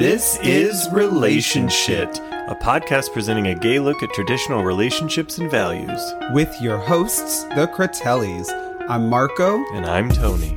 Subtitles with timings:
[0.00, 2.08] This is Relationship,
[2.48, 6.00] a podcast presenting a gay look at traditional relationships and values.
[6.32, 8.48] with your hosts, the Critellis.
[8.88, 9.62] I'm Marko.
[9.74, 10.56] And I'm Tony.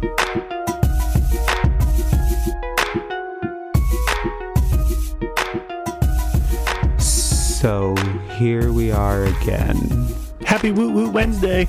[6.99, 7.95] So
[8.37, 10.07] here we are again.
[10.45, 11.67] Happy Woot Woot Wednesday.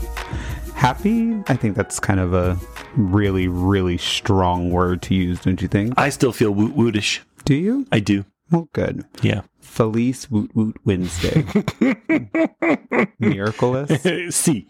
[0.76, 1.42] Happy?
[1.48, 2.56] I think that's kind of a
[2.94, 5.94] really, really strong word to use, don't you think?
[5.96, 7.18] I still feel woot wootish.
[7.44, 7.86] Do you?
[7.92, 8.24] I do.
[8.50, 9.04] Well, good.
[9.22, 9.42] Yeah.
[9.60, 11.44] Felice Woot Woot Wednesday.
[13.18, 14.02] Miraculous.
[14.36, 14.68] See,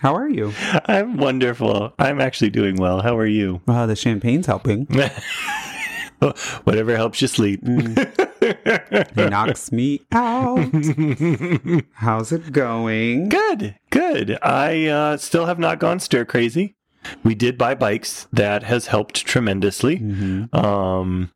[0.00, 0.52] How are you?
[0.86, 1.92] I'm wonderful.
[1.98, 3.00] I'm actually doing well.
[3.02, 3.60] How are you?
[3.66, 4.86] Wow, the champagne's helping.
[6.64, 7.60] Whatever helps you sleep.
[7.64, 10.70] It knocks me out.
[11.92, 13.28] How's it going?
[13.30, 14.38] Good, good.
[14.42, 16.76] I uh, still have not gone stir crazy.
[17.24, 18.26] We did buy bikes.
[18.32, 19.98] That has helped tremendously.
[20.00, 20.54] Mhm.
[20.54, 21.30] Um,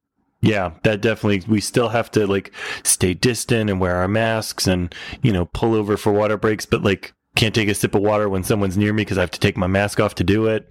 [0.44, 1.42] yeah, that definitely.
[1.48, 5.74] We still have to like stay distant and wear our masks and you know pull
[5.74, 8.92] over for water breaks, but like can't take a sip of water when someone's near
[8.92, 10.70] me because I have to take my mask off to do it.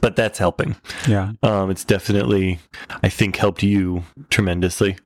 [0.00, 0.76] But that's helping.
[1.06, 1.32] Yeah.
[1.42, 2.58] Um, it's definitely,
[3.02, 4.96] I think, helped you tremendously.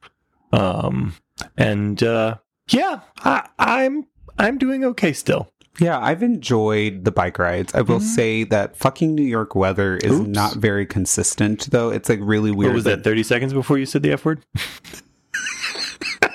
[0.52, 1.14] Um,
[1.56, 2.36] and uh,
[2.70, 4.06] yeah, I, I'm
[4.39, 5.50] I'm doing okay still.
[5.80, 7.74] Yeah, I've enjoyed the bike rides.
[7.74, 10.22] I will say that fucking New York weather is Mm-hmm.
[10.22, 10.28] Oops.
[10.34, 11.90] not very consistent, though.
[11.90, 12.70] It's like really weird.
[12.70, 13.04] What was that?
[13.04, 14.44] Thirty seconds before you said the f word.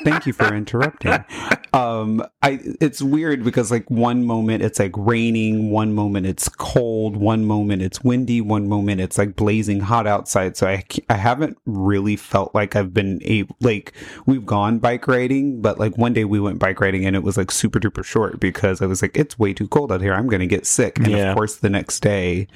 [0.03, 1.23] Thank you for interrupting.
[1.73, 7.15] um, I it's weird because like one moment it's like raining, one moment it's cold,
[7.17, 10.57] one moment it's windy, one moment it's like blazing hot outside.
[10.57, 13.93] So I I haven't really felt like I've been able like
[14.25, 17.37] we've gone bike riding, but like one day we went bike riding and it was
[17.37, 20.13] like super duper short because I was like it's way too cold out here.
[20.13, 20.97] I'm gonna get sick.
[20.99, 21.31] And Yeah.
[21.31, 22.47] of course the next day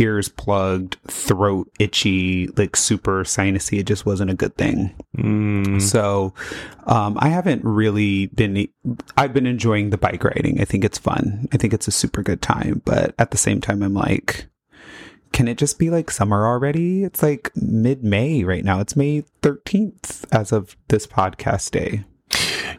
[0.00, 3.78] ears plugged, throat itchy, like super sinusy.
[3.78, 4.94] It just wasn't a good thing.
[5.16, 6.34] Mm, So,
[6.86, 8.66] um, I haven't really been.
[9.16, 10.60] I've been enjoying the bike riding.
[10.60, 11.46] I think it's fun.
[11.52, 12.82] I think it's a super good time.
[12.84, 14.46] But at the same time, I'm like,
[15.32, 17.04] can it just be like summer already?
[17.04, 18.80] It's like mid May right now.
[18.80, 22.04] It's May 13th as of this podcast day.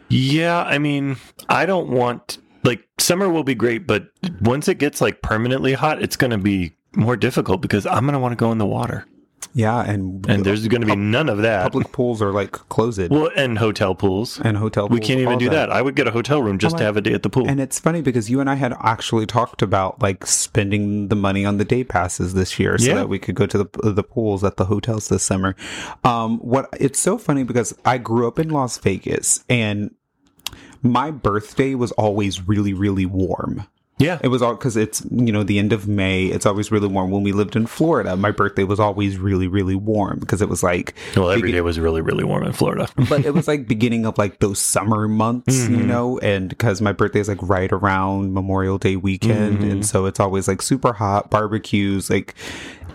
[0.09, 1.17] yeah, I mean,
[1.47, 4.07] I don't want like summer will be great, but
[4.41, 8.13] once it gets like permanently hot, it's going to be more difficult because I'm going
[8.13, 9.05] to want to go in the water,
[9.53, 11.63] Yeah, and and there's going to be none of that.
[11.63, 14.39] public pools are like closed Well, and hotel pools.
[14.39, 14.87] and hotel.
[14.89, 15.71] Pools, we can't even do that.
[15.71, 17.47] I would get a hotel room just Oh, to have a day at the pool.
[17.47, 21.45] And it's funny because you and I had actually talked about like spending the money
[21.45, 22.95] on the day passes this year so Yeah.
[22.95, 25.55] that we could go to the the pools at the hotels this summer.
[26.03, 29.91] Um, what it's so funny because I grew up in Las Vegas and
[30.83, 33.65] my birthday was always really really warm.
[34.01, 36.25] Yeah, It was all because it's you know the end of May.
[36.25, 37.11] It's always really warm.
[37.11, 40.63] When we lived in Florida, my birthday was always really really warm because it was
[40.63, 42.87] like well, every day was really, really warm in Florida.
[43.09, 45.75] but it was like beginning of like those summer months, Mm-hmm.
[45.75, 49.71] you know, and because my birthday is like right around Memorial Day weekend, Mm-hmm.
[49.71, 52.35] and so it's always like super hot barbecues, like.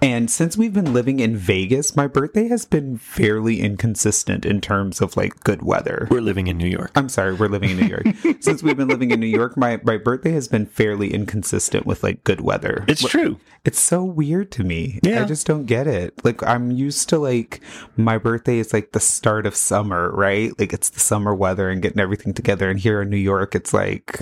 [0.02, 5.00] And since we've been living in Vegas, my birthday has been fairly inconsistent in terms
[5.00, 6.06] of like good weather.
[6.10, 6.92] We're living in New York.
[6.94, 8.06] I'm sorry, we're living in New York.
[8.40, 12.02] Since we've been living in New York, my, my birthday has been fairly inconsistent with
[12.02, 12.84] like good weather.
[12.88, 13.38] It's true.
[13.64, 15.00] It's so weird to me.
[15.02, 15.22] Yeah.
[15.22, 16.24] I just don't get it.
[16.24, 17.60] Like I'm used to like
[17.96, 20.56] my birthday is like the start of summer, right?
[20.58, 22.70] Like it's the summer weather and getting everything together.
[22.70, 24.20] And here in New York, it's like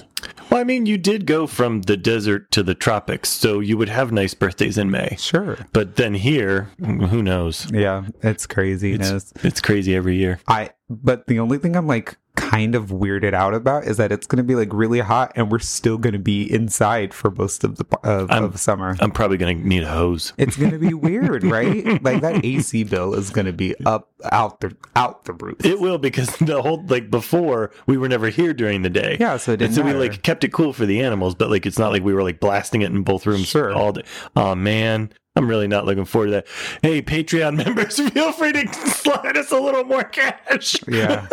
[0.50, 3.88] Well, I mean, you did go from the desert to the tropics, so you would
[3.88, 5.16] have nice birthdays in May.
[5.18, 5.58] sure.
[5.72, 7.70] But then here, who knows?
[7.72, 9.32] Yeah, it's craziness.
[9.42, 10.40] It's crazy every year.
[10.46, 14.26] I but the only thing I'm like kind of weirded out about is that it's
[14.26, 17.62] going to be like really hot and we're still going to be inside for most
[17.64, 18.96] of the of, I'm- of summer.
[19.00, 20.32] I'm probably going to need a hose.
[20.36, 22.02] It's going to be weird, right?
[22.02, 25.64] Like that AC bill is going to be up out the out the roof.
[25.64, 29.16] It will because the whole like before we were never here during the day.
[29.20, 31.66] yeah, so it And so we like kept it cool for the animals, but like
[31.66, 33.72] it's not like we were like blasting it in both rooms Sure.
[33.72, 34.02] all day.
[34.36, 36.46] Oh man, I'm really not looking forward to that.
[36.80, 40.76] Hey, Patreon members, feel free to slide us a little more cash.
[40.86, 41.26] Yeah.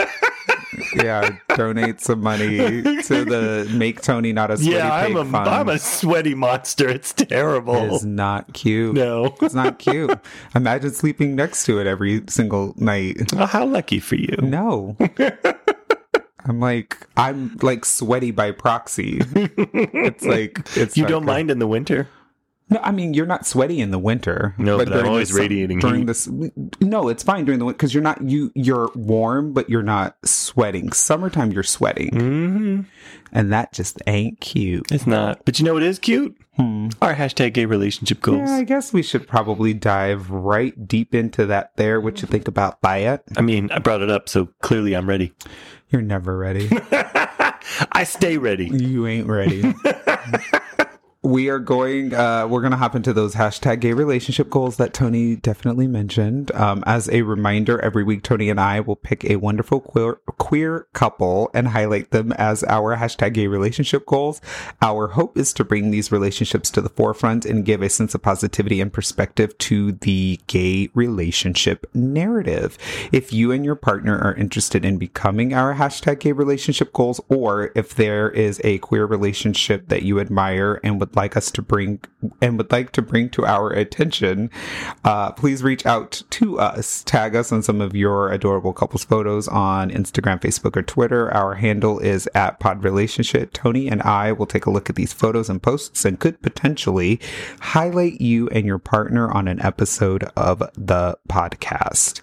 [0.96, 5.70] yeah, donate some money to the Make Tony Not a Sweaty Yeah, I'm a am
[5.70, 6.90] a sweaty monster.
[6.90, 7.76] It's terrible.
[7.76, 8.96] It is not cute.
[8.96, 9.36] No.
[9.40, 10.18] It's not cute.
[10.56, 13.32] Imagine sleeping next to it every single night.
[13.36, 14.36] Oh, how lucky for you.
[14.42, 14.98] No.
[16.46, 19.22] I'm like I'm like sweaty by proxy.
[19.36, 21.28] It's like it's You don't good.
[21.28, 22.08] mind in the winter?
[22.72, 24.56] No, I mean you're not sweaty in the winter.
[24.58, 26.08] No, but I'm always radiating during heat.
[26.08, 26.28] this.
[26.80, 30.16] No, it's fine during the winter because you're not you you're warm, but you're not
[30.26, 30.92] sweating.
[30.94, 32.82] Summertime, you're sweating, hmm
[33.34, 34.92] and that just ain't cute.
[34.92, 35.44] It's not.
[35.46, 36.36] But you know what is cute?
[36.58, 36.90] Hmm.
[37.02, 38.50] Our hashtag gay relationship goals.
[38.50, 41.76] Yeah, I guess we should probably dive right deep into that.
[41.78, 43.24] There, what you think about that?
[43.38, 45.34] I mean, I brought it up, so clearly I'm ready.
[45.90, 46.70] You're never ready.
[47.92, 48.68] I stay ready.
[48.68, 49.74] you ain't ready.
[51.24, 55.36] we are going uh we're gonna hop into those hashtag gay relationship goals that tony
[55.36, 56.52] definitely mentioned.
[56.54, 60.88] Um as a reminder every week tony and i will pick a wonderful queer queer
[60.94, 64.42] couple and highlight them as our hashtag gay relationship goals.
[64.82, 68.22] Our hope is to bring these relationships to the forefront and give a sense of
[68.24, 72.78] positivity and perspective to the gay relationship narrative.
[73.12, 77.72] If you and your partner are interested in becoming our hashtag gay relationship goals or
[77.76, 82.00] if there is a queer relationship that you admire and would like us to bring
[82.42, 84.50] and would like to bring to our attention
[85.04, 87.04] uh, please reach out to us.
[87.04, 91.34] Tag us on some of your adorable couples photos on instagram facebook or twitter.
[91.34, 93.54] Our handle is at pod relationship.
[93.54, 97.20] Tony and i will take a look at these photos and posts and could potentially
[97.60, 102.22] highlight you and your partner on an episode of the podcast.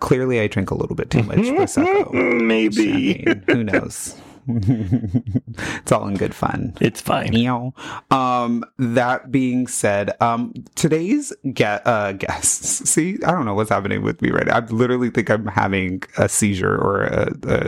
[0.00, 2.12] Clearly i drink a little bit too much prosecco.
[2.42, 3.24] Maybe.
[3.46, 4.16] Who knows?
[4.48, 6.74] it's all in good fun.
[6.80, 7.30] It's fine.
[7.30, 7.72] Meow.
[8.10, 12.88] Um, that being said, um, today's get uh guests.
[12.90, 14.56] See, I don't know what's happening with me right now.
[14.56, 17.66] I literally think I'm having a seizure or a, a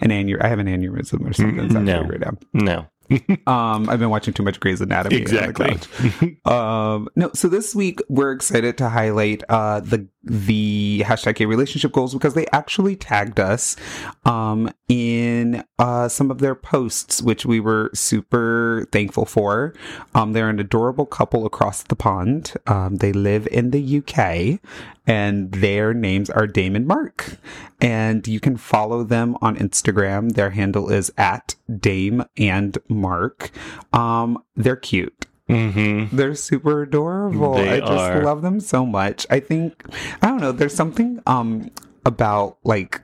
[0.00, 0.42] an aneur.
[0.42, 1.68] I have an aneurysm or something.
[1.68, 2.02] That's No.
[2.02, 2.36] right now.
[2.52, 2.86] No.
[3.46, 5.16] Um, I've been watching too much Grey's Anatomy.
[5.16, 5.76] Exactly.
[6.44, 11.92] Um, no, so this week we're excited to highlight uh the the hashtag gay relationship
[11.92, 13.76] goals because they actually tagged us
[14.24, 19.74] um in uh some of their posts, which we were super thankful for.
[20.14, 22.54] Um, they're an adorable couple across the pond.
[22.66, 24.60] Um, they live in the UK
[25.06, 27.38] and their names are Dame and Mark.
[27.80, 30.32] And you can follow them on Instagram.
[30.32, 33.50] Their handle is at Dame and Mark.
[33.92, 35.26] Um, they're cute.
[35.48, 36.16] Mm-hmm.
[36.16, 37.54] They're super adorable.
[37.54, 38.24] They I just are.
[38.24, 39.26] love them so much.
[39.30, 39.84] I think
[40.20, 41.70] I don't know, there's something um
[42.04, 43.00] about like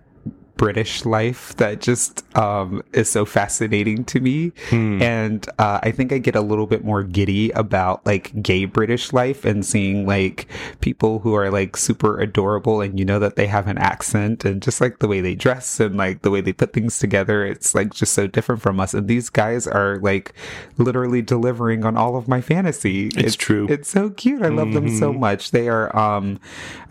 [0.62, 4.52] British life that just um is so fascinating to me.
[4.70, 5.02] Hmm.
[5.02, 9.12] And uh, I think I get a little bit more giddy about like gay British
[9.12, 10.46] life and seeing like
[10.80, 14.62] people who are like super adorable and you know that they have an accent and
[14.62, 17.44] just like the way they dress and like the way they put things together.
[17.44, 18.94] It's like just so different from us.
[18.94, 20.32] And these guys are like
[20.78, 23.08] literally delivering on all of my fantasy.
[23.16, 23.66] It's true.
[23.68, 24.42] It's so cute.
[24.42, 25.18] I love them so Mhm.
[25.18, 25.50] much.
[25.50, 26.38] They are um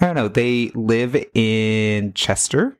[0.01, 2.77] I don't know, they live in Chester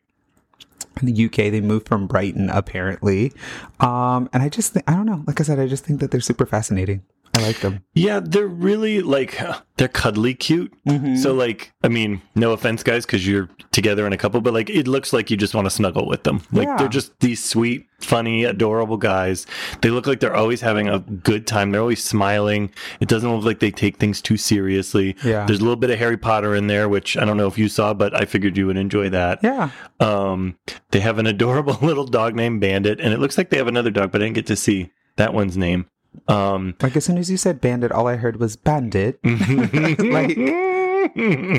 [1.06, 1.52] the UK.
[1.52, 3.34] They moved from Brighton apparently.
[3.80, 6.12] Um and I just think I don't know, like I said, I just think that
[6.12, 7.04] they're super fascinating.
[7.38, 7.84] I like them.
[7.94, 9.40] Yeah, they're really like
[9.78, 10.74] they're cuddly cute.
[10.88, 11.16] Mm-hmm.
[11.16, 14.70] So like, I mean, no offense, guys, because you're together in a couple, but like,
[14.70, 16.42] it looks like you just want to snuggle with them.
[16.52, 16.78] Like Yeah.
[16.78, 19.48] they're just these sweet, funny, adorable guys.
[19.82, 21.72] They look like they're always having a good time.
[21.72, 22.70] They're always smiling.
[23.00, 25.16] It doesn't look like they take things too seriously.
[25.24, 25.46] Yeah.
[25.46, 27.70] There's a little bit of Harry Potter in there, which I don't know if you
[27.70, 29.40] saw, but I figured you would enjoy that.
[29.42, 29.70] yeah.
[30.00, 30.58] Um,
[30.92, 33.92] they have an adorable little dog named Bandit, and it looks like they have another
[33.92, 35.86] dog, but I didn't get to see that one's name.
[36.28, 39.20] Um, Like as soon as you said bandit, all I heard was bandit.
[39.24, 40.38] like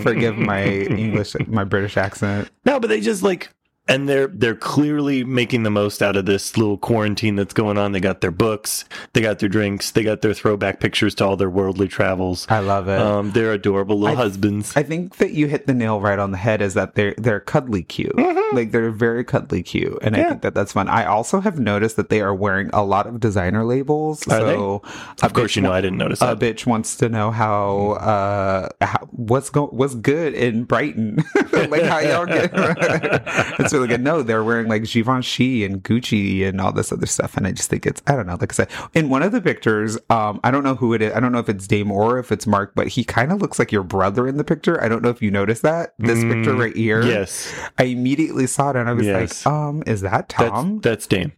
[0.03, 2.51] forgive my English my British accent.
[2.65, 3.51] No, but they just like
[3.89, 7.93] and they're they're clearly making the most out of this little quarantine that's going on.
[7.93, 11.37] They got their books, they got their drinks, they got their throwback pictures to all
[11.37, 12.47] their worldly travels.
[12.49, 12.99] I love it.
[13.01, 14.77] Um, they're adorable little I- husbands.
[14.77, 16.63] I think that you hit the nail right on the head.
[16.63, 18.17] Is that they're they're cuddly cute,
[18.55, 20.29] like they're very cuddly cute, and I Mm-hmm.
[20.31, 20.89] Think that that's fun.
[20.89, 24.27] I also have noticed that they are wearing a lot of designer labels.
[24.29, 24.55] Are they?
[24.55, 24.81] so
[25.23, 29.09] of course, you know I didn't notice a bitch wants to know how uh how,
[29.11, 31.17] what's go what's good in Brighton,
[31.53, 32.53] like how y'all get.
[33.73, 34.01] really good.
[34.03, 37.71] No, they're wearing like Givenchy and Gucci and all this other stuff, and I just
[37.71, 38.37] think it's I don't know.
[38.41, 41.13] Like I said, in one of the pictures, um, I don't know who it is.
[41.15, 43.59] I don't know if it's Dame or if it's Mark, but he kind of looks
[43.59, 44.83] like your brother in the picture.
[44.83, 47.03] I don't know if you noticed that this picture Mm, right here.
[47.05, 49.47] Yes, I immediately saw it and I was Yes.
[49.47, 50.81] like, um, is that that's Tom?
[50.81, 51.33] that's Dame.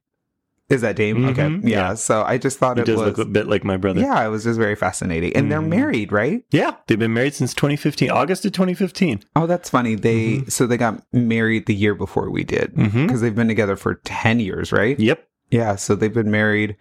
[0.74, 1.16] Is that Dame?
[1.18, 1.88] Mhm, Okay, yeah.
[1.88, 1.94] yeah.
[1.94, 3.06] So I just thought He it does was.
[3.06, 4.00] look a bit like my brother.
[4.00, 5.34] Yeah, it was just very fascinating.
[5.34, 5.68] And they're Mhm.
[5.68, 6.42] married, right?
[6.50, 9.20] Yeah, they've been married since 2015, August of 2015.
[9.36, 9.94] Oh, that's funny.
[9.94, 13.20] They so they got married the year before we did because Mm-hmm.
[13.20, 14.98] they've been together for 10 years, right?
[15.00, 15.24] Yep.
[15.50, 16.74] Yeah, so they've been married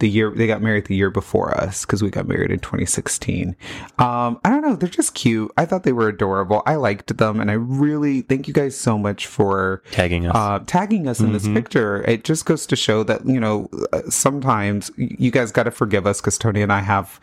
[0.00, 3.54] the year they got married the year before us because we got married in 2016.
[3.98, 5.50] Um, I don't know, they're just cute.
[5.56, 6.62] I thought they were adorable.
[6.66, 10.58] I liked them, and I really thank you guys so much for tagging us, uh,
[10.66, 11.54] tagging us in this Mhm.
[11.54, 12.02] picture.
[12.08, 16.06] It just goes to show that you know uh, sometimes you guys got to forgive
[16.06, 17.20] us because Tony and I have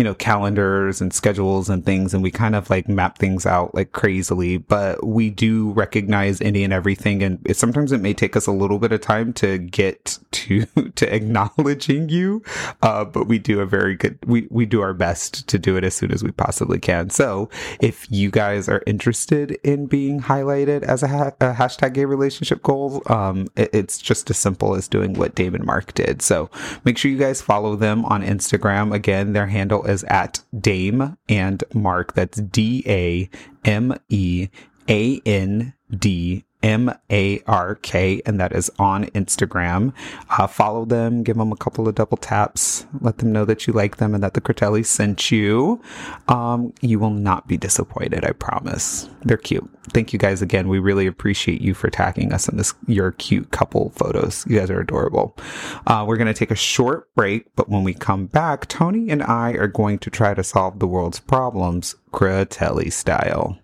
[0.00, 3.74] you know calendars and schedules and things, and we kind of like map things out
[3.74, 4.56] like crazily.
[4.56, 8.50] But we do recognize any and everything, and it, sometimes it may take us a
[8.52, 10.64] little bit of time to get to
[10.94, 12.42] to acknowledging you.
[12.80, 15.84] Uh, but we do a very good we we do our best to do it
[15.84, 17.10] as soon as we possibly can.
[17.10, 22.06] So if you guys are interested in being highlighted as a, ha- a hashtag gay
[22.06, 26.22] relationship goal, um, it- it's just as simple as doing what Dame and Mark did.
[26.22, 26.48] So
[26.86, 28.94] make sure you guys follow them on Instagram.
[28.94, 32.14] Again, their handle is at Dame and Mark.
[32.14, 33.28] That's D A
[33.64, 34.48] M E
[34.88, 39.92] A N D M A R K, and that is on Instagram.
[40.28, 43.72] Uh, follow them, give them a couple of double taps, let them know that you
[43.72, 45.80] like them and that the Critelli sent you.
[46.28, 49.08] Um, you will not be disappointed, I promise.
[49.22, 49.68] They're cute.
[49.92, 50.68] Thank you guys again.
[50.68, 54.44] We really appreciate you for tagging us in this your cute couple photos.
[54.46, 55.36] You guys are adorable.
[55.86, 59.52] Uh, we're gonna take a short break, but when we come back, Tony and I
[59.52, 63.58] are going to try to solve the world's problems, Critelli style.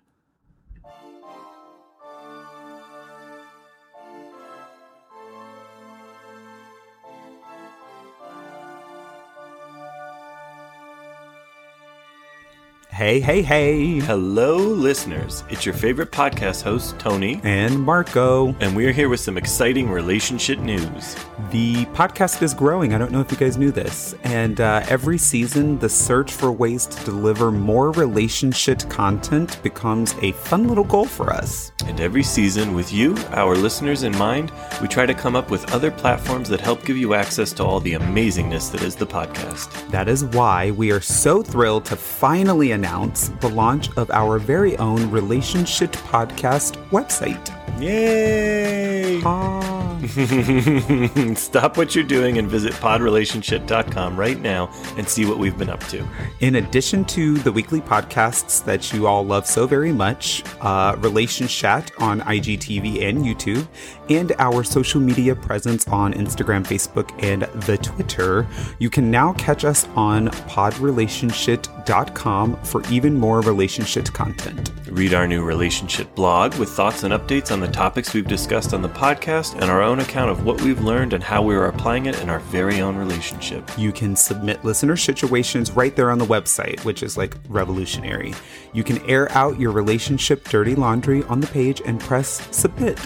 [12.97, 13.99] Hey, hey, hey.
[13.99, 15.43] Hello, listeners.
[15.49, 18.55] It's your favorite podcast host, Tony, And Marko.
[18.59, 21.15] and we're here with some exciting relationship news.
[21.51, 22.95] The podcast is growing.
[22.95, 24.15] I don't know if you guys knew this.
[24.23, 30.31] And uh, every season, the search for ways to deliver more relationship content becomes a
[30.31, 31.71] fun little goal for us.
[31.85, 34.51] And every season, with you, our listeners, in mind,
[34.81, 37.79] we try to come up with other platforms that help give you access to all
[37.79, 39.89] the amazingness that is the podcast.
[39.91, 44.77] That is why we are so thrilled to finally announce the launch of our very
[44.77, 47.53] own Relationship Podcast website.
[47.81, 49.21] Yay!
[49.23, 49.77] Ah.
[51.35, 55.83] Stop what you're doing and visit podrelationship.com right now and see what we've been up
[55.85, 56.07] to.
[56.39, 61.47] In addition to the weekly podcasts that you all love so very much, uh, Relation
[61.47, 63.67] Chat on IGTV and YouTube,
[64.09, 68.47] and our social media presence on Instagram, Facebook, and the Twitter,
[68.79, 74.71] you can now catch us on podrelationship.com for even more relationship content.
[74.89, 78.81] Read our new relationship blog with thoughts and updates on the topics we've discussed on
[78.81, 82.05] the podcast and our own account of what we've learned and how we are applying
[82.05, 83.69] it in our very own relationship.
[83.77, 88.33] You can submit listener situations right there on the website, which is like revolutionary.
[88.73, 92.99] You can air out your relationship dirty laundry on the page and press submit.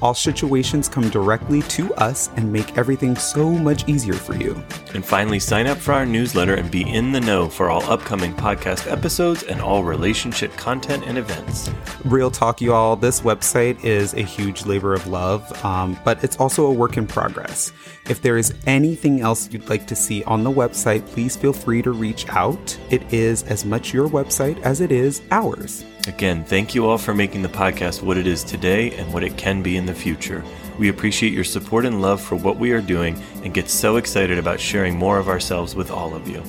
[0.00, 0.47] All situations
[0.88, 4.54] come directly to us and make everything so much easier for you.
[4.94, 8.34] And finally, sign up for our newsletter and be in the know for all upcoming
[8.34, 11.70] podcast episodes and all relationship content and events.
[12.04, 16.36] Real talk, you all, this website is a huge labor of love, um, but it's
[16.38, 17.72] also a work in progress.
[18.08, 21.82] If there is anything else you'd like to see on the website, please feel free
[21.82, 22.78] to reach out.
[22.90, 25.84] It is as much your website as it is ours.
[26.08, 29.36] Again, thank you all for making the podcast what it is today and what it
[29.36, 30.42] can be in the future.
[30.78, 34.38] We appreciate your support and love for what we are doing and get so excited
[34.38, 36.42] about sharing more of ourselves with all of you.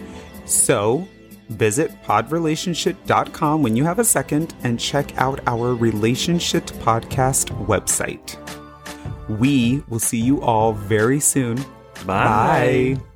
[0.46, 1.06] So,
[1.50, 8.38] visit podrelationship.com when you have a second and check out our Relationship Podcast website.
[9.28, 11.58] We will see you all very soon.
[12.06, 12.96] Bye.
[12.96, 13.09] Bye.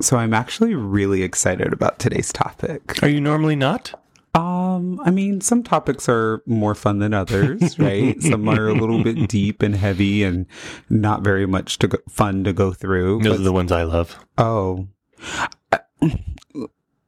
[0.00, 3.02] So I'm actually really excited about today's topic.
[3.02, 4.00] Are you normally not?
[4.34, 8.20] Um, I mean, some topics are more fun than others, right?
[8.22, 10.46] some are a little bit deep and heavy and
[10.88, 13.20] not very much to go, fun to go through.
[13.22, 14.24] Those but- are the ones I love.
[14.36, 14.86] oh.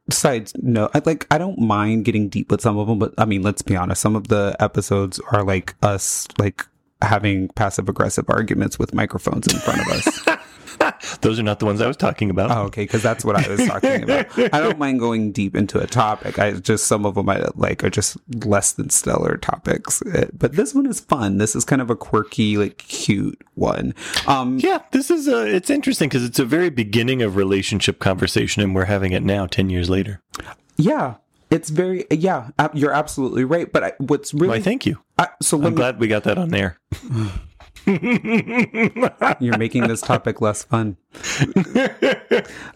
[0.07, 3.23] Besides, no, I like I don't mind getting deep with some of them, but I
[3.23, 6.65] mean, let's be honest, some of the episodes are like us like
[7.01, 10.27] having passive aggressive arguments with microphones in front of us.
[11.21, 12.51] Those are not the ones I was talking about.
[12.51, 14.27] Oh, okay, because that's what I was talking about.
[14.53, 16.39] I don't mind going deep into a topic.
[16.39, 20.01] I just some of them I like are just less than stellar topics.
[20.03, 21.37] Uh, But this one is fun.
[21.37, 23.93] This is kind of a quirky, like cute one.
[24.27, 28.61] Um, Yeah, this is uh it's interesting because it's a very beginning of relationship conversation,
[28.61, 30.21] and we're having it now, ten years later.
[30.77, 31.15] yeah,
[31.49, 32.49] it's very yeah.
[32.73, 33.71] You're absolutely right.
[33.71, 34.99] But I, what's really Why, thank you.
[35.17, 36.77] I, so I'm me glad we got that on there.
[39.39, 40.97] You're making this topic less fun.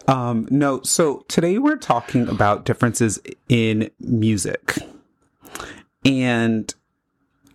[0.08, 4.78] um, no, so today we're talking about differences in music
[6.04, 6.74] and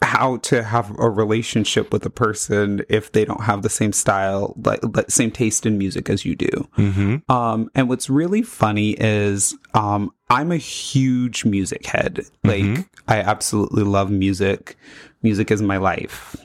[0.03, 4.55] how to have a relationship with a person if they don't have the same style,
[4.65, 6.49] like the same taste in music as you do.
[6.77, 7.31] mm-hmm.
[7.31, 12.21] Um, and what's really funny is um, I'm a huge music head.
[12.43, 12.87] Like, Mhm.
[13.07, 14.75] I absolutely love music.
[15.21, 16.35] Music is my life.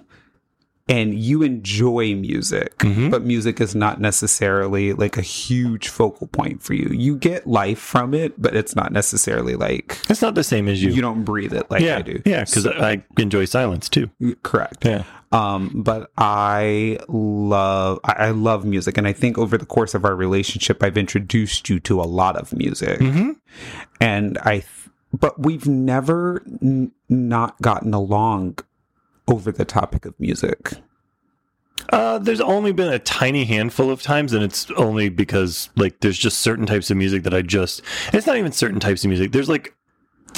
[0.88, 3.11] And you enjoy music, Mhm.
[3.11, 6.88] but music is not necessarily like a huge focal point for you.
[6.93, 10.81] You get life from it, but it's not necessarily like It's not the same as
[10.83, 10.93] you.
[10.93, 12.23] you don't breathe it like yeah, I do.
[12.25, 14.11] yeah, because I enjoy silence too.
[14.45, 14.85] Correct.
[14.85, 15.02] Yeah.
[15.33, 20.05] Um, but I love I I love music, and I think over the course of
[20.05, 23.31] our relationship, I've introduced you to a lot of music, Mm-hmm.
[24.00, 24.59] and I.
[24.59, 24.66] th-
[25.19, 28.59] But we've never n- not gotten along
[29.28, 30.73] over the topic of music.
[31.90, 36.18] Uh, there's only been a tiny handful of times, and it's only because like there's
[36.18, 37.83] just certain types of music that I just.
[38.12, 39.33] It's not even certain types of music.
[39.33, 39.75] There's like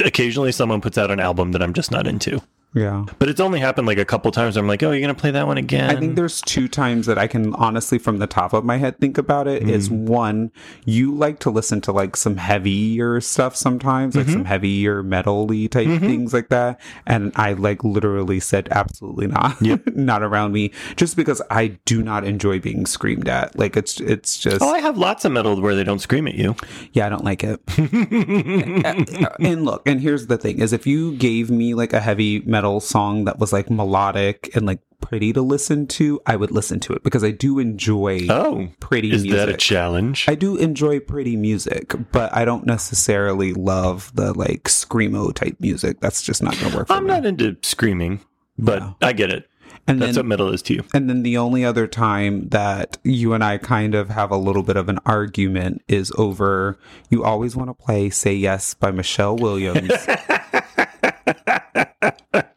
[0.04, 2.42] occasionally someone puts out an album that I'm just not into,
[2.74, 4.56] Yeah, but it's only happened like a couple times.
[4.56, 5.88] I'm like, oh, you're gonna play that one again?
[5.90, 9.00] I think there's two times that I can honestly, from the top of my head,
[9.00, 9.68] think about it.
[9.68, 10.06] Is mm-hmm.
[10.06, 10.52] one,
[10.84, 14.44] you like to listen to like some heavier stuff sometimes, like some mm-hmm.
[14.44, 16.06] heavier metal-y type mm-hmm.
[16.06, 16.78] things like that.
[17.06, 19.56] And I like literally said, absolutely not,
[19.96, 23.58] not around me, just because I do not enjoy being screamed at.
[23.58, 26.34] Like it's, it's just, Oh, I have lots of metal where they don't scream at
[26.34, 26.54] you.
[26.92, 27.60] yeah, I don't like it.
[29.40, 32.57] and look, and here's the thing: is if you gave me like a heavy metal
[32.80, 36.92] song that was like melodic and like pretty to listen to, I would listen to
[36.92, 39.38] it because I do enjoy Oh, pretty is music.
[39.38, 40.26] that a challenge?
[40.28, 46.00] I do enjoy pretty music, but I don't necessarily love the like screamo type music.
[46.00, 46.96] That's just not gonna work for me.
[46.98, 47.08] I'm me.
[47.10, 48.20] not into screaming,
[48.58, 48.96] but No.
[49.02, 49.48] I get it.
[49.86, 50.82] and That's then, what metal is to you.
[50.92, 54.62] and then the only other time that you and I kind of have a little
[54.64, 56.76] bit of an argument is over.
[57.08, 59.92] You always want to play "Say Yes" by Michelle Williams.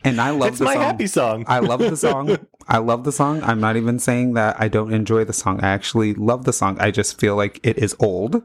[0.04, 0.84] and I love It's the my song.
[0.84, 1.46] happy song.
[1.48, 2.38] I love the song.
[2.68, 3.42] I love the song.
[3.44, 5.60] I'm not even saying that I don't enjoy the song.
[5.62, 6.78] I actually love the song.
[6.80, 8.44] I just feel like it is old.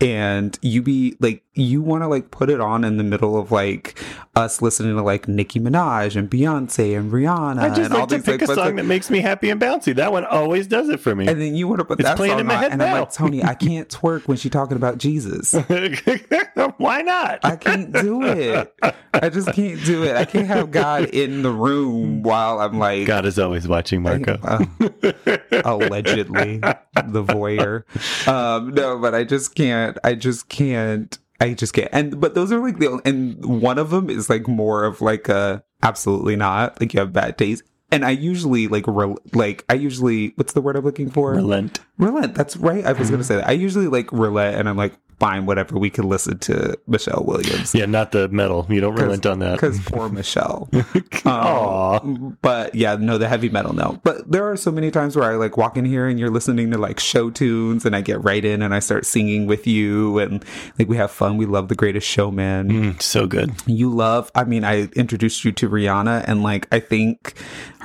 [0.00, 3.50] And you be like, you want to like put it on in the middle of
[3.50, 4.00] like
[4.36, 8.10] us listening to like Nicki Minaj and Beyonce and Rihanna I just and all like
[8.10, 9.92] to pick a song like, that makes me happy and bouncy.
[9.96, 11.26] That one always does it for me.
[11.26, 12.82] and then you want to put It's that playing song in my on, head and
[12.82, 15.52] I'm like, Tony, I can't twerk when she's talking about Jesus.
[16.76, 17.40] Why not?
[17.42, 18.72] I can't do it.
[19.12, 20.14] I just can't do it.
[20.14, 24.38] I can't have God in the room while I'm like, God is always watching, Marko.
[24.42, 24.64] Uh,
[25.64, 27.84] allegedly the voyeur.
[28.28, 31.88] Um no but i just can't i just can't i just can't.
[31.92, 35.28] And but those are like the and one of them is like more of like
[35.28, 39.74] a absolutely not like you have bad taste and i usually like re- like i
[39.74, 41.32] usually what's the word i'm looking for?
[41.34, 41.80] Relent.
[41.98, 43.48] relent that's right i was gonna say that.
[43.48, 47.74] I usually like relent and i'm like fine whatever we can listen to michelle williams
[47.74, 48.66] Yeah, not the metal.
[48.68, 49.54] You don't relent on that.
[49.56, 50.68] because poor Michelle.
[51.24, 54.00] Um, but yeah, no, the heavy metal, no.
[54.02, 56.70] But there are so many times where I like walk in here and you're listening
[56.72, 60.18] to like show tunes, and I get right in and I start singing with you,
[60.18, 60.44] and
[60.78, 61.36] like we have fun.
[61.36, 62.68] We love the Greatest Showman.
[62.70, 63.52] Mm, so good.
[63.66, 64.30] You love.
[64.34, 67.34] I mean, I introduced you to Rihanna, and like I think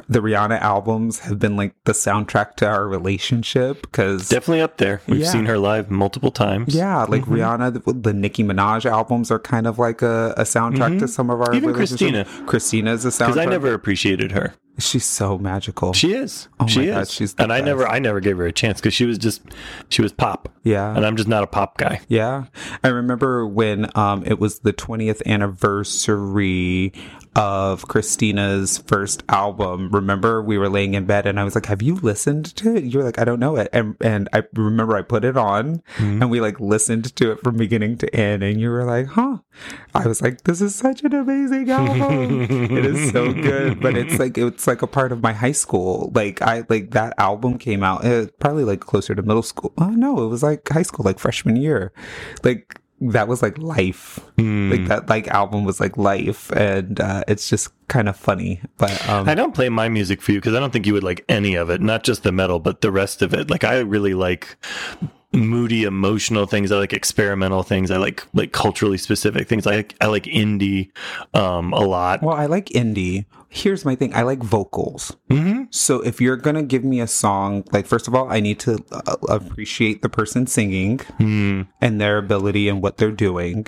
[0.08, 5.02] the Rihanna albums have been like the soundtrack to our relationship because Definitely up there.
[5.08, 5.28] We've Yeah.
[5.32, 6.74] seen her live multiple times.
[6.76, 7.36] yeah, like Mm-hmm.
[7.36, 11.06] Rihanna, the, the Nicki Minaj albums are kind of like a, a soundtrack to mm-hmm.
[11.08, 11.74] some of our Even.
[11.74, 12.26] Christina.
[12.46, 13.20] Christina's a soundtrack.
[13.20, 14.54] Because I never appreciated her.
[14.80, 15.94] She's so magical.
[15.94, 16.48] She is.
[16.60, 17.12] Oh my she God, is.
[17.12, 19.42] she's the and I never I never gave her a chance because she was just
[19.90, 20.50] she was pop.
[20.64, 20.96] yeah.
[20.96, 22.02] And I'm just not a pop guy.
[22.08, 22.46] Yeah.
[22.84, 26.92] I remember when um it was the 20th anniversary
[27.36, 29.90] of Christina's first album.
[29.92, 32.84] Remember we were laying in bed and I was like, "Have you listened to it?"
[32.84, 35.82] You were like, "I don't know it." And and I remember I put it on
[35.98, 39.38] and we like listened to it from beginning to end and you were like, "Huh."
[39.96, 42.42] I was like, "This is such an amazing album."
[42.78, 46.12] it is so good, but it's like it's like a part of my high school.
[46.14, 49.74] Like I like that album came out uh, probably like closer to middle school.
[49.78, 51.92] Oh no, it was like high school, like freshman year.
[52.44, 54.20] Like that was like life.
[54.72, 58.62] Like that like album was like life, and uh, it's just kind of funny.
[58.78, 61.04] But um, I don't play my music for you because I don't think you would
[61.04, 63.50] like any of it, not just the metal, but the rest of it.
[63.50, 64.58] Like I really like
[65.34, 66.72] moody, emotional things.
[66.72, 67.92] I like experimental things.
[67.92, 69.66] I like like culturally specific things.
[69.68, 70.92] I like I like indie
[71.34, 72.22] um a lot.
[72.24, 73.26] well, I like indie.
[73.50, 75.16] Here's my thing: I like vocals.
[75.30, 78.60] hmm So if you're gonna give me a song, like first of all, I need
[78.62, 81.68] to uh, appreciate the person singing Mm.
[81.82, 83.68] and their ability and what they're doing.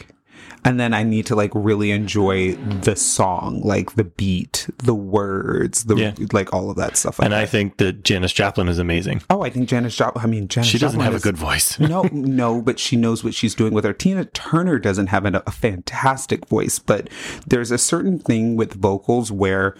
[0.65, 5.85] And then I need to like really enjoy the song, like the beat, the words,
[5.85, 6.13] the Yeah.
[6.33, 7.19] like all of that stuff.
[7.19, 9.21] Like And I think that Janis Joplin is amazing.
[9.29, 10.23] oh, I think Janis Joplin.
[10.25, 11.79] I mean, Janis She doesn't Joplin have a good voice.
[11.79, 13.93] no, no, but she knows what she's doing with her.
[13.93, 17.09] Tina Turner doesn't have a, a fantastic voice, but
[17.47, 19.75] there's a certain thing with vocals where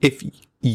[0.00, 0.22] if
[0.62, 0.70] y-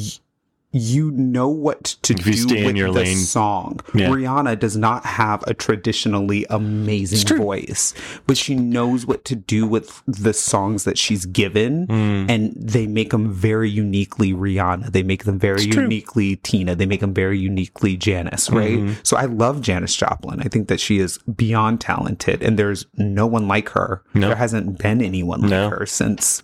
[0.78, 3.16] you know what to If do with your the lane.
[3.16, 3.80] song.
[3.94, 4.10] Yeah.
[4.10, 7.94] Rihanna does not have a traditionally amazing voice,
[8.28, 12.26] but she knows what to do with the songs that she's given, Hmm.
[12.30, 14.92] and they make them very uniquely Rihanna.
[14.92, 15.84] They make them very true.
[15.84, 16.76] uniquely Tina.
[16.76, 18.78] They make them very uniquely Janis, right?
[18.80, 18.94] Mm-hmm.
[19.04, 20.42] So I love Janis Joplin.
[20.42, 24.02] I think that she is beyond talented, and there's no one like her.
[24.14, 24.28] No.
[24.28, 25.70] There hasn't been anyone like No.
[25.70, 26.44] her since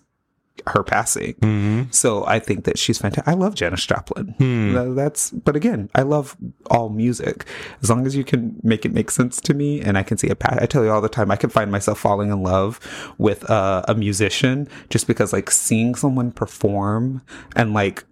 [0.68, 1.34] her passing.
[1.42, 3.28] hmm So I think that she's fantastic.
[3.28, 4.36] I love Janis Joplin.
[4.40, 6.36] Tha- That's, but again, I love
[6.70, 7.46] all music
[7.82, 10.30] as long as you can make it make sense to me, and I can see
[10.30, 10.60] a path.
[10.62, 12.80] I tell you all the time, I can find myself falling in love
[13.18, 17.22] with uh, a musician just because, like, seeing someone perform
[17.56, 18.04] and like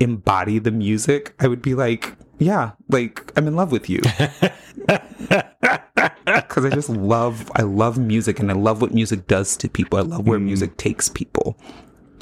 [0.00, 4.00] embody the music, I would be like, yeah, like I'm in love with you.
[6.26, 9.98] Because I just love, I love music, and I love what music does to people.
[9.98, 10.46] I love where Hmm.
[10.46, 11.56] music takes people.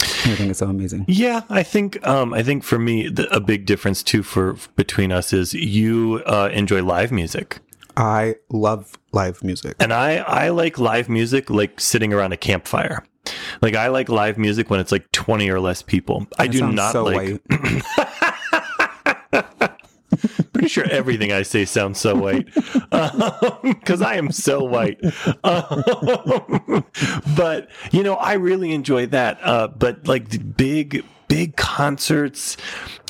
[0.00, 1.04] I think it's so amazing.
[1.08, 5.10] Yeah, I think um, I think for me the, a big difference too for between
[5.12, 7.58] us is you uh, enjoy live music,
[7.96, 9.76] I love live music.
[9.80, 13.04] and I I like live music like sitting around a campfire.
[13.60, 16.26] Like I like live music when it's like twenty or less people.
[16.38, 17.42] I That do not so like.
[20.58, 22.52] Pretty sure everything I say sounds so white
[23.62, 24.98] because I am so white.
[25.44, 26.84] Um,
[27.36, 29.38] but you know, I really enjoy that.
[29.40, 32.56] Uh, but like big, big concerts,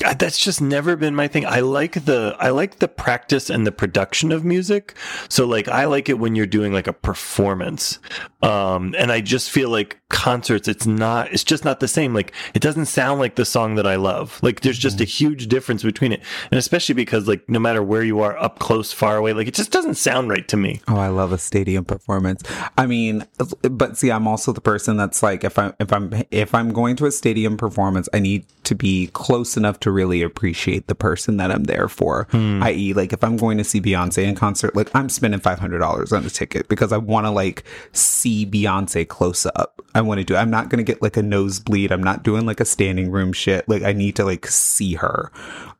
[0.05, 1.45] uh, that's just never been my thing.
[1.45, 4.95] I like the I like the practice and the production of music.
[5.29, 7.99] So like I like it when you're doing like a performance.
[8.41, 12.13] Um, and I just feel like concerts, it's not, it's just not the same.
[12.13, 14.39] Like it doesn't sound like the song that I love.
[14.41, 16.21] Like there's just a huge difference between it.
[16.51, 19.53] And especially because like no matter where you are, up close, far away, like it
[19.53, 20.81] just doesn't sound right to me.
[20.87, 22.43] Oh, I love a stadium performance.
[22.77, 23.25] I mean,
[23.61, 26.95] but see, I'm also the person that's like, if I'm if I'm if I'm going
[26.97, 31.37] to a stadium performance, I need to be close enough to really appreciate the person
[31.37, 32.27] that I'm there for.
[32.31, 32.61] Hmm.
[32.61, 35.79] I.e., like if I'm going to see Beyonce in concert, like I'm spending five hundred
[35.79, 39.81] dollars on a ticket because I want to like see Beyonce close up.
[39.95, 40.35] I want to do.
[40.35, 41.91] I'm not going to get like a nosebleed.
[41.91, 43.67] I'm not doing like a standing room shit.
[43.67, 45.31] Like I need to like see her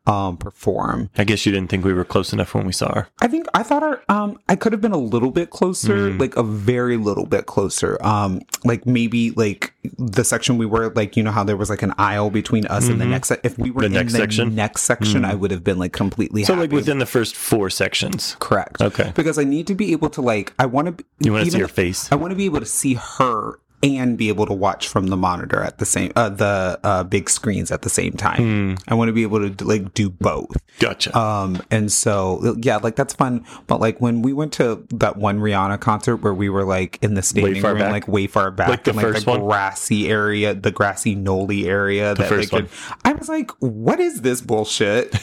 [0.07, 1.09] um perform.
[1.17, 3.07] I guess you didn't think we were close enough when we saw her.
[3.21, 6.19] I think I thought our um I could have been a little bit closer, Mm.
[6.19, 7.97] like a very little bit closer.
[8.03, 11.81] Um like maybe like the section we were like you know how there was like
[11.83, 13.93] an aisle between us and the next se- if we were Mm-hmm.
[13.93, 14.49] The in next the section?
[14.51, 14.53] Mm.
[14.53, 16.61] next section I would have been like completely So happy.
[16.67, 18.35] like within the first four sections.
[18.39, 18.81] correct.
[18.81, 19.11] Okay.
[19.15, 21.59] Because I need to be able to like I want to You want to see
[21.59, 22.11] her face.
[22.11, 25.17] I want to be able to see her and be able to watch from the
[25.17, 28.75] monitor at the same uh the uh big screens at the same time.
[28.75, 28.75] Hmm.
[28.87, 30.57] I want to be able to like do both.
[30.79, 31.17] Gotcha.
[31.17, 33.45] Um, and so yeah, like that's fun.
[33.67, 37.13] But like when we went to that one Rihanna concert where we were like in
[37.13, 37.91] the standing room, back?
[37.91, 39.41] like way far back, Like the in, like first the one?
[39.45, 42.15] grassy area, the grassy Noli area.
[42.15, 42.71] that first like, one.
[43.05, 45.15] I was like, what is this bullshit?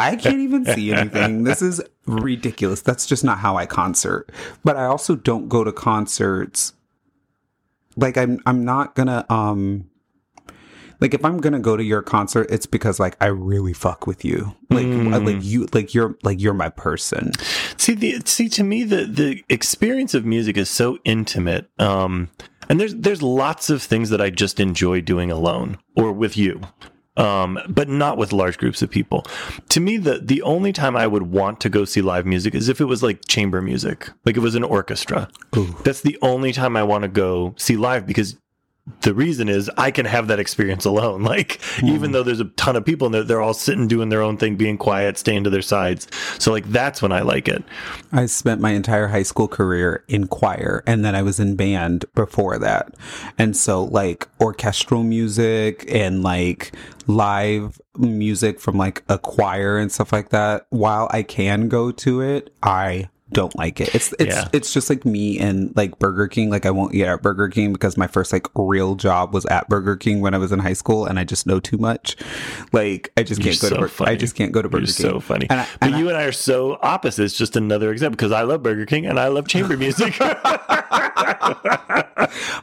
[0.00, 1.44] I can't even see anything.
[1.50, 2.80] This is ridiculous.
[2.82, 4.30] That's just not how I concert.
[4.64, 6.72] But I also don't go to concerts.
[7.96, 9.86] Like I'm, I'm not gonna um
[11.00, 14.24] like if I'm gonna go to your concert, it's because like I really fuck with
[14.24, 14.54] you.
[14.68, 15.24] Like Mm.
[15.26, 17.32] like you like you're like you're my person.
[17.76, 21.70] See the see to me the the experience of music is so intimate.
[21.78, 22.28] Um
[22.68, 26.60] and there's there's lots of things that I just enjoy doing alone or with you.
[27.16, 29.26] Um, but not with large groups of people.
[29.70, 32.68] To me, the the only time I would want to go see live music is
[32.68, 35.28] if it was like chamber music, like it was an orchestra.
[35.82, 38.36] That's the only time I want to go see live because
[39.02, 41.24] the reason is I can have that experience alone.
[41.30, 42.12] Like, even hmm.
[42.12, 44.56] though there's a ton of people and they're, they're all sitting doing their own thing,
[44.56, 46.08] being quiet, staying to their sides.
[46.40, 47.62] So, like, that's when I like it.
[48.10, 52.04] I spent my entire high school career in choir and then I was in band
[52.14, 52.94] before that.
[53.38, 56.72] And so like orchestral music and like
[57.06, 62.20] live music from like a choir and stuff like that, while I can go to
[62.20, 63.94] it, I don't like it.
[63.94, 64.48] It's it's Yeah.
[64.52, 66.50] it's just like me and like Burger King.
[66.50, 69.68] Like I won't eat at Burger King because my first like real job was at
[69.68, 72.16] Burger King when I was in high school and I just know too much.
[72.72, 74.10] Like I just You're can't go so to Bur- funny.
[74.12, 75.10] I just can't go to Burger You're King.
[75.10, 75.46] so funny.
[75.50, 77.24] And I- but and you and I are so opposite.
[77.24, 80.14] It's just another example because I love Burger King and I love chamber music.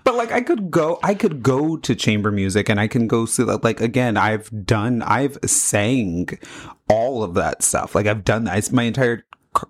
[0.04, 3.26] But like I could go I could go to chamber music and I can go
[3.26, 6.30] see that like again I've done I've sang
[6.88, 7.94] all of that stuff.
[7.96, 8.58] Like I've done that.
[8.58, 9.26] It's my entire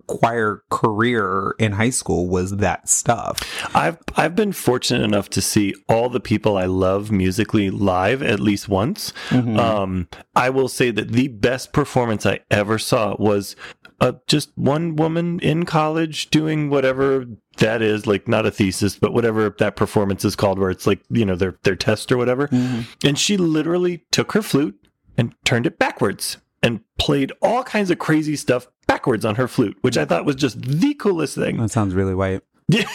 [0.08, 3.40] choir career in high school was that stuff.
[3.76, 8.40] I've I've been fortunate enough to see all the people I love musically live at
[8.40, 9.14] least once.
[9.30, 9.58] Mm-hmm.
[9.58, 13.56] Um, I will say that the best performance I ever saw was
[14.00, 17.26] uh, just one woman in college doing whatever
[17.58, 21.02] that is, like not a thesis, but whatever that performance is called, where it's like
[21.10, 22.48] you know their their test or whatever.
[22.48, 23.08] Mm-hmm.
[23.08, 24.80] And she literally took her flute
[25.18, 29.78] and turned it backwards and played all kinds of crazy stuff backwards on her flute,
[29.82, 31.58] which I thought was just the coolest thing.
[31.58, 32.42] That sounds really white.
[32.68, 32.88] Yeah.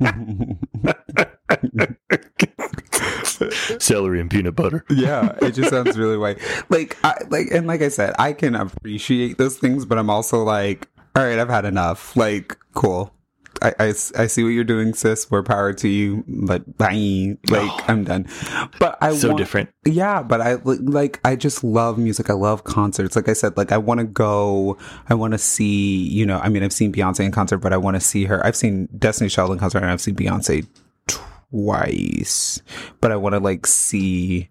[3.78, 4.84] Celery and peanut butter.
[4.90, 6.38] yeah, it just sounds really white.
[6.68, 10.42] Like, I, like, and like I said, I can appreciate those things, but I'm also
[10.42, 12.16] like, all right, I've had enough.
[12.16, 13.12] Like, cool.
[13.62, 15.30] I, I, I see what you're doing, sis.
[15.30, 17.36] More power to you, but bye.
[17.48, 18.26] Like, I'm done.
[18.78, 19.70] But I So want, different.
[19.84, 22.30] Yeah, but I like I just love music.
[22.30, 23.16] I love concerts.
[23.16, 24.78] Like I said, like I want to go.
[25.08, 26.08] I want to see.
[26.08, 28.44] You know, I mean, I've seen Beyonce in concert, but I want to see her.
[28.44, 30.66] I've seen Destiny Child in concert, and I've seen Beyonce
[31.06, 32.62] twice.
[33.00, 34.50] But I want to like see.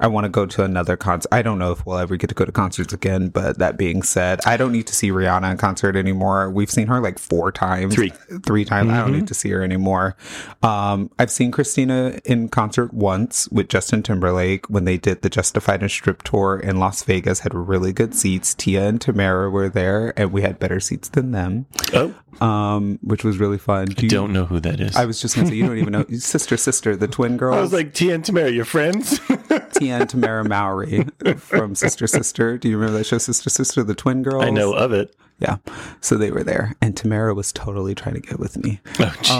[0.00, 1.28] I want to go to another concert.
[1.32, 4.02] I don't know if we'll ever get to go to concerts again, but that being
[4.02, 6.50] said, I don't need to see Rihanna in concert anymore.
[6.50, 7.94] We've seen her like four times.
[7.94, 8.12] Three.
[8.44, 8.90] Three times.
[8.90, 10.16] I don't need to see her anymore.
[10.62, 15.80] Um, I've seen Christina in concert once with Justin Timberlake when they did the Justified
[15.82, 18.54] and Strip tour in Las Vegas, had really good seats.
[18.54, 21.66] Tia and Tamara were there and we had better seats than them.
[21.92, 22.12] Oh,
[22.44, 23.86] Um, which was really fun.
[23.86, 24.96] Do you- don't know who that is.
[24.96, 27.56] I I, was just gonna say you don't even know sister sister the twin girls.
[27.56, 29.20] I was like, Tia and Tamara, your friends?
[29.72, 31.04] Tia and Tamara Mowry
[31.36, 32.58] from Sister Sister.
[32.58, 34.44] Do you remember that show, Sister Sister, the twin girls?
[34.44, 35.14] I know of it.
[35.40, 35.56] Yeah.
[36.00, 39.30] So they were there, and Tamara was totally trying to get with me, Oh, jeez.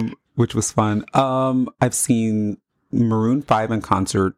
[0.00, 1.04] um, which was fun.
[1.14, 2.58] Um, I've seen
[2.90, 4.34] Maroon Five in concert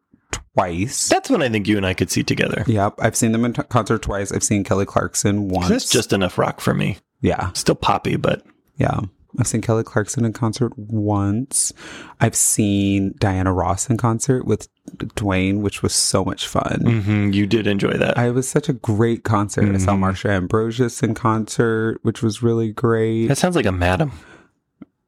[0.53, 1.07] twice.
[1.09, 2.63] That's when I think you and I could see together.
[2.67, 4.31] Yep, I've seen them in t- concert twice.
[4.31, 5.69] I've seen Kelly Clarkson once.
[5.69, 6.97] That's just enough rock for me.
[7.21, 8.43] yeah, Still poppy, but
[8.77, 8.99] yeah.
[9.39, 11.73] I've seen Kelly Clarkson in concert once.
[12.21, 14.67] I've seen Diana Ross in concert with
[14.97, 16.81] Dwayne, which was so much fun.
[16.85, 18.17] mhm, you did enjoy that.
[18.17, 19.73] I it was such a great concert.
[19.73, 19.99] I saw Mhm.
[20.11, 23.27] Marsha Ambrosius in concert, which was really great.
[23.27, 24.11] that sounds like a madam.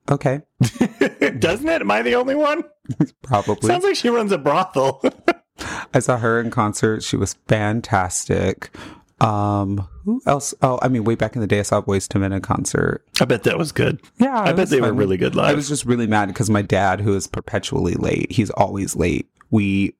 [0.09, 0.41] Okay,
[1.39, 1.81] Doesn't it?
[1.81, 2.63] Am I the only one?
[3.23, 3.67] probably.
[3.67, 5.03] Sounds like she runs a brothel.
[5.93, 7.03] I saw her in concert.
[7.03, 8.69] She was fantastic.
[9.19, 10.53] Um, who else?
[10.61, 13.03] Oh, I mean, way back in the day, I saw Boyz II Men in concert.
[13.19, 13.99] I bet that was good.
[14.19, 15.49] Yeah, I bet they were really good live.
[15.49, 19.27] I was just really mad because my dad, who is perpetually late, he's always late.
[19.49, 19.95] We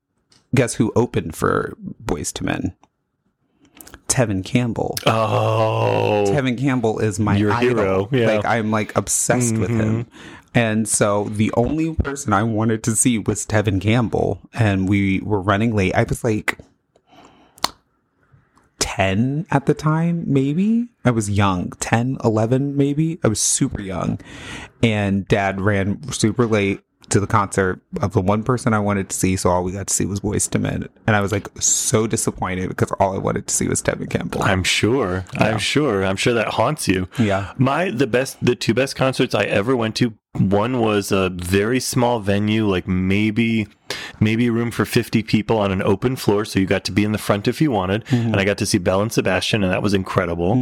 [0.53, 2.75] guess who opened for Boyz II Men?
[4.07, 4.95] Tevin Campbell.
[5.05, 7.77] oh, Tevin Campbell is my Your idol.
[7.77, 8.27] hero, yeah.
[8.27, 10.07] Like I'm like obsessed with him.
[10.53, 15.41] And so the only person I wanted to see was Tevin Campbell and we were
[15.41, 15.93] running late.
[15.93, 16.57] I was like
[18.97, 20.87] 10 at the time, maybe.
[21.05, 23.19] I was young, 10, 11 maybe.
[23.23, 24.19] I was super young.
[24.81, 29.15] And dad ran super late to the concert of the one person I wanted to
[29.15, 30.89] see, so all we got to see was Boyz II Men.
[31.05, 34.41] And I was like so disappointed because all I wanted to see was Tevin Campbell.
[34.41, 35.23] I'm sure.
[35.35, 36.03] I'm sure.
[36.03, 37.07] I'm sure that haunts you.
[37.19, 37.53] yeah.
[37.57, 41.79] My the best the two best concerts I ever went to one was a very
[41.79, 43.67] small venue like maybe
[44.19, 47.11] maybe room for 50 people on an open floor so you got to be in
[47.11, 49.81] the front if you wanted and I got to see Belle and Sebastian and that
[49.81, 50.53] was incredible.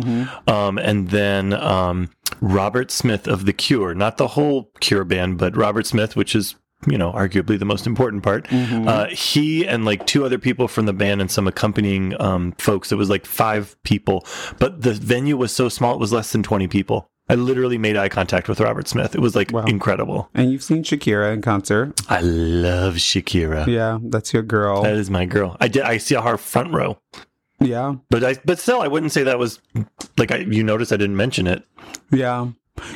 [0.47, 2.09] Um and then um
[2.41, 6.55] Robert Smith of The Cure, not the whole Cure band but Robert Smith which is
[6.87, 8.47] you know, arguably the most important part.
[8.51, 12.91] Uh, he and like two other people from the band and some accompanying um, folks.
[12.91, 14.25] It was like five people,
[14.59, 17.09] but the venue was so small; it was less than twenty people.
[17.27, 19.15] I literally made eye contact with Robert Smith.
[19.15, 19.65] It was like Wow.
[19.65, 20.29] incredible.
[20.35, 21.99] And you've seen Shakira in concert.
[22.09, 23.65] I love Shakira.
[23.67, 24.83] Yeah, that's your girl.
[24.83, 25.57] That is my girl.
[25.59, 25.83] I did.
[25.83, 26.99] I see her front row,
[27.59, 27.95] yeah.
[28.09, 29.59] but I but still, I wouldn't say that was
[30.17, 30.37] like I.
[30.37, 31.63] You notice I didn't mention it.
[32.11, 32.49] Yeah.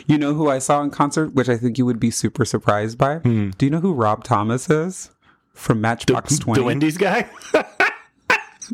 [0.08, 2.98] You know who I saw in concert, which I think you would be super surprised
[2.98, 3.20] by?
[3.20, 3.52] Hmm.
[3.52, 5.10] Do you know who Rob Thomas is?
[5.54, 6.60] From Matchbox 20.
[6.60, 7.30] The Wendy's guy.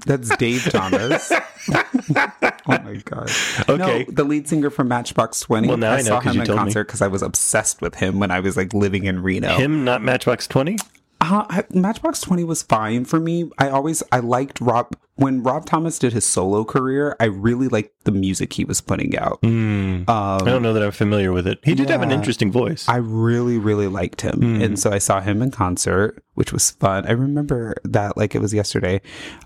[0.05, 1.31] That's Dave Thomas.
[1.71, 2.29] oh
[2.67, 3.29] my god.
[3.69, 4.05] Okay.
[4.07, 5.67] No, the lead singer from Matchbox 20.
[5.67, 7.81] Well, now I know saw 'cause him you in told concert because I was obsessed
[7.81, 9.55] with him when I was like living in Reno.
[9.55, 10.77] Him, not Matchbox Twenty.
[11.21, 13.49] Uh, Matchbox 20 was fine for me.
[13.57, 17.15] I always I liked Rob when Rob Thomas did his solo career.
[17.19, 19.39] I really liked the music he was putting out.
[19.41, 20.05] I Um,
[20.45, 21.59] don't know that I'm familiar with it.
[21.63, 22.87] He did have an interesting voice.
[22.89, 24.61] I really, really liked him.
[24.61, 27.05] And so I saw him in concert, which was fun.
[27.07, 29.01] I remember that like it was yesterday.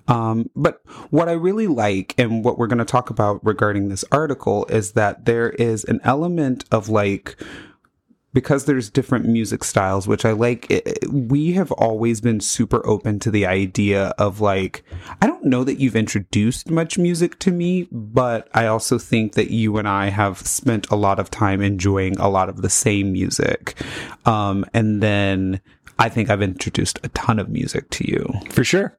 [0.08, 4.04] Um, but what I really like and what we're going to talk about regarding this
[4.12, 7.42] article is that there is an element of like
[8.34, 13.20] because there's different music styles, which I like, it, we have always been super open
[13.20, 14.84] to the idea of like,
[15.22, 19.52] I don't know that you've introduced much music to me, but I also think that
[19.52, 23.12] you and I have spent a lot of time enjoying a lot of the same
[23.12, 23.82] music.
[24.26, 25.62] Um, and then
[26.00, 28.34] I think I've introduced a ton of music to you.
[28.52, 28.98] For sure.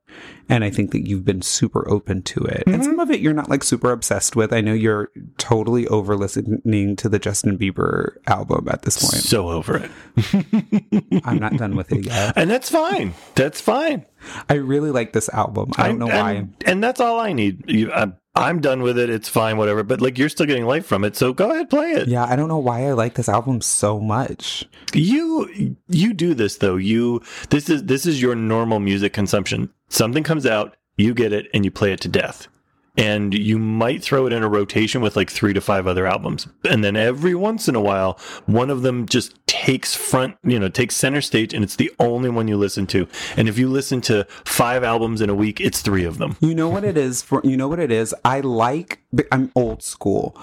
[0.51, 2.65] And I think that you've been super open to it.
[2.67, 2.85] And mm-hmm.
[2.85, 4.53] some of it you're not like super obsessed with.
[4.53, 9.23] I know you're totally over listening to the Justin Bieber album at this point.
[9.25, 11.23] So over it.
[11.25, 12.35] I'm not done with it yet.
[12.37, 13.15] And that's fine.
[13.35, 14.05] That's fine.
[14.51, 15.71] I really like this album.
[15.79, 16.33] I don't know and, why.
[16.33, 17.65] And, and that's all I need.
[17.71, 18.43] You, I'm, Oh.
[18.43, 19.11] I'm done with it.
[19.11, 19.83] It's fine, whatever.
[19.83, 22.07] But like, you're still getting life from it, so go ahead, play it.
[22.09, 24.65] Yeah, I don't know why I like this album so much.
[24.95, 26.77] You you do this though.
[26.77, 29.71] You this is this is your normal music consumption.
[29.89, 32.47] Something comes out, you get it, and you play it to death.
[32.97, 36.49] And you might throw it in a rotation with like three to five other albums.
[36.69, 40.69] And then every once in a while, one of them just takes front, you know,
[40.69, 43.09] takes center stage and it's the only one you listen to.
[43.37, 46.37] And if you listen to five albums in a week, it's three of them.
[46.41, 48.15] You know what it is for you know what it is?
[48.25, 49.01] I like
[49.31, 50.37] I'm old school.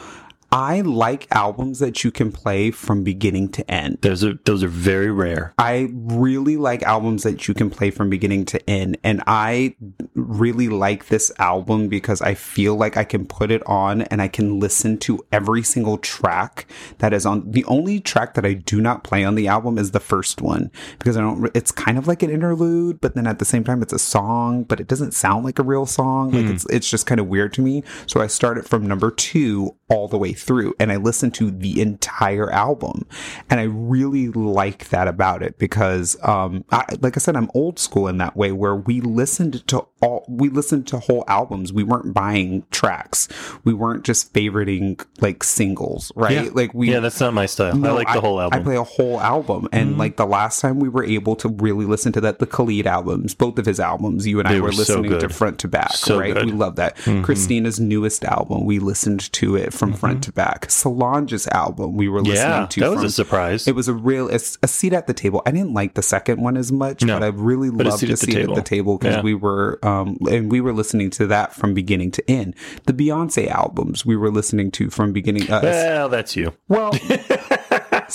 [0.57, 3.99] I like albums that you can play from beginning to end.
[4.01, 5.53] Those are those are very rare.
[5.59, 8.97] I really like albums that you can play from beginning to end.
[9.03, 9.75] And I
[10.15, 14.27] really like this album because I feel like I can put it on and I
[14.27, 16.65] can listen to every single track
[16.97, 17.51] that is on.
[17.51, 20.71] The only track that I do not play on the album is the first one
[20.97, 23.83] because I don't, it's kind of like an interlude, but then at the same time
[23.83, 26.31] it's a song, but it doesn't sound like a real song.
[26.31, 26.51] Like hmm.
[26.53, 27.83] it's, it's just kind of weird to me.
[28.07, 31.49] So I start it from number two all the way through and I listened to
[31.49, 33.05] the entire album.
[33.49, 37.79] And I really like that about it because, um, I, like I said, I'm old
[37.79, 41.71] school in that way where we listened to all, we listened to whole albums.
[41.71, 43.27] We weren't buying tracks.
[43.63, 46.45] We weren't just favoriting like singles, right?
[46.45, 46.49] Yeah.
[46.53, 47.73] Like we, Yeah, that's not my style.
[47.85, 48.59] I like the whole album.
[48.59, 48.67] Mm-hmm.
[48.67, 49.69] I play a whole album.
[49.71, 52.87] And like the last time we were able to really listen to that, the Khalid
[52.87, 55.59] albums, both of his albums, you and I They were were so listening to front
[55.59, 56.33] to back, So right?
[56.33, 56.43] good.
[56.43, 56.51] Mm-hmm.
[56.51, 56.97] We love that.
[57.23, 60.65] Christina's newest album, we listened to it from front to back.
[60.69, 63.67] Solange's album, we were listening yeah, to that was a surprise.
[63.67, 65.41] it was a real it's a seat at the table.
[65.45, 67.99] I didn't like the second one as much, No, but I really but a loved
[68.01, 69.21] seat a at the seat at the table because Yeah.
[69.21, 72.55] we were um and we were listening to that from beginning to end.
[72.85, 75.49] The Beyonce albums we were listening to from beginning.
[75.51, 76.53] Uh, well, that's you.
[76.67, 76.91] well,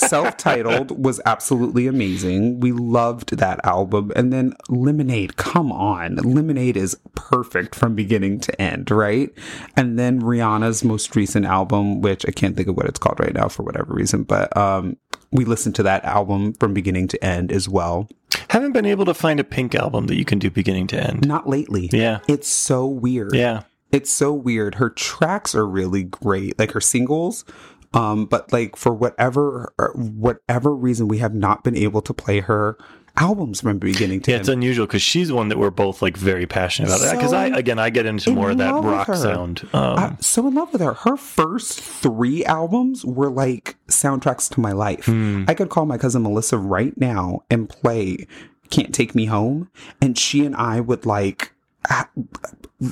[0.07, 2.59] self-titled was absolutely amazing.
[2.59, 5.37] We loved that album, and then Lemonade.
[5.37, 9.29] Come on, Lemonade is perfect from beginning to end, right?
[9.75, 13.33] And then Rihanna's most recent album, which I can't think of what it's called right
[13.33, 14.97] now for whatever reason, but um,
[15.31, 18.07] we listened to that album from beginning to end as well.
[18.49, 21.27] Haven't been able to find a Pink album that you can do beginning to end.
[21.27, 21.89] Not lately.
[21.91, 22.19] Yeah.
[22.27, 23.33] It's so weird.
[23.33, 23.63] Yeah.
[23.93, 24.75] it's so weird.
[24.75, 27.45] Her tracks are really great, like her singles.
[27.93, 32.77] Um, but like for whatever whatever reason, we have not been able to play her
[33.15, 34.41] albums from beginning to Yeah, end.
[34.41, 37.15] it's unusual because she's one that we're both like very passionate about.
[37.15, 39.67] Because So I again I get into in more of that rock sound.
[39.73, 40.93] Um, I'm so in love with her.
[40.93, 45.05] Her first three albums were like soundtracks to my life.
[45.05, 45.45] Hmm.
[45.47, 48.25] I could call my cousin Melissa right now and play
[48.71, 49.69] Can't Take Me Home,
[50.01, 51.53] and she and I would like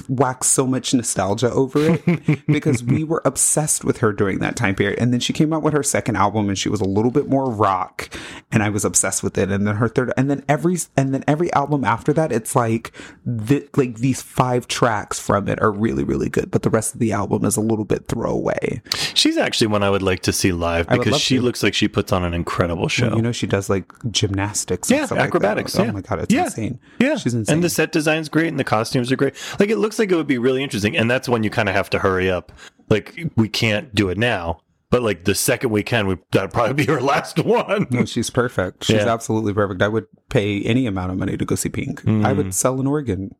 [0.07, 4.75] wax so much nostalgia over it because we were obsessed with her during that time
[4.75, 4.99] period.
[4.99, 7.27] And then she came out with her second album and she was a little bit
[7.27, 8.09] more rock
[8.51, 9.51] and I was obsessed with it.
[9.51, 12.91] And then her third and then every and then every album after that it's like
[13.25, 16.99] the, like these five tracks from it are really really good, but the rest of
[16.99, 18.81] the album is a little bit throwaway.
[19.13, 21.41] she's actually one I would like to see live because she to.
[21.41, 23.15] looks like she puts on an incredible show.
[23.15, 25.27] You know she does like gymnastics and yeah, stuff like that.
[25.27, 25.77] acrobatics.
[25.77, 26.45] Oh my god, it's yeah.
[26.45, 26.79] insane.
[26.99, 27.55] Yeah, She's insane.
[27.55, 29.35] And the set design's great, and the costumes are great.
[29.59, 31.75] Like it looks like it would be really interesting, and that's when you kind of
[31.75, 32.51] have to hurry up.
[32.89, 36.73] Like we can't do it now, but like the second we can, we, that'd probably
[36.73, 37.87] be her last one.
[37.89, 38.83] No, she's perfect.
[38.85, 39.13] She's Yeah.
[39.13, 39.81] absolutely perfect.
[39.81, 42.01] I would pay any amount of money to go see Pink.
[42.01, 42.37] I Mm.
[42.37, 43.35] would sell an organ.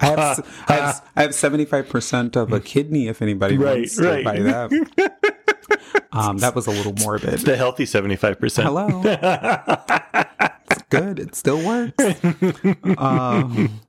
[0.00, 4.22] I have, I have, I have 75% of a kidney if anybody Right, wants to
[4.22, 4.70] buy that.
[6.12, 7.40] um, that was a little morbid.
[7.40, 8.68] the healthy seventy five percent.
[8.68, 9.02] Hello.
[10.70, 11.18] it's good.
[11.18, 12.04] It still works.
[12.96, 13.80] Um,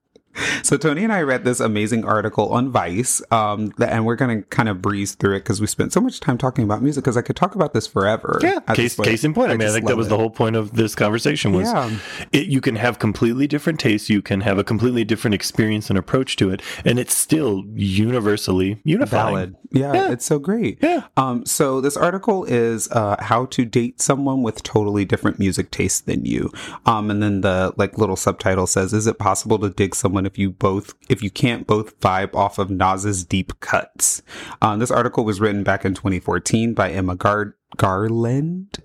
[0.63, 4.41] so Tony and I read this amazing article on Vice, um, th- and we're going
[4.41, 7.03] to kind of breeze through it because we spent so much time talking about music.
[7.03, 8.39] Because I could talk about this forever.
[8.41, 9.51] Yeah, case case in point.
[9.51, 10.09] I, mean, I think that was it.
[10.09, 11.89] the whole point of this conversation was Yeah.
[12.31, 15.97] it, you can have completely different tastes, you can have a completely different experience and
[15.97, 19.25] approach to it, and it's still universally unifying.
[19.35, 19.55] valid.
[19.71, 20.11] Yeah, Yeah.
[20.11, 20.77] it's so great.
[20.81, 21.03] Yeah.
[21.17, 25.99] Um, so this article is uh, how to date someone with totally different music tastes
[26.01, 26.51] than you.
[26.85, 30.37] Um, and then the like little subtitle says, "Is it possible to dig someone if
[30.37, 34.21] you both if you can't both vibe off of Nas's deep cuts?"
[34.61, 38.77] Um, this article was written back in 2014 by Emma Gard Garland.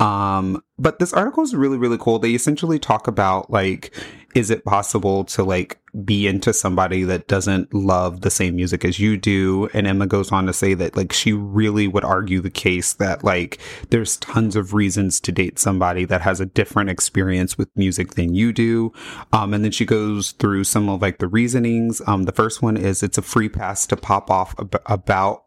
[0.00, 2.18] Um, but this article is really, really cool.
[2.18, 3.94] They essentially talk about like,
[4.34, 9.00] is it possible to like be into somebody that doesn't love the same music as
[9.00, 9.70] you do?
[9.72, 13.24] And Emma goes on to say that like she really would argue the case that
[13.24, 13.58] like
[13.88, 18.34] there's tons of reasons to date somebody that has a different experience with music than
[18.34, 18.92] you do.
[19.32, 22.02] Um, and then she goes through some of like the reasonings.
[22.06, 25.45] Um, the first one is it's a free pass to pop off ab- about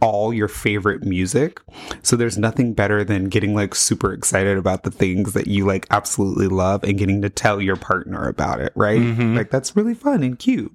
[0.00, 1.60] all your favorite music.
[2.02, 5.86] So there's nothing better than getting like super excited about the things that you like
[5.90, 9.00] absolutely love and getting to tell your partner about it, right?
[9.00, 9.36] Mhm.
[9.36, 10.72] Like that's really fun and cute.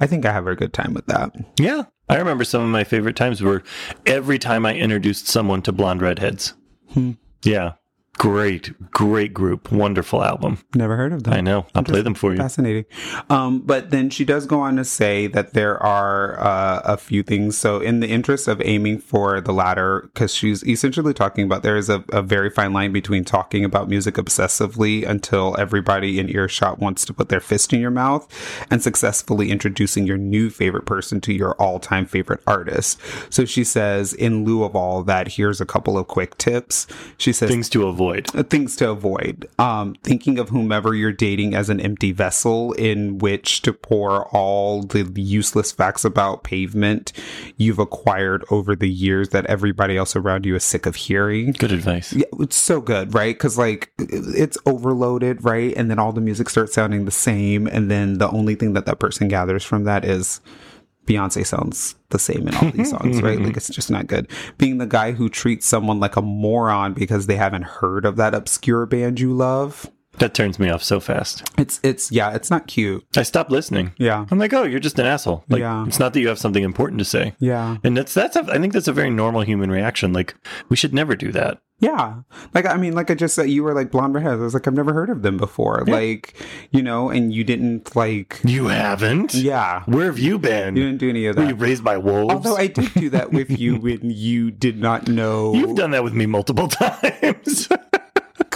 [0.00, 1.32] I think I have a good time with that.
[1.58, 1.84] Yeah.
[2.08, 3.62] I remember some of my favorite times were
[4.06, 6.54] every time I introduced someone to Blonde Redheads.
[6.92, 7.12] Hmm.
[7.42, 7.72] Yeah.
[8.18, 9.70] Great, great group.
[9.70, 10.58] Wonderful album.
[10.74, 11.34] Never heard of them.
[11.34, 11.66] I know.
[11.74, 12.38] I'll play them for you.
[12.38, 12.86] Fascinating.
[13.28, 17.22] Um, but then she does go on to say that there are uh, a few
[17.22, 17.58] things.
[17.58, 21.76] So, in the interest of aiming for the latter, because she's essentially talking about there
[21.76, 26.78] is a, a very fine line between talking about music obsessively until everybody in earshot
[26.78, 28.26] wants to put their fist in your mouth
[28.70, 32.98] and successfully introducing your new favorite person to your all time favorite artist.
[33.28, 36.86] So, she says, in lieu of all that, here's a couple of quick tips.
[37.18, 38.05] She says, Things to avoid.
[38.34, 39.48] Uh, things to avoid.
[39.58, 44.82] Um, thinking of whomever you're dating as an empty vessel in which to pour all
[44.82, 47.12] the useless facts about pavement
[47.56, 51.52] you've acquired over the years that everybody else around you is sick of hearing.
[51.52, 52.12] Good advice.
[52.12, 53.34] Yeah, it's so good, right?
[53.34, 55.74] Because like it's overloaded, right?
[55.76, 58.86] And then all the music starts sounding the same, and then the only thing that
[58.86, 60.40] that person gathers from that is
[61.06, 63.40] Beyonce sounds the same in all these songs, right?
[63.40, 64.28] Like it's just not good.
[64.58, 68.34] Being the guy who treats someone like a moron because they haven't heard of that
[68.34, 69.90] obscure band you love.
[70.18, 71.46] That turns me off so fast.
[71.58, 73.06] It's it's yeah, it's not cute.
[73.18, 73.92] I stop listening.
[73.98, 74.24] Yeah.
[74.30, 75.44] I'm like, oh, you're just an asshole.
[75.50, 75.84] Like, Yeah.
[75.86, 77.34] it's not that you have something important to say.
[77.38, 77.76] Yeah.
[77.84, 80.14] And that's that's a, I think that's a very normal human reaction.
[80.14, 80.34] Like
[80.70, 81.58] we should never do that.
[81.78, 82.22] Yeah.
[82.54, 84.40] Like I mean, like I just said you were like blonde redheads.
[84.40, 85.84] I was like, I've never heard of them before.
[85.86, 86.34] Like,
[86.70, 89.34] you know, and you didn't like You haven't.
[89.34, 89.82] Yeah.
[89.84, 90.76] Where have you been?
[90.76, 92.32] You didn't do any of Were you raised by wolves?
[92.32, 96.02] Although I did do that with you when you did not know You've done that
[96.02, 97.68] with me multiple times.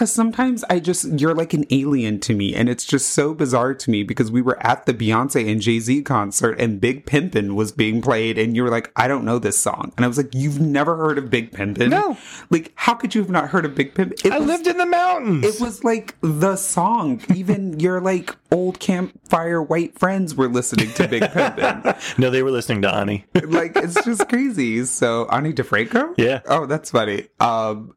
[0.00, 3.74] Because sometimes I just you're like an alien to me, and it's just so bizarre
[3.74, 7.54] to me because we were at the Beyonce and Jay Z concert, and Big Pimpin'
[7.54, 10.16] was being played, and you were like, I don't know this song, and I was
[10.16, 11.90] like, You've never heard of Big Pimpin'?
[11.90, 12.16] No.
[12.48, 14.24] Like, how could you have not heard of Big Pimpin'?
[14.24, 15.44] It I was- lived in the mountains.
[15.44, 17.20] It was like the song.
[17.34, 22.18] Even your like old campfire white friends were listening to Big Pimpin'.
[22.18, 23.26] no, they were listening to Ani.
[23.34, 24.82] like it's just crazy.
[24.86, 26.14] So Ani DiFranco?
[26.16, 26.40] Yeah.
[26.46, 27.28] Oh, that's funny.
[27.38, 27.94] Um,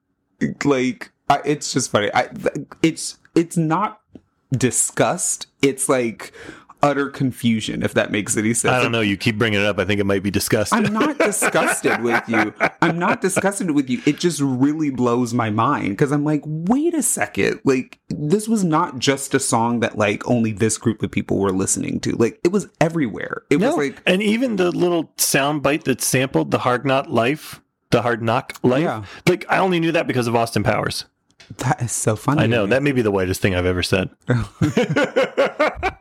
[0.66, 2.10] like I, it's just funny.
[2.14, 4.02] I th- it's it's not
[4.52, 5.48] disgust.
[5.62, 6.34] It's like
[6.84, 7.82] utter confusion.
[7.82, 8.74] If that makes any sense.
[8.74, 9.02] I don't know.
[9.02, 9.80] You keep bringing it up.
[9.80, 10.86] I think it might be disgusting.
[10.86, 12.54] I'm not disgusted with you.
[12.82, 14.02] I'm not disgusted with you.
[14.06, 17.62] It just really blows my mind because I'm like, wait a second.
[17.64, 21.52] Like, this was not just a song that like only this group of people were
[21.52, 22.12] listening to.
[22.12, 23.44] Like, it was everywhere.
[23.50, 27.08] It was no, like, and even the little sound bite that sampled the Hard Knock
[27.08, 27.62] Life,
[27.94, 28.82] the Hard Knock Life.
[28.84, 29.06] Yeah.
[29.28, 31.06] Like I only knew that because of Austin Powers.
[31.60, 32.42] that is so funny.
[32.44, 34.10] I know that may be the whitest thing I've ever said.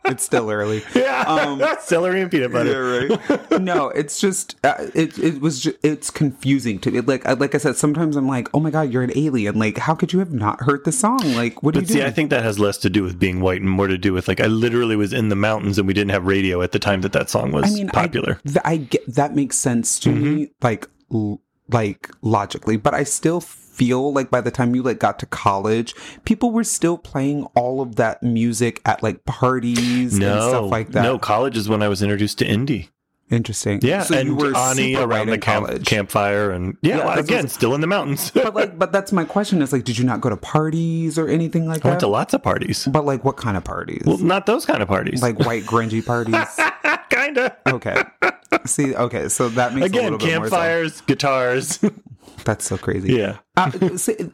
[0.04, 0.82] It's still early.
[0.94, 3.08] Yeah, Um, celery and peanut butter.
[3.08, 3.60] right.
[3.62, 5.18] no, it's just uh, it.
[5.18, 7.00] It was just, it's confusing to me.
[7.00, 9.58] Like I- like I said, sometimes I'm like, oh my god, you're an alien.
[9.58, 11.18] Like, how could you have not heard the song?
[11.34, 12.06] Like, what do But you see, do?
[12.06, 14.28] I think that has less to do with being white and more to do with
[14.28, 17.00] like I literally was in the mountains and we didn't have radio at the time
[17.02, 18.38] that that song was I mean, popular.
[18.44, 20.34] I, th- I get that makes sense to Mm-hmm.
[20.34, 21.40] me, like l-
[21.72, 25.94] like logically, but I still feel like by the time you like got to college,
[26.24, 30.92] people were still playing all of that music at like parties and no, stuff like
[30.92, 31.02] that.
[31.02, 32.88] no, college is when I was introduced to indie.
[33.32, 33.80] Interesting.
[33.82, 37.54] Yeah, so and you were Ani around the camp, campfire, and yeah, Yeah, again, what's-
[37.54, 38.30] still in the mountains.
[38.30, 41.26] But like, but that's my question: is like, did you not go to parties or
[41.28, 41.86] anything like that?
[41.88, 42.86] I went to lots of parties.
[42.86, 44.02] but like, what kind of parties?
[44.04, 45.22] Well, not those kind of parties.
[45.22, 46.36] like white grungy parties.
[47.10, 47.56] kinda.
[47.68, 48.02] okay.
[48.66, 50.50] See, okay, so that makes a Again, little bit more sense.
[50.50, 51.80] campfires, guitars.
[52.44, 53.14] That's so crazy.
[53.14, 53.38] yeah.
[53.54, 53.70] Uh,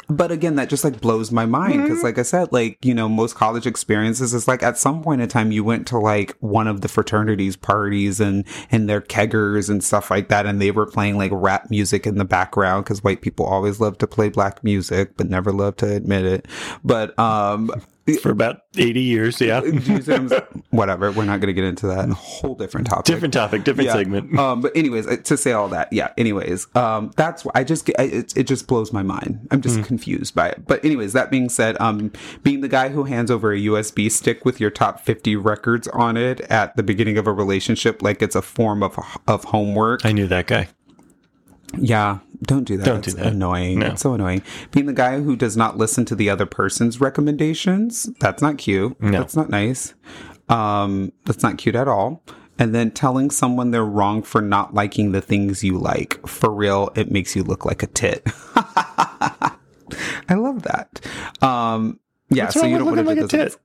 [0.09, 3.09] but again, that just like blows my mind because, like I said, like you know,
[3.09, 6.69] most college experiences is like at some point in time you went to like one
[6.69, 10.87] of the fraternities parties and and their keggers and stuff like that, and they were
[10.87, 14.63] playing like rap music in the background because white people always love to play black
[14.63, 16.47] music but never love to admit it.
[16.85, 17.73] But um,
[18.17, 19.41] For about 80 years.
[19.41, 19.61] Yeah.
[19.61, 20.65] do you see what I'm saying?
[20.71, 22.09] whatever, we're not going to get into that.
[22.09, 23.05] A whole different topic.
[23.05, 23.93] Different topic, different Yeah.
[23.95, 24.39] segment.
[24.39, 26.13] Um, but anyways, uh, to say all that, yeah.
[26.17, 29.47] Anyways, um, that's why I just get I, it, it just blows my mind.
[29.51, 30.67] I'm just confused by it.
[30.67, 34.45] But anyways, that being said, um, being the guy who hands over a USB stick
[34.45, 38.37] with your top 50 records on it at the beginning of a relationship, like it's
[38.37, 38.97] a form of
[39.27, 40.05] of homework.
[40.07, 40.69] I knew that guy.
[41.77, 42.85] Yeah, don't do that.
[42.87, 43.27] Don't do that.
[43.27, 43.81] Annoying.
[43.81, 43.87] No.
[43.89, 44.43] It's so annoying.
[44.71, 49.01] Being the guy who does not listen to the other person's recommendations, that's not cute.
[49.01, 49.19] No.
[49.19, 49.95] That's not nice.
[50.49, 52.23] Um, that's not cute at all.
[52.59, 56.27] And then telling someone they're wrong for not liking the things you like.
[56.27, 58.23] For real, it makes you look like a tit.
[58.55, 61.01] I love that.
[61.43, 62.01] Um,
[62.31, 63.57] yeah, What's so you don't want to do like a tit?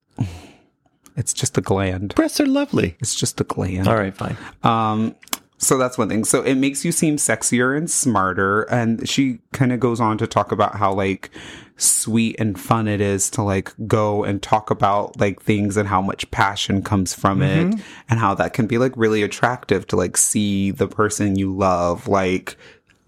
[1.16, 2.16] It's just a gland.
[2.16, 2.96] Breasts are lovely.
[3.00, 3.88] It's just a gland.
[3.88, 4.38] All right, fine.
[4.64, 5.16] Um,
[5.58, 6.26] so that's one thing.
[6.26, 8.64] So it makes you seem sexier and smarter.
[8.64, 11.30] And she kind of goes on to talk about how like
[11.78, 16.02] sweet and fun it is to like go and talk about like things and how
[16.02, 17.82] much passion comes from it mm-hmm.
[18.10, 22.08] and how that can be like really attractive to like see the person you love
[22.08, 22.58] like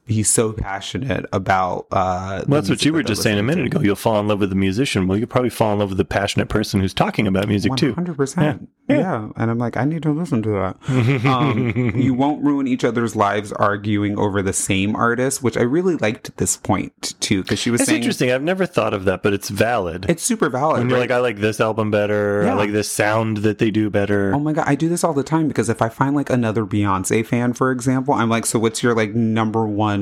[0.06, 3.80] be so passionate about uh Well, that's what you were just saying a minute ago.
[3.82, 5.08] You'll fall in love with the musician.
[5.08, 7.94] Well, you'll probably fall in love with the passionate person who's talking about music too.
[7.94, 8.70] Hundred percent.
[8.88, 11.26] Yeah, and I'm like, I need to listen to that.
[11.26, 15.96] um, you won't ruin each other's lives arguing over the same artist, which I really
[15.96, 18.32] liked at this point too, because she was It's saying interesting.
[18.32, 20.06] I've never thought of that, but it's valid.
[20.08, 20.80] it's super valid.
[20.82, 21.10] when you're right?
[21.10, 22.44] like, I like this album better.
[22.44, 22.54] I Yeah.
[22.54, 24.34] like this sound that they do better.
[24.36, 26.64] Oh my god, I do this all the time because if I find like another
[26.64, 29.95] Beyonce fan, for example, I'm like, so what's your like number one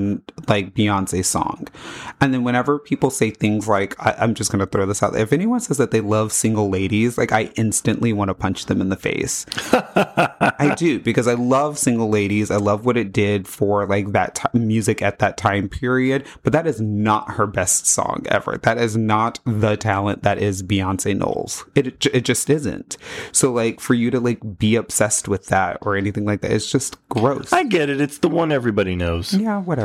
[0.47, 1.67] like Beyonce song?
[2.21, 5.15] And then whenever people say things like, I, I'm just gonna throw this out.
[5.15, 8.81] If anyone says that they love single ladies, like I instantly want to punch them
[8.81, 9.45] in the face.
[9.73, 12.51] I do because I love single ladies.
[12.51, 16.25] I love what it did for like that t- music at that time period.
[16.43, 18.57] But that is not her best song ever.
[18.63, 21.65] That is not the talent that is Beyonce Knowles.
[21.75, 22.97] It j- it just isn't.
[23.31, 26.69] So like for you to like be obsessed with that or anything like that, it's
[26.71, 27.51] just gross.
[27.53, 28.01] I get it.
[28.01, 29.33] It's the one everybody knows.
[29.33, 29.82] Yeah, whatever.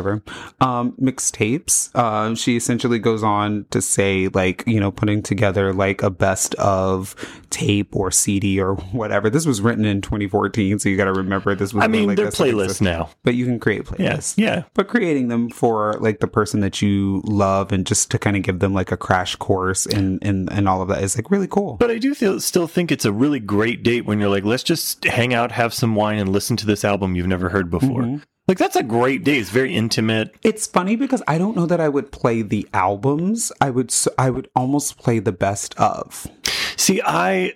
[0.61, 1.91] Um, mixtapes.
[1.95, 6.55] Uh, she essentially goes on to say, like, you know, putting together like a best
[6.57, 7.15] of
[7.51, 9.31] tape or CD or whatever.
[9.31, 11.85] This was written in 2014, so you got to remember this was.
[11.85, 13.11] I mean, like they're playlists now.
[13.25, 14.35] but you can create Yes.
[14.35, 14.39] playlists.
[14.39, 14.63] Yeah.
[14.75, 18.43] But creating them for like the person that you love and just to kind of
[18.43, 21.47] give them like a crash course and and and all of that is like really
[21.47, 21.77] cool.
[21.77, 24.63] But I do feel, still think it's a really great date when you're like, let's
[24.63, 28.03] just hang out, have some wine, and listen to this album you've never heard before.
[28.03, 28.17] Mm-hmm.
[28.49, 29.37] Like, that's a great day.
[29.37, 30.35] It's very intimate.
[30.43, 33.53] It's funny because I don't know that I would play the albums.
[33.61, 36.27] I would I would almost play the best of.
[36.77, 37.53] See, I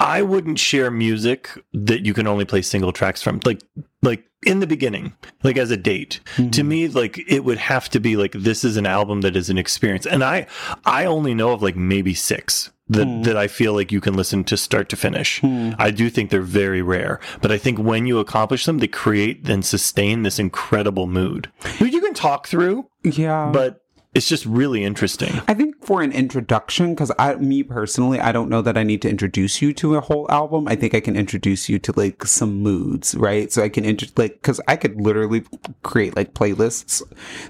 [0.00, 3.40] I wouldn't share music that you can only play single tracks from.
[3.44, 3.60] Like
[4.02, 6.20] like in the beginning, like as a date.
[6.36, 6.68] To mm-hmm.
[6.68, 9.58] me, like it would have to be like this is an album that is an
[9.58, 10.06] experience.
[10.06, 10.46] And I
[10.86, 13.22] I only know of like maybe six that, hmm.
[13.22, 15.40] that I feel like you can listen to start to finish.
[15.40, 15.72] Hmm.
[15.78, 17.20] I do think they're very rare.
[17.40, 21.50] But I think when you accomplish them, they create and sustain this incredible mood.
[21.78, 23.50] Which you can talk through, Yeah.
[23.52, 23.82] but
[24.14, 25.40] it's just really interesting.
[25.46, 29.02] I think for an introduction, because I, me personally, I don't know that I need
[29.02, 30.66] to introduce you to a whole album.
[30.66, 33.52] I think I can introduce you to like some moods, right?
[33.52, 35.44] So I can intro like because I could literally
[35.82, 37.02] create like playlists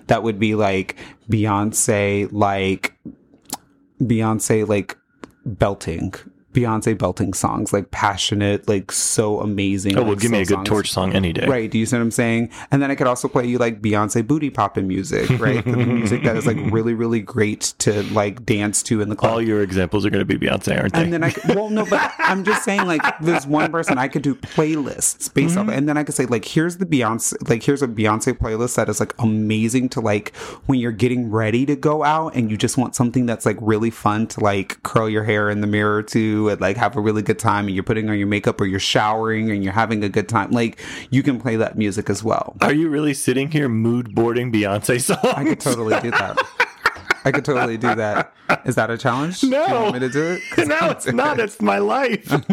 [0.08, 0.96] that would be like
[1.30, 2.92] Beyonce, like
[4.02, 4.97] Beyonce, like
[5.48, 6.14] belting.
[6.58, 9.96] Beyonce belting songs, like passionate, like so amazing.
[9.96, 10.68] Oh, well, like, give me a good songs.
[10.68, 11.46] torch song any day.
[11.46, 11.70] Right.
[11.70, 12.50] Do you see what I'm saying?
[12.70, 15.64] And then I could also play you like Beyonce booty popping music, right?
[15.64, 19.32] the music that is like really, really great to like dance to in the club.
[19.32, 21.02] All your examples are going to be Beyonce, aren't they?
[21.02, 24.08] and then I could, well, no, but I'm just saying, like, there's one person I
[24.08, 25.76] could do playlists based off, mm-hmm.
[25.76, 28.88] and then I could say, like, here's the Beyonce, like, here's a Beyonce playlist that
[28.88, 30.34] is like amazing to like
[30.66, 33.90] when you're getting ready to go out and you just want something that's like really
[33.90, 37.22] fun to like curl your hair in the mirror to and like have a really
[37.22, 40.08] good time, and you're putting on your makeup or you're showering and you're having a
[40.08, 40.50] good time.
[40.50, 40.78] Like,
[41.10, 42.56] you can play that music as well.
[42.60, 45.20] Are you really sitting here mood boarding Beyonce songs?
[45.24, 46.38] I could totally do that.
[47.24, 48.32] I could totally do that.
[48.64, 49.40] Is that a challenge?
[49.40, 49.82] Do you No.
[49.82, 50.66] want me to do it?
[50.68, 51.38] no, it's not.
[51.40, 52.32] It's my life.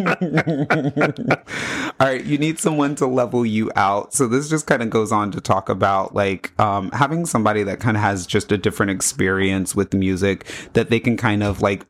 [1.99, 4.13] All right, you need someone to level you out.
[4.13, 7.79] So this just kind of goes on to talk about like um, having somebody that
[7.79, 11.85] kind of has just a different experience with music that they can kind of like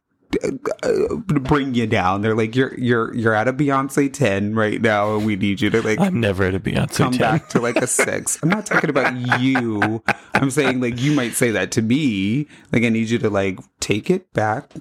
[1.27, 2.21] bring you down.
[2.21, 5.69] They're like you're you're you're at a Beyonce 10 right now and we need you
[5.69, 7.19] to like I'm never at a Beyonce come 10.
[7.19, 8.39] back to like a 6.
[8.43, 10.03] I'm not talking about you.
[10.33, 12.47] I'm saying like you might say that to me.
[12.71, 14.71] Like I need you to like take it back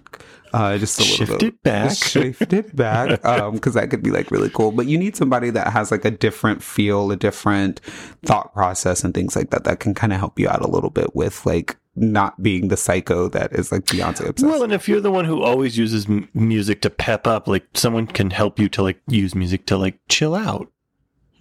[0.52, 1.42] uh just a little Shift bit.
[1.48, 1.96] it back.
[1.96, 3.24] Shift it back.
[3.24, 4.70] Um cuz that could be like really cool.
[4.72, 7.80] But you need somebody that has like a different feel, a different
[8.24, 10.90] thought process and things like that that can kind of help you out a little
[10.90, 14.44] bit with like not being the psycho that is like Beyonce obsessed.
[14.44, 17.66] Well, and if you're the one who always uses m- music to pep up, like
[17.74, 20.70] someone can help you to like use music to like chill out.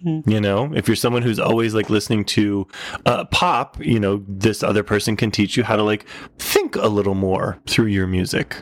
[0.02, 0.20] Hmm.
[0.26, 2.68] You know, if you're someone who's always like listening to
[3.06, 6.06] uh, pop, you know, this other person can teach you how to like
[6.38, 8.56] think a little more through your music.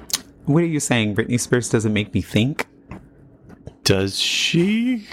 [0.45, 1.15] what are you saying?
[1.15, 2.67] Britney Spears doesn't make me think?
[3.85, 5.09] Does she?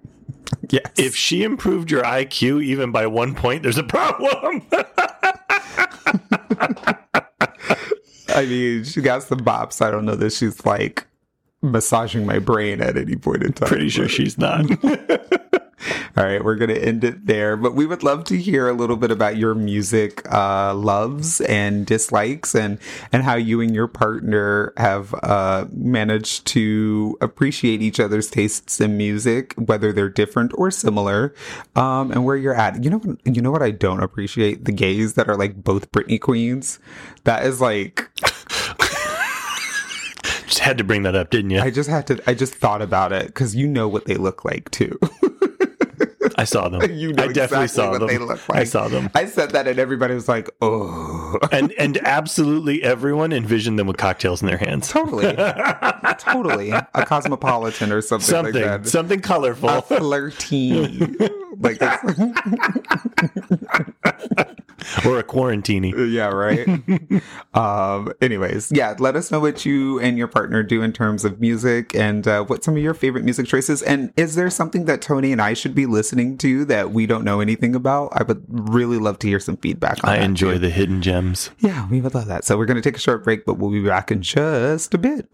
[0.70, 0.90] yes.
[0.96, 4.66] If she improved your IQ even by one point, there's a problem.
[8.34, 9.80] I mean, she got some bops.
[9.82, 11.06] I don't know that she's like
[11.62, 13.68] massaging my brain at any point in time.
[13.68, 14.64] Pretty sure she's not.
[16.16, 17.56] All right, we're going to end it there.
[17.56, 21.86] But we would love to hear a little bit about your music uh, loves and
[21.86, 22.78] dislikes and,
[23.12, 28.96] and how you and your partner have uh, managed to appreciate each other's tastes in
[28.96, 31.34] music, whether they're different or similar,
[31.76, 32.82] um, and where you're at.
[32.82, 34.64] You know, what- you know what I don't appreciate?
[34.64, 36.78] The gays that are like both Britney queens.
[37.24, 38.08] That is like
[40.46, 41.58] Just had to bring that up, didn't you?
[41.60, 42.22] I I, just had to.
[42.26, 44.98] I just thought about it because you know what they look like too.
[46.44, 46.82] saw them.
[46.96, 48.08] you know I definitely exactly saw what them.
[48.08, 48.58] they look like.
[48.60, 49.10] I saw them.
[49.14, 53.96] I said that, and everybody was like, "Oh, And and absolutely everyone envisioned them with
[53.96, 54.88] cocktails in their hands.
[54.88, 55.34] totally,
[56.18, 59.68] totally a cosmopolitan or something, Something, like that." something colorful.
[59.68, 60.88] A flirty,
[61.60, 62.04] like that's,
[65.06, 65.92] or a quarantini.
[66.12, 66.66] yeah, right.
[67.54, 68.12] um.
[68.20, 68.94] Anyways, yeah.
[68.98, 72.44] Let us know what you and your partner do in terms of music, and uh,
[72.44, 73.82] what some of your favorite music choices.
[73.82, 77.24] And is there something that Tony and I should be listening to that we don't
[77.24, 78.10] know anything about?
[78.12, 80.02] I would really love to hear some feedback.
[80.04, 80.58] on I enjoy too.
[80.60, 81.50] the hidden gems.
[81.58, 82.44] Yeah, we would love that.
[82.44, 84.98] So we're going to take a short break, but we'll be back in just a
[84.98, 85.28] bit.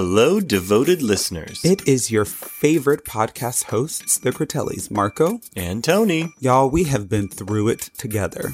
[0.00, 1.64] Hello, devoted listeners.
[1.64, 5.40] It is your favorite podcast hosts, the Critellis, Marko.
[5.56, 6.32] and Tony.
[6.38, 8.52] Y'all, we have been through it together.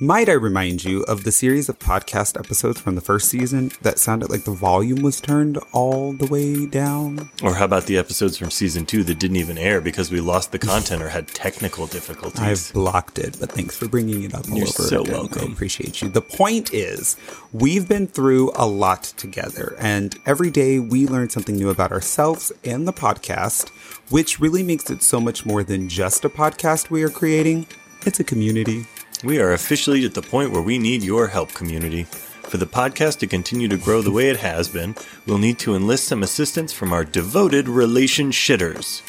[0.00, 4.00] Might I remind you of the series of podcast episodes from the first season that
[4.00, 7.30] sounded like the volume was turned all the way down?
[7.44, 10.50] Or how about the episodes from season two that didn't even air because we lost
[10.50, 12.40] the content or had technical difficulties?
[12.40, 15.12] I've blocked it, but thanks for bringing it up all You're over so again.
[15.12, 15.50] welcome.
[15.50, 16.08] I appreciate you.
[16.08, 17.16] The point is,
[17.52, 22.50] we've been through a lot together, and every day we learn something new about ourselves
[22.64, 23.68] and the podcast,
[24.10, 27.66] which really makes it so much more than just a podcast we are creating.
[28.04, 28.86] It's a community.
[29.24, 32.06] We are officially at the point where we need your help, community.
[32.54, 34.94] For the podcast to continue to grow the way it has been,
[35.26, 39.02] we'll need to enlist some assistance from our devoted relation shitters.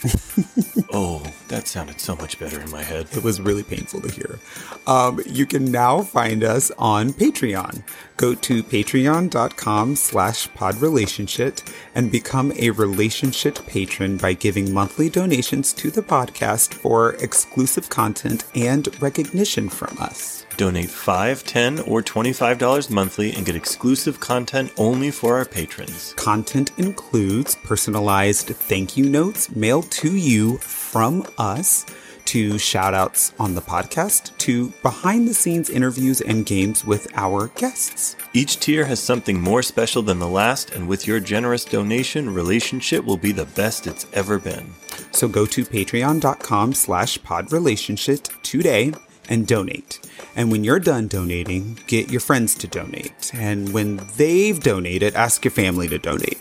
[0.91, 3.07] oh, that sounded so much better in my head.
[3.11, 4.39] It was really painful to hear.
[4.87, 7.83] Um, you can now find us on Patreon.
[8.17, 15.91] Go to patreon.com slash podrelationship and become a relationship patron by giving monthly donations to
[15.91, 20.44] the podcast for exclusive content and recognition from us.
[20.57, 26.13] Donate $5, $10, or $25 monthly and get exclusive content only for our patrons.
[26.13, 31.85] Content includes personalized thank you notes mailed to you from us,
[32.25, 37.47] to shout outs on the podcast, to behind the scenes interviews and games with our
[37.49, 38.15] guests.
[38.33, 43.05] Each tier has something more special than the last, and with your generous donation, relationship
[43.05, 44.73] will be the best it's ever been.
[45.11, 48.93] So go to patreon.com slash podrelationship today
[49.29, 49.99] and donate.
[50.35, 53.31] And when you're done donating, get your friends to donate.
[53.33, 56.39] And when they've donated, ask your family to donate.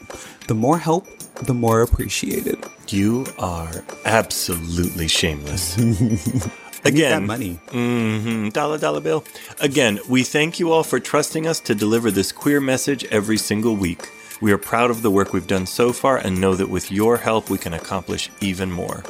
[0.49, 1.07] The more help,
[1.43, 2.59] the more appreciated.
[2.89, 5.77] You are absolutely shameless.
[6.85, 7.55] That Again, money.
[7.71, 9.25] hmm dollar dollar bill.
[9.59, 13.75] Again, we thank you all for trusting us to deliver this queer message every single
[13.75, 14.11] week.
[14.43, 17.17] We are proud of the work we've done so far and know that with your
[17.17, 19.03] help we can accomplish even more.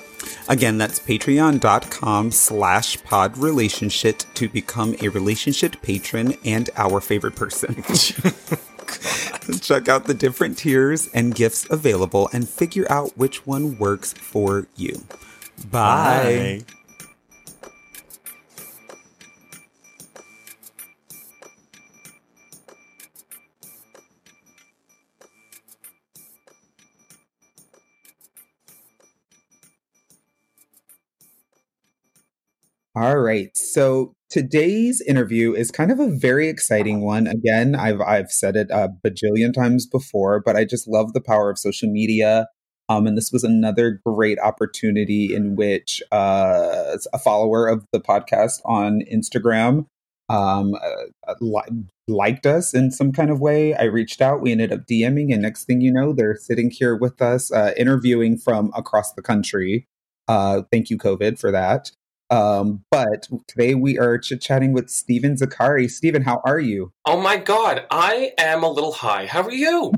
[0.49, 7.83] Again, that's patreon.com slash podrelationship to become a relationship patron and our favorite person.
[9.61, 14.67] Check out the different tiers and gifts available and figure out which one works for
[14.77, 15.03] you.
[15.71, 16.63] Bye.
[32.97, 33.51] All right.
[33.57, 37.27] So today's interview is kind of a very exciting one.
[37.27, 41.51] Again, I've I've said it a bajillion times before, but I just love the power
[41.51, 42.47] of social media.
[42.89, 48.61] Um, and this was another great opportunity in which uh, a follower of the podcast
[48.65, 49.87] on Instagram
[50.29, 53.75] um, uh, li- liked us in some kind of way.
[53.75, 54.41] I reached out.
[54.41, 57.73] We ended up DMing, and next thing you know, they're sitting here with us, uh,
[57.77, 59.87] interviewing from across the country.
[60.29, 61.91] Uh, thank you, COVID, for that.
[62.31, 65.91] Um, but today we are chit chatting with Steven Zakari.
[65.91, 66.93] Steven, how are you?
[67.05, 69.27] Oh my god, I am a little high.
[69.27, 69.93] How are you?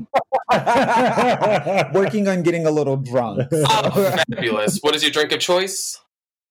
[1.93, 3.47] Working on getting a little drunk.
[3.51, 4.79] Oh, fabulous.
[4.81, 5.99] What is your drink of choice?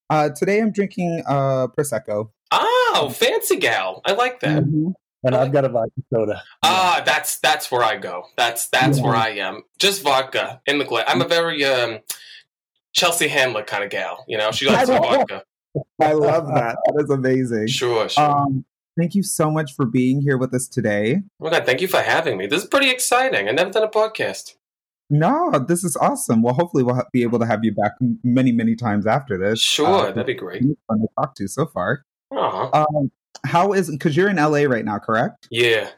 [0.08, 2.30] Uh, today I'm drinking uh, Prosecco.
[2.52, 4.00] Oh, fancy gal.
[4.06, 4.62] I like that.
[4.64, 4.94] Mhm.
[5.24, 6.42] and I've got a vodka soda.
[6.62, 8.24] Ah, that's that's where I go.
[8.36, 9.62] That's that's where I am.
[9.78, 11.04] Just vodka in the glass.
[11.08, 11.98] I'm a very um,
[12.92, 14.24] Chelsea Handler kind of gal.
[14.28, 15.42] You know, she likes her vodka.
[16.00, 16.76] I love that.
[16.86, 17.66] That is amazing.
[17.68, 18.24] Sure, sure.
[18.24, 18.64] Um,
[18.98, 21.22] thank you so much for being here with us today.
[21.40, 22.46] oh my God, thank you for having me.
[22.46, 23.48] This is pretty exciting.
[23.48, 24.54] I've never done a podcast.
[25.08, 26.42] No, this is awesome.
[26.42, 27.92] Well, hopefully we'll be able to have you back
[28.24, 29.60] many, many times after this.
[29.60, 30.62] Sure, Uh, that'd be great.
[30.62, 32.02] it's fun to talk to so far.
[32.36, 32.70] Uh-huh.
[32.96, 33.12] Um,
[33.44, 35.46] how is because you're in LA right now, correct?
[35.50, 35.90] Yeah.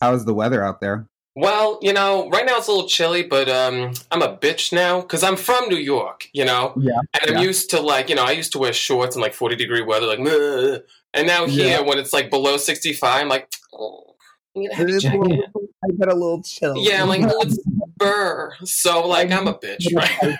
[0.00, 1.06] How is the weather out there?
[1.36, 5.02] Well, you know, right now it's a little chilly, but um, I'm a bitch now
[5.02, 7.42] because I'm from New York, you know, Yeah, and I'm Yeah.
[7.42, 10.06] used to like, you know, I used to wear shorts in like 40 degree weather,
[10.06, 10.78] like, "Meh."
[11.12, 11.80] and now here Yeah.
[11.80, 14.16] when it's like below 65, I'm like, oh,
[14.56, 15.40] I need a heavy It is a jacket.
[15.84, 16.78] I get a little chill.
[16.78, 17.58] Yeah, I'm like, oh, it's
[17.98, 18.54] burr.
[18.64, 20.38] So like, I'm a bitch, right?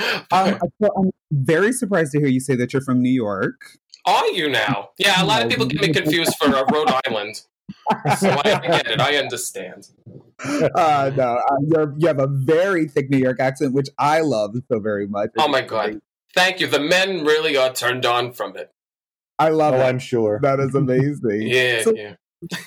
[0.32, 3.60] um, I'm very surprised to hear you say that you're from New York.
[4.06, 4.90] Are you now?
[4.96, 7.42] Yeah, a lot of people get me confused for uh, Rhode Island.
[8.18, 9.00] So I, I get it.
[9.00, 9.88] I understand.
[10.44, 14.54] Uh, no, uh, you're, you have a very thick New York accent, which I love
[14.70, 15.30] so very much.
[15.38, 16.00] Oh my god.
[16.34, 16.66] Thank you.
[16.66, 18.70] The men really are turned on from it.
[19.38, 19.84] I love Oh, it.
[19.84, 20.40] I'm sure.
[20.42, 21.42] That is amazing.
[21.48, 22.14] Yeah, So- yeah.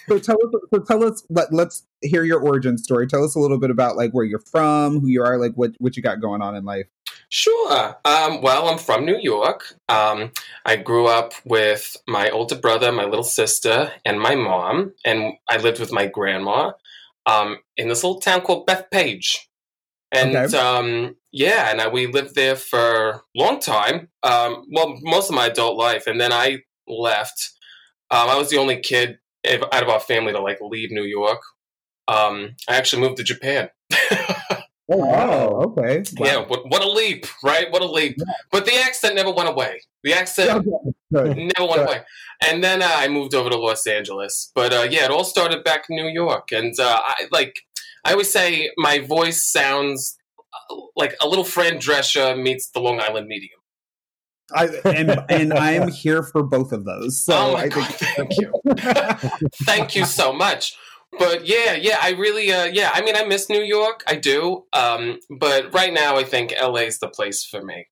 [0.10, 3.08] So tell us, so tell us, let, let's hear your origin story.
[3.08, 5.72] Tell us a little bit about like where you're from, who you are, like what
[5.80, 6.88] what you got going on in life.
[7.30, 7.98] Sure.
[8.06, 9.76] Um, well, I'm from New York.
[9.90, 10.32] Um,
[10.66, 15.58] I grew up with my older brother, my little sister, and my mom, and I
[15.58, 16.72] lived with my grandma
[17.26, 19.36] um, in this little town called Bethpage.
[20.12, 20.58] And Okay.
[20.58, 24.08] um, yeah, and I, we lived there for a long time.
[24.24, 27.52] Um, well, most of my adult life, and then I left.
[28.10, 31.42] Um, I was the only kid out of our family to like leave New York.
[32.08, 33.70] Um, I actually moved to Japan.
[34.90, 35.48] Oh, wow.
[35.66, 36.04] okay.
[36.18, 37.70] Yeah, what, what a leap, right?
[37.70, 38.18] What a leap.
[38.52, 39.82] But the accent never went away.
[40.04, 40.66] The accent
[41.14, 41.52] Okay.
[41.58, 42.02] Never went away.
[42.46, 44.52] And then uh, I moved over to Los Angeles.
[44.56, 46.52] But uh, yeah, it all started back in New York.
[46.52, 47.60] And uh, I like,
[48.06, 53.00] I always say my voice sounds uh, like a little Fran Drescher meets the Long
[53.02, 53.57] Island medium.
[54.54, 57.24] I, and and I'm here for both of those.
[57.26, 60.78] So oh I god, think thank you, thank you so much.
[61.20, 64.66] But yeah, yeah, I really, uh, yeah, I mean, I miss New York, I do.
[64.74, 67.88] Um, but right now, I think LA's the place for me.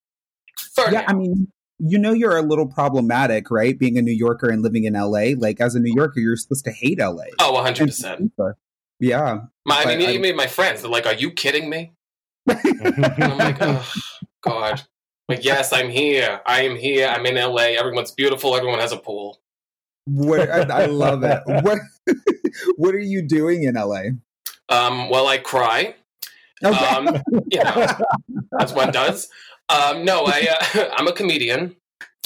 [0.74, 1.06] For yeah, now.
[1.08, 1.48] I mean,
[1.80, 3.78] you know, you're a little problematic, right?
[3.80, 5.32] Being a New Yorker and living in LA.
[5.38, 7.24] Like, as a New Yorker, you're supposed to hate LA.
[7.40, 8.32] oh, 100 percent.
[9.00, 9.40] Yeah.
[9.66, 11.94] My, I mean, I- even my friends, they're like, "Are you kidding me?"
[12.50, 13.92] I'm like, "Oh
[14.42, 14.84] God."
[15.28, 16.42] Like, yes, I'm here.
[16.46, 17.08] I am here.
[17.08, 17.74] I'm in LA.
[17.80, 18.56] Everyone's beautiful.
[18.56, 19.42] Everyone has a pool.
[20.06, 21.42] What, I, I love it.
[21.64, 21.80] What
[22.78, 24.04] What are you doing in LA?
[24.70, 25.96] Um, well, I cry.
[26.64, 26.86] Okay.
[26.86, 27.22] Um,
[27.52, 27.88] you know,
[28.60, 29.30] as one does.
[29.68, 31.76] Um, no, I, uh, I'm a comedian.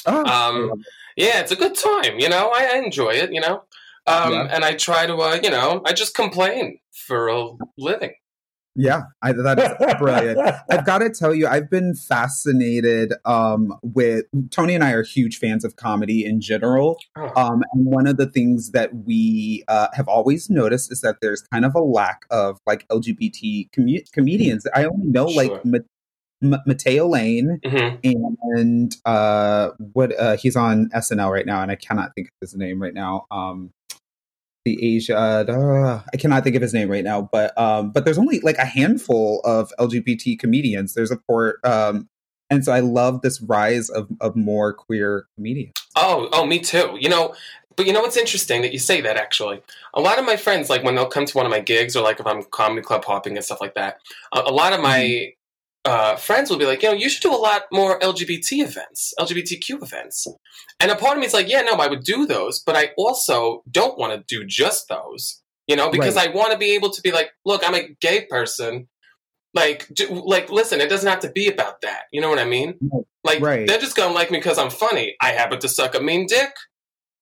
[0.06, 0.84] Oh, Um,
[1.16, 2.20] yeah, it's a good time.
[2.20, 3.32] You know, I, I enjoy it.
[3.34, 3.64] You know,
[4.08, 4.48] um, Yeah.
[4.52, 7.48] and I try to, uh, you know, I just complain for a
[7.78, 8.14] living.
[8.82, 10.40] Yeah, I, that is brilliant.
[10.72, 15.38] I've got to tell you, I've been fascinated um, with Tony and I are huge
[15.38, 16.98] fans of comedy in general.
[17.18, 17.30] Oh.
[17.36, 21.42] Um, and one of the things that we uh, have always noticed is that there's
[21.52, 24.66] kind of a lack of like LGBT com- comedians.
[24.74, 25.44] I only know Sure.
[25.44, 25.80] like Ma-
[26.42, 27.96] Ma- Matteo Lane hmm
[28.42, 32.56] and uh, what uh, he's on SNL right now, and I cannot think of his
[32.56, 33.26] name right now.
[33.30, 33.72] Um,
[34.66, 38.18] the Asia, uh, I cannot think of his name right now, but um, but there's
[38.18, 40.94] only like a handful of LGBT comedians.
[40.94, 42.10] There's a port, um,
[42.50, 45.74] and so I love this rise of of more queer comedians.
[45.96, 46.98] Oh, oh, me too.
[47.00, 47.36] You know,
[47.76, 49.62] but you know what's interesting that you say that actually.
[49.94, 52.04] A lot of my friends, like when they'll come to one of my gigs or
[52.04, 54.00] like if I'm comedy club hopping and stuff like that,
[54.34, 55.34] a, a lot of my
[55.86, 59.14] uh, friends will be like, you know, you should do a lot more LGBT events,
[59.20, 60.28] LGBTQ events.
[60.80, 62.92] And a part of me is like, yeah, no, I would do those, but I
[62.98, 66.90] also don't want to do just those, you know, because I want to be able
[66.92, 68.88] to be like, look, I'm a gay person.
[69.54, 72.04] Like, do, like, listen, it doesn't have to be about that.
[72.12, 72.80] You know what I mean?
[73.24, 73.66] Like, Right.
[73.68, 75.16] they're just gonna like me because I'm funny.
[75.22, 76.54] I happen to suck a mean dick,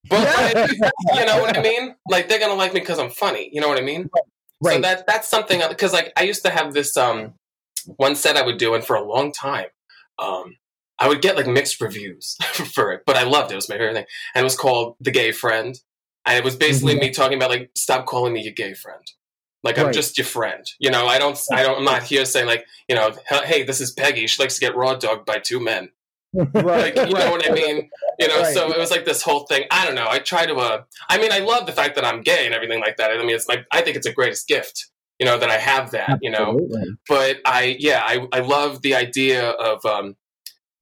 [0.10, 0.70] but like,
[1.16, 1.96] you know what I mean?
[2.10, 3.50] Like, they're gonna like me because I'm funny.
[3.54, 4.10] You know what I mean?
[4.14, 4.22] So
[4.70, 4.82] Right.
[4.82, 7.36] that that's something because like I used to have this um
[7.96, 9.68] one set I would do, and for a long time,
[10.20, 10.58] um,
[11.00, 12.36] I would get like mixed reviews
[12.74, 13.54] for it, but I loved it.
[13.54, 15.76] It was my favorite thing, and it was called "The Gay Friend,"
[16.26, 19.04] and it was basically me talking about like, stop calling me your gay friend.
[19.64, 21.08] Like I'm just your friend, you know.
[21.08, 21.80] I don't, I don't.
[21.80, 23.12] I'm not here saying like, you know,
[23.44, 24.28] hey, this is Peggy.
[24.28, 25.90] She likes to get raw dogged by two men.
[26.34, 26.96] right.
[26.96, 27.90] Like, you know what I mean?
[28.20, 28.54] You know, Right.
[28.54, 29.64] so it was like this whole thing.
[29.72, 30.08] I don't know.
[30.08, 30.56] I try to.
[30.56, 33.12] Uh, I mean, I love the fact that I'm gay and everything like that.
[33.12, 33.66] I mean, it's my.
[33.72, 34.88] I think it's a greatest gift.
[35.20, 36.20] You know that I have that.
[36.22, 36.98] You know, Absolutely.
[37.08, 40.16] but I yeah I I love the idea of um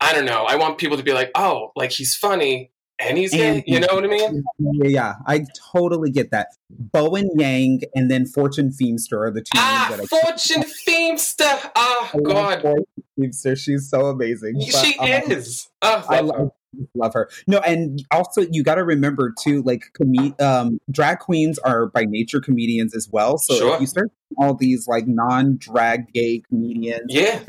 [0.01, 3.31] I don't know I want people to be like oh like he's funny and he's
[3.31, 3.63] gay.
[3.67, 4.43] You know what I mean?
[4.59, 6.47] Yeah, yeah, I totally get that.
[6.69, 11.71] Bowen Yang and then Fortune Feimster are the two Ah, that I Fortune Feimster.
[11.75, 12.85] Oh I God, Fortune
[13.19, 13.57] Feimster.
[13.57, 14.61] She's so amazing.
[14.61, 15.69] she But, um, is.
[15.81, 16.51] Oh, I love.
[16.95, 17.29] Love, her.
[17.47, 22.05] No, and also you got to remember too, like com- um, drag queens are by
[22.05, 23.37] nature comedians as well.
[23.37, 23.75] So Sure.
[23.75, 27.39] if you start all these like non-drag gay comedians, Yeah.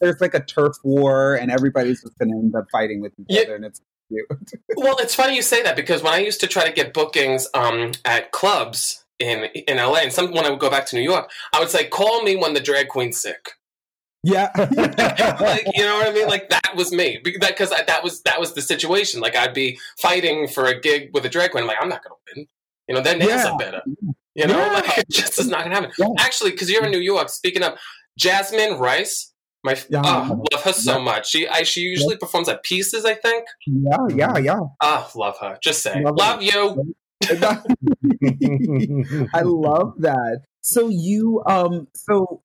[0.00, 3.26] there's like a turf war, and everybody's just going to end up fighting with each
[3.28, 3.42] Yeah.
[3.42, 4.26] other, and it's cute.
[4.76, 7.48] Well, it's funny you say that because when I used to try to get bookings
[7.54, 11.02] um, at clubs in in LA, and some when I would go back to New
[11.02, 13.52] York, I would say, "Call me when the drag queen's sick."
[14.24, 16.26] Yeah, like you know what I mean?
[16.26, 19.20] Like that was me because that, that was that was the situation.
[19.20, 21.62] Like I'd be fighting for a gig with a drag queen.
[21.62, 22.46] I'm like, I'm not gonna win.
[22.88, 23.50] You know, their nails Yeah.
[23.52, 23.82] are better.
[24.34, 24.72] You know, Yeah.
[24.72, 25.92] like it just is not gonna happen.
[25.98, 26.06] Yeah.
[26.18, 27.28] Actually, because you're in New York.
[27.28, 27.78] Speaking of
[28.18, 29.30] Jasmine Rice.
[29.62, 30.02] My Yeah.
[30.04, 31.04] oh, love her so Yeah.
[31.04, 31.28] much.
[31.30, 33.04] She I, she usually performs at pieces.
[33.06, 33.46] I think.
[33.66, 34.60] yeah, yeah, yeah.
[34.82, 35.56] Ah, love her.
[35.62, 36.94] Just say Love love, you.
[39.32, 40.42] I love that.
[40.62, 42.42] So you um so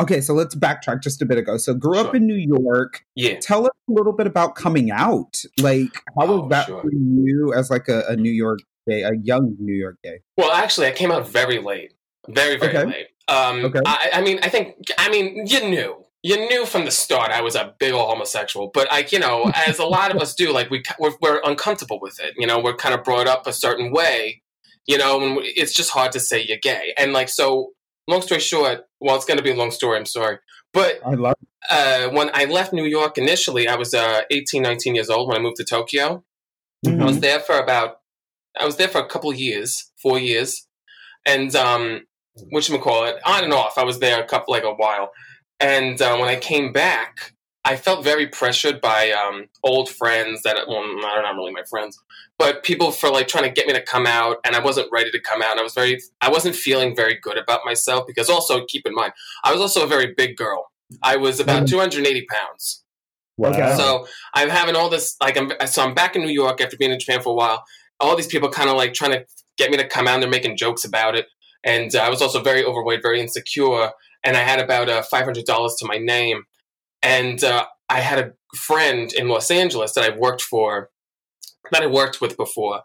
[0.00, 1.56] okay, so let's backtrack just a bit ago.
[1.56, 3.04] So grew up in New York.
[3.14, 3.38] Yeah.
[3.40, 5.42] Tell us a little bit about coming out.
[5.60, 6.82] Like how Oh, was that sure.
[6.82, 10.20] for you as like a, a New York gay, a young New York gay?
[10.36, 11.92] Well, actually, I came out very late,
[12.28, 12.86] very very Okay.
[12.86, 13.06] late.
[13.28, 13.80] Um, Okay.
[13.86, 17.40] I, I mean, I think, I mean, you knew, you knew from the start I
[17.40, 18.70] was a big old homosexual.
[18.74, 21.98] But I, you know, as a lot of us do, like we we're, we're uncomfortable
[22.00, 22.34] with it.
[22.36, 24.42] You know, we're kind of brought up a certain way.
[24.86, 26.94] You know, and it's just hard to say you're gay.
[26.98, 27.70] And like, so
[28.10, 29.98] long story short, well, it's going to be a long story.
[29.98, 30.38] I'm sorry,
[30.72, 31.36] but I love
[31.68, 35.36] uh, when I left New York initially, I was uh, 18, 19 years old when
[35.36, 36.24] I moved to Tokyo.
[36.86, 37.02] Mm-hmm.
[37.02, 37.98] I was there for about
[38.58, 40.66] I was there for a couple years, four years,
[41.26, 42.06] and um,
[42.50, 43.78] what you call it, on and off.
[43.78, 45.12] I was there a couple like a while,
[45.60, 47.34] and uh, when I came back,
[47.64, 51.98] I felt very pressured by um, old friends that well, they're not really my friends,
[52.38, 55.10] but people for like trying to get me to come out, and I wasn't ready
[55.10, 55.50] to come out.
[55.52, 58.94] And I was very, I wasn't feeling very good about myself because also keep in
[58.94, 59.12] mind,
[59.44, 60.70] I was also a very big girl.
[61.02, 62.82] I was about 280 pounds.
[63.42, 63.74] Okay.
[63.76, 66.92] So I'm having all this like I'm so I'm back in New York after being
[66.92, 67.64] in Japan for a while.
[67.98, 69.24] All these people kind of like trying to
[69.56, 70.14] get me to come out.
[70.14, 71.26] and They're making jokes about it,
[71.64, 73.90] and uh, I was also very overweight, very insecure,
[74.24, 76.44] and I had about uh, five hundred dollars to my name,
[77.02, 80.90] and uh, I had a friend in Los Angeles that I worked for,
[81.72, 82.82] that I worked with before.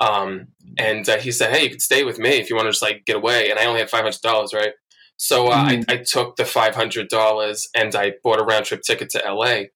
[0.00, 0.48] Um,
[0.78, 2.82] and uh, he said, "Hey, you could stay with me if you want to just
[2.82, 4.72] like get away." And I only had five hundred dollars, right?
[5.16, 8.82] So uh, I, I took the five hundred dollars and I bought a round trip
[8.82, 9.66] ticket to LA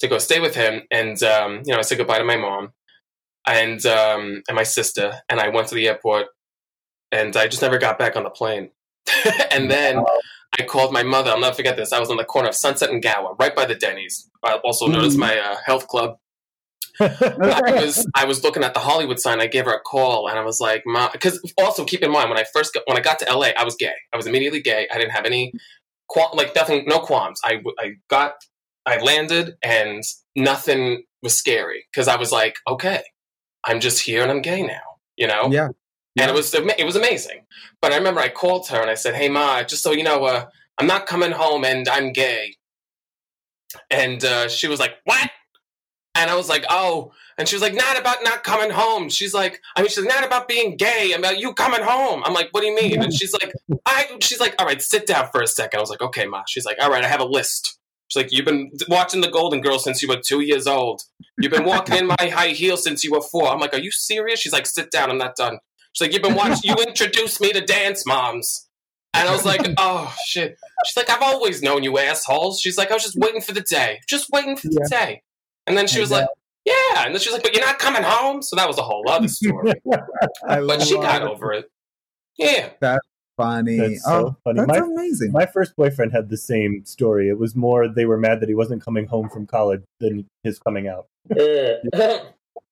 [0.00, 0.82] to go stay with him.
[0.90, 2.72] And um, you know, I said goodbye to my mom
[3.46, 6.26] and um, and my sister, and I went to the airport,
[7.12, 8.70] and I just never got back on the plane.
[9.50, 10.04] and then
[10.58, 11.30] I called my mother.
[11.30, 11.92] I'll never forget this.
[11.92, 14.30] I was on the corner of Sunset and Gower, right by the Denny's,
[14.64, 16.18] also known as my uh, health club.
[17.00, 19.40] I was I was looking at the Hollywood sign.
[19.40, 22.28] I gave her a call, and I was like, "Mom," because also keep in mind
[22.28, 23.94] when I first got, when I got to LA, I was gay.
[24.12, 24.88] I was immediately gay.
[24.92, 25.52] I didn't have any
[26.08, 27.40] qual- like nothing, no qualms.
[27.44, 28.34] I I got
[28.84, 30.02] I landed, and
[30.34, 33.02] nothing was scary because I was like, okay,
[33.64, 34.80] I'm just here and I'm gay now,
[35.16, 35.50] you know.
[35.50, 35.68] Yeah.
[36.18, 37.46] And it was it was amazing.
[37.80, 40.24] But I remember I called her and I said, "Hey, ma, just so you know,
[40.24, 40.46] uh,
[40.78, 42.56] I'm not coming home and I'm gay."
[43.90, 45.30] And uh, she was like, "What?"
[46.14, 49.32] And I was like, "Oh." And she was like, "Not about not coming home." She's
[49.32, 51.12] like, "I mean, she's not about being gay.
[51.12, 53.52] About you coming home." I'm like, "What do you mean?" And she's like,
[53.86, 55.78] "I." She's like, "All right, sit down for a second.
[55.78, 58.32] I was like, "Okay, ma." She's like, "All right, I have a list." She's like,
[58.32, 61.02] "You've been watching The Golden Girls since you were two years old.
[61.38, 63.48] You've been walking in my high heels since you were four.
[63.48, 65.10] I'm like, "Are you serious?" She's like, "Sit down.
[65.10, 65.58] I'm not done."
[65.92, 66.70] She's like, "You've been watching.
[66.70, 68.68] You introduced me to dance moms."
[69.14, 72.90] And I was like, "Oh shit." She's like, "I've always known you assholes." She's like,
[72.90, 75.22] "I was just waiting for the day, just waiting for the day."
[75.66, 76.26] And then she was like,
[76.64, 78.82] "Yeah." And then she was like, "But you're not coming home." So that was a
[78.82, 79.72] whole other story.
[80.46, 81.28] I but she got it.
[81.28, 81.66] over it.
[82.36, 82.70] Yeah.
[82.80, 83.78] That's funny.
[83.78, 84.60] That's oh, so funny.
[84.60, 85.32] that's My- amazing.
[85.32, 87.28] My first boyfriend had the same story.
[87.28, 90.58] It was more they were mad that he wasn't coming home from college than his
[90.58, 91.06] coming out.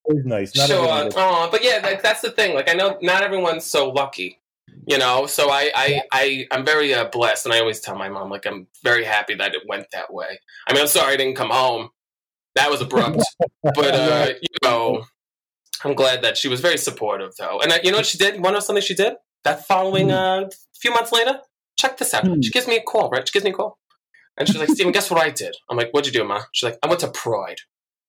[0.08, 0.56] It was nice.
[0.56, 0.88] Not sure.
[0.88, 2.54] everybody- but yeah, that, that's the thing.
[2.54, 4.38] Like, I know not everyone's so lucky,
[4.86, 5.26] you know.
[5.26, 8.46] So I, I, I, I'm very uh, blessed, and I always tell my mom, like,
[8.46, 10.38] I'm very happy that it went that way.
[10.68, 11.90] I mean, I'm sorry I didn't come home.
[12.54, 13.22] That was abrupt,
[13.62, 15.04] but uh, you know,
[15.84, 17.60] I'm glad that she was very supportive, though.
[17.60, 18.34] And uh, you know what she did?
[18.36, 19.14] You want to know something she did?
[19.44, 20.48] That following uh,
[20.80, 21.40] few months later,
[21.78, 22.26] check this out.
[22.26, 22.40] Hmm.
[22.40, 23.28] She gives me a call, right?
[23.28, 23.78] She gives me a call,
[24.38, 26.70] and she's like, "Steven, guess what I did?" I'm like, "What'd you do, ma?" She's
[26.70, 27.58] like, "I went to Pride."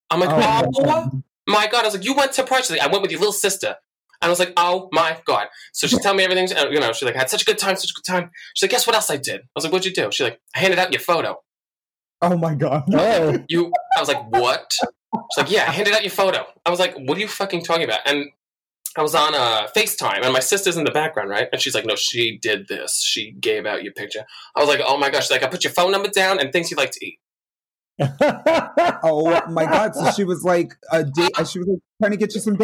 [0.10, 2.82] I'm like, Oh, "Oh, my god!" I was like, "You went to Pride?" She's like,
[2.82, 3.76] "I went with your little sister."
[4.22, 6.56] And I was like, "Oh my god!" So she's telling me everything.
[6.58, 8.32] uh, You know, she's like, "I had such a good time, such a good time."
[8.56, 10.40] She's like, "Guess what else I did?" I was like, "What'd you do?" She's like,
[10.56, 11.42] "I handed out your photo."
[12.24, 12.84] oh my god.
[12.94, 14.72] Oh, You, I was like, "What?"
[15.34, 16.46] She's like, yeah, I handed out your photo.
[16.66, 18.02] I was like, what are you fucking talking about?
[18.06, 18.26] And
[18.98, 21.48] I was on uh, FaceTime and my sister's in the background, right?
[21.52, 23.02] And she's like, no, she did this.
[23.04, 24.26] She gave out your picture.
[24.56, 25.24] I was like, oh my gosh.
[25.24, 27.20] She's like, I put your phone number down and things you like to eat.
[29.04, 29.96] Oh, oh my god!
[29.96, 31.32] So she was like a date.
[31.48, 32.58] She was like trying to get you some.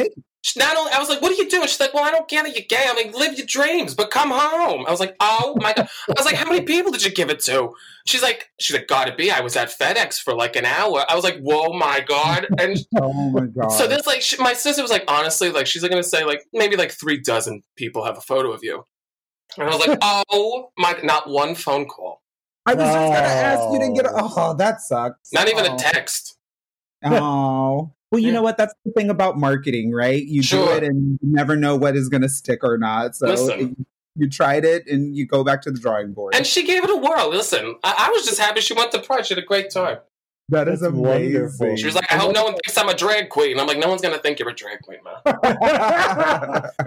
[0.44, 1.68] She not only, I was like, what are you doing?
[1.68, 2.54] She's like, well, I don't get it.
[2.54, 2.86] You're gay.
[2.86, 4.86] I mean, live your dreams, but come home.
[4.86, 5.88] I was like, oh my God.
[6.10, 7.74] I was like, how many people did you give it to?
[8.06, 9.32] She's like, she's like, gotta be.
[9.32, 11.06] I was at FedEx for like an hour.
[11.08, 12.48] I was like, whoa, my God.
[12.60, 13.70] And Oh my god!
[13.70, 16.44] so there's like, she, my sister was like, honestly, like, she's like gonna say, like,
[16.52, 18.86] maybe like three dozen people have a photo of you.
[19.58, 22.22] And I was like, oh my, not one phone call,
[22.66, 24.06] I was just gonna ask you didn't get.
[24.06, 25.32] A, oh, that sucks.
[25.34, 25.76] not even oh.
[25.76, 26.38] a text.
[27.04, 27.92] Oh.
[28.14, 28.34] Well, you Yeah.
[28.34, 28.58] know what?
[28.58, 30.24] That's the thing about marketing, right?
[30.24, 30.68] You Sure.
[30.68, 33.16] do it and you never know what is going to stick or not.
[33.16, 33.88] So Listen.
[34.16, 36.36] you tried it and you go back to the drawing board.
[36.36, 37.32] And she gave it a whirl.
[37.32, 39.26] Listen, I, I was just happy she went to Pride.
[39.26, 39.98] She had a great time.
[40.50, 41.34] That is That's amazing.
[41.34, 41.76] wonderful.
[41.78, 43.60] She was like, I hope no one thinks I'm a drag queen.
[43.60, 45.16] I'm like, no one's gonna think you're a drag queen, man.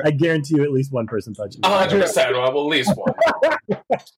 [0.04, 1.60] I guarantee you, at least one person thought you.
[1.64, 2.34] A hundred percent.
[2.34, 3.12] Well, at least one.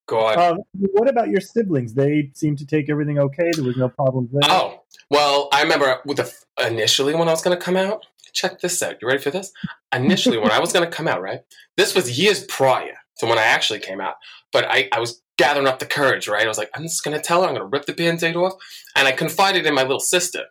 [0.07, 0.39] God.
[0.39, 1.95] Um, what about your siblings?
[1.95, 3.51] They seem to take everything okay.
[3.55, 4.51] There was no problems there.
[4.51, 6.32] Oh, well, I remember with the
[6.66, 8.07] initially when I was going to come out.
[8.34, 9.01] Check this out.
[9.01, 9.53] You ready for this?
[9.93, 11.41] Initially, when I was going to come out, right?
[11.76, 14.16] This was years prior to when I actually came out.
[14.53, 16.45] But I, I was gathering up the courage, right?
[16.45, 17.49] I was like, I'm just going to tell her.
[17.49, 18.55] I'm going to rip the band-aid off.
[18.95, 20.45] And I confided in my little sister.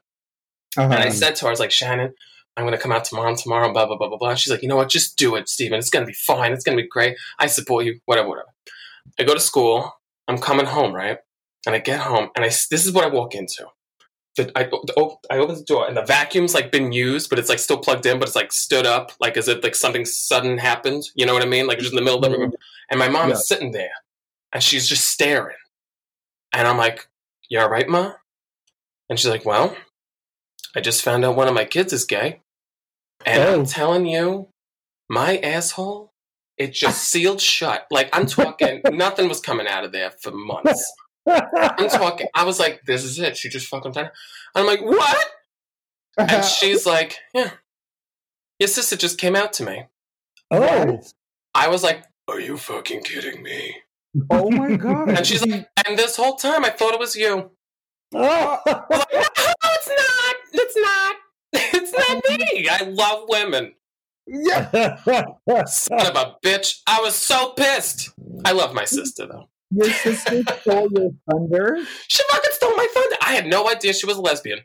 [0.76, 0.92] Uh-huh.
[0.92, 2.14] And I said to her, I was like, Shannon,
[2.56, 4.34] I'm going to come out to mom tomorrow, blah, blah, blah, blah, blah.
[4.34, 4.90] She's like, you know what?
[4.90, 5.78] Just do it, Steven.
[5.78, 6.54] It's going to be fine.
[6.54, 7.16] It's going to be great.
[7.38, 8.50] I support you, whatever, whatever.
[9.20, 9.94] I go to school.
[10.28, 11.20] I'm coming home, right?
[11.66, 13.66] And I get home, and I this is what I walk into.
[14.38, 17.50] The, I, the, I open the door, and the vacuum's like been used, but it's
[17.50, 20.60] like still plugged in, but it's like stood up, like as if like something sudden
[20.60, 21.04] happened.
[21.16, 21.68] You know what I mean?
[21.68, 22.54] Like just in the middle of the room.
[22.90, 23.36] And my mom Yeah.
[23.36, 23.92] is sitting there,
[24.54, 25.58] and she's just staring.
[26.54, 27.08] And I'm like,
[27.50, 28.14] "You all right, ma?"
[29.10, 29.76] And she's like, "Well,
[30.76, 32.41] I just found out one of my kids is gay,
[33.26, 33.54] and Oh.
[33.54, 34.50] I'm telling you,
[35.10, 36.12] my asshole,
[36.58, 37.86] it just sealed shut.
[37.91, 40.91] Like I'm talking, nothing was coming out of there for months.
[41.28, 42.28] I'm talking.
[42.34, 44.12] I was like, "This is it." She just fucking it.
[44.56, 45.28] I'm like, "What?"
[46.18, 47.52] And she's like, "Yeah,
[48.60, 49.86] your sister just came out to me."
[50.52, 51.02] oh,
[51.54, 53.76] I was like, "Are you fucking kidding me?"
[54.30, 55.09] Oh my god!
[55.09, 57.51] And she's like, "And this whole time, I thought it was you."
[58.15, 58.61] oh.
[58.65, 59.22] Like, "No,
[59.63, 60.36] it's not.
[60.53, 61.15] It's not.
[61.53, 62.68] It's not me.
[62.70, 63.74] I love women."
[64.28, 64.97] yeah,
[65.65, 66.82] Son of a bitch.
[66.86, 68.09] I was so pissed.
[68.43, 69.47] I love my sister though.
[69.72, 71.78] your sister stole your thunder.
[72.09, 73.15] She fucking stole my thunder.
[73.22, 74.59] I had no idea she was a lesbian.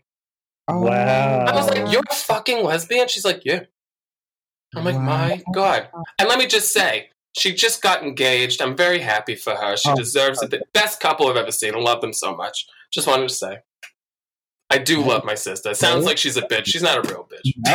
[0.68, 1.44] Oh, Wow.
[1.46, 3.60] I was like, "You're a fucking lesbian?" She's like, "Yeah."
[4.74, 5.02] I'm like, Wow.
[5.04, 5.88] "My god!"
[6.18, 8.60] And let me just say, she just got engaged.
[8.60, 9.76] I'm very happy for her.
[9.76, 9.96] She Oh.
[9.96, 10.50] deserves it.
[10.50, 11.74] The best couple I've ever seen.
[11.74, 12.66] I love them so much.
[12.92, 13.58] Just wanted to say,
[14.70, 15.70] I do love my sister.
[15.70, 16.66] It sounds like she's a bitch.
[16.66, 17.52] She's not a real bitch.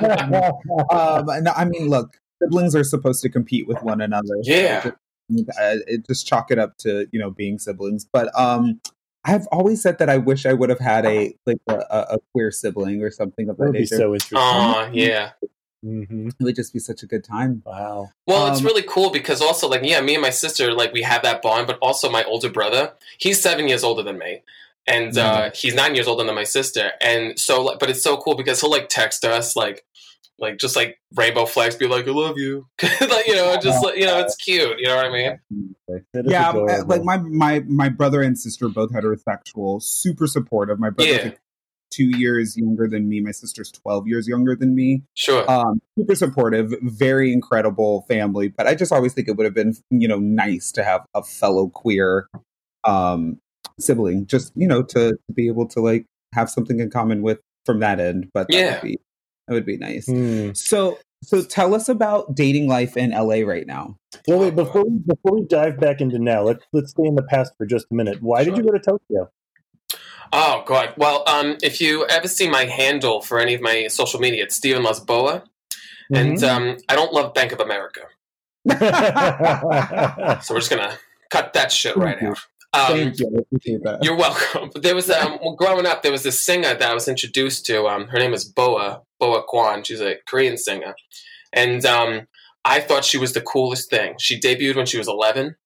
[0.00, 0.88] No, no.
[0.90, 4.34] um, no, I mean, look, siblings are supposed to compete with one another.
[4.42, 4.90] Yeah.
[5.30, 8.06] uh, it just chalk it up to you know being siblings.
[8.12, 8.80] But um,
[9.24, 12.18] I've always said that I wish I would have had a like a, a a
[12.32, 13.96] queer sibling or something of That that would be nature.
[13.96, 14.38] so interesting.
[14.38, 15.30] Aw, yeah.
[15.82, 17.62] Hmm it would just be such a good time.
[17.64, 18.10] Wow.
[18.26, 21.02] Well, it's Um, really cool because also, like, yeah, me and my sister, like, we
[21.02, 24.42] have that bond, but also my older brother, he's seven years older than me.
[24.86, 26.92] And uh, he's nine years older than my sister.
[27.00, 29.84] And so, like, but it's so cool because he'll, like, text us, like,
[30.38, 32.66] like just like rainbow flags, be like, I love you.
[32.82, 34.80] like, you know, just, like, you know, it's cute.
[34.80, 35.38] You know what I mean?
[36.26, 36.86] Yeah, uh, adorable.
[36.86, 40.78] like my my my brother and sister both heterosexual, super supportive.
[40.78, 41.32] My brother's Yeah.
[41.90, 43.20] Like two years younger than me.
[43.20, 45.02] My sister's twelve years younger than me.
[45.14, 45.48] Sure.
[45.50, 48.48] um, super supportive, very incredible family.
[48.48, 51.22] But I just always think it would have been, you know, nice to have a
[51.22, 52.28] fellow queer
[52.84, 53.38] um,
[53.78, 57.38] sibling, just you know, to, to be able to like have something in common with
[57.66, 58.28] from that end.
[58.32, 58.72] But that Yeah.
[58.74, 58.98] would be
[59.48, 60.06] that would be nice.
[60.06, 60.50] Hmm.
[60.54, 63.96] So, so tell us about dating life in LA right now.
[64.28, 67.22] Well, wait before we, before we dive back into now, let's let's stay in the
[67.22, 68.22] past for just a minute.
[68.22, 69.30] Why did you go to Tokyo?
[70.32, 70.94] Oh God!
[70.96, 74.54] Well, um, if you ever see my handle for any of my social media, it's
[74.56, 75.42] Steven Loves Boa,
[76.14, 78.02] and um, I don't love Bank of America,
[80.42, 80.98] so we're just gonna
[81.30, 82.28] cut that shit right you.
[82.28, 82.38] out.
[82.72, 83.18] Um, Thank
[83.64, 83.80] you.
[84.02, 84.70] You're welcome.
[84.80, 87.86] There was um, well, growing up, there was this singer that I was introduced to.
[87.88, 89.84] Um, her name is Boa Boa Kwon.
[89.84, 90.94] She's a Korean singer,
[91.52, 92.28] and um,
[92.64, 94.14] I thought she was the coolest thing.
[94.20, 95.56] She debuted when she was 11,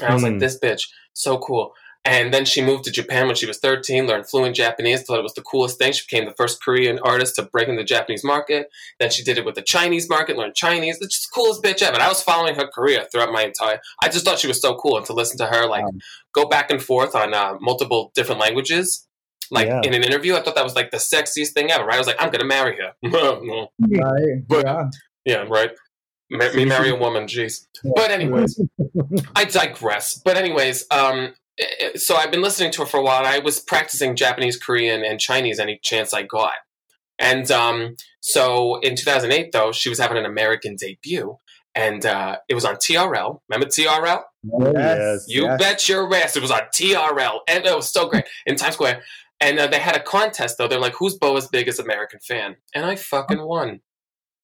[0.00, 0.30] and I was Hmm.
[0.30, 1.72] like, "This bitch, so cool."
[2.06, 5.22] And then she moved to Japan when she was 13, learned fluent Japanese, thought it
[5.22, 5.92] was the coolest thing.
[5.92, 8.70] She became the first Korean artist to break into the Japanese market.
[9.00, 10.98] Then she did it with the Chinese market, learned Chinese.
[11.00, 11.94] It's just the coolest bitch ever.
[11.94, 13.80] And I was following her career throughout my entire.
[14.02, 15.90] I just thought she was so cool, and to listen to her like Wow.
[16.32, 19.06] go back and forth on uh, multiple different languages
[19.50, 19.80] like Yeah.
[19.84, 20.36] in an interview.
[20.36, 21.84] I thought that was like the sexiest thing ever.
[21.84, 21.96] Right?
[21.96, 22.92] I was like, I'm gonna marry her.
[23.80, 24.46] Right.
[24.48, 24.90] But- yeah.
[25.24, 25.70] Yeah, right.
[26.30, 27.66] Me marry a woman, jeez.
[27.96, 28.60] But anyways,
[29.36, 30.20] I digress.
[30.24, 31.34] But anyways, um,
[31.96, 33.18] so I've been listening to her for a while.
[33.18, 36.52] And I was practicing Japanese, Korean, and Chinese any chance I got.
[37.18, 41.38] And um, so in 2008, though, she was having an American debut,
[41.74, 43.40] and uh, it was on TRL.
[43.48, 44.22] Remember TRL?
[44.52, 44.74] Oh, Yes.
[44.98, 45.24] yes.
[45.28, 45.58] You Yes.
[45.58, 46.36] bet your ass.
[46.36, 49.02] It was on TRL, and it was so great in Times Square.
[49.40, 50.66] And uh, they had a contest though.
[50.68, 53.80] They're like, "Who's Boa's biggest American fan?" And I fucking won.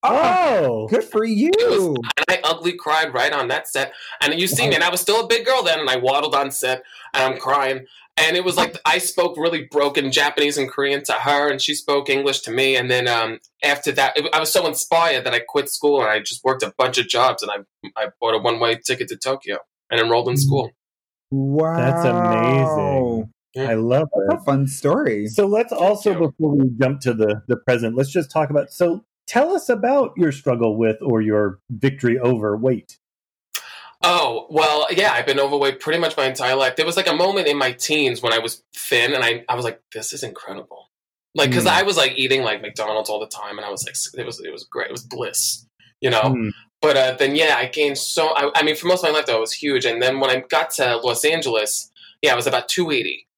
[0.05, 1.51] Oh, Good for you.
[1.59, 3.93] was- And I ugly cried right on that set.
[4.21, 6.35] And you see me, and I was still a big girl then, and I waddled
[6.35, 6.83] on set,
[7.15, 7.87] and I'm crying.
[8.19, 11.75] And it was like I spoke really broken Japanese and Korean to her, and she
[11.75, 12.77] spoke English to me.
[12.77, 16.11] And then um, after that, it, I was so inspired that I quit school and
[16.11, 17.59] I just worked a bunch of jobs, and I
[17.97, 19.59] I bought a one way ticket to Tokyo
[19.91, 20.71] and enrolled in school.
[21.31, 21.77] wow.
[21.77, 23.33] That's amazing.
[23.59, 24.41] I love That's it.
[24.41, 25.27] a fun story.
[25.27, 28.71] So let's also, before we jump to the, the present, let's just talk about.
[28.73, 32.99] So tell us about your struggle with or your victory over weight.
[34.05, 36.75] Oh, well, yeah, I've been overweight pretty much my entire life.
[36.77, 39.55] There was like a moment in my teens when I was thin and I, I
[39.55, 40.91] was like, this is incredible.
[41.35, 41.71] Like, because Mm.
[41.71, 44.41] I was like eating like McDonald's all the time and I was like, it was,
[44.41, 44.89] it was great.
[44.89, 45.67] It was bliss,
[46.01, 46.33] you know?
[46.35, 46.49] Hmm.
[46.81, 49.27] But uh, then, yeah, I gained so, I, I mean, for most of my life,
[49.27, 49.85] though, I was huge.
[49.85, 51.93] And then when I got to Los Angeles,
[52.23, 53.29] yeah, I was about 280.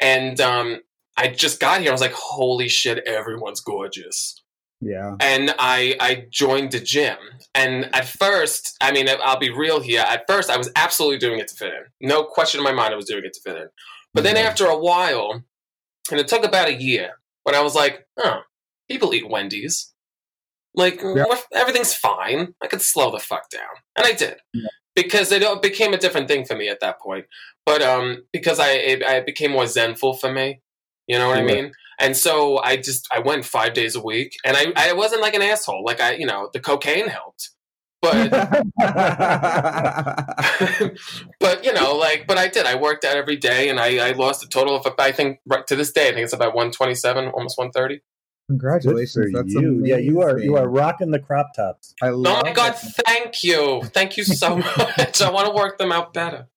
[0.00, 0.80] And um,
[1.18, 1.90] I just got here.
[1.90, 4.40] I was like, holy shit, everyone's gorgeous
[4.80, 5.16] Yeah.
[5.20, 7.16] and I I joined the gym.
[7.54, 10.00] And at first, I mean, I'll be real here.
[10.06, 12.08] At first, I was absolutely doing it to fit in.
[12.08, 13.68] No question in my mind, I was doing it to fit in.
[14.12, 14.42] But then Yeah.
[14.42, 15.42] after a while,
[16.10, 17.12] and it took about a year,
[17.44, 18.40] when I was like, oh,
[18.90, 19.92] people eat Wendy's.
[20.74, 21.24] Like Yeah.
[21.52, 22.54] everything's fine.
[22.62, 24.68] I could slow the fuck down, and I did Yeah.
[24.96, 27.26] because it became a different thing for me at that point.
[27.64, 30.60] But um, because I it, I became more zenful for me,
[31.06, 31.72] you know what I mean.
[31.98, 35.34] And so I just I went five days a week, and I I wasn't like
[35.34, 35.84] an asshole.
[35.84, 37.50] Like I you know the cocaine helped,
[38.02, 38.30] but
[41.40, 42.66] but you know like but I did.
[42.66, 45.66] I worked out every day, and I I lost a total of I think right
[45.66, 47.96] to this day I think it's about one twenty seven, almost one thirty.
[47.96, 49.30] Good Congratulations.
[49.32, 49.82] for That's you.
[49.84, 51.94] Yeah, you are you are rocking the crop tops.
[52.02, 52.78] I Oh love my god, it.
[53.06, 55.22] thank you, thank you so much.
[55.22, 56.48] I want to work them out better.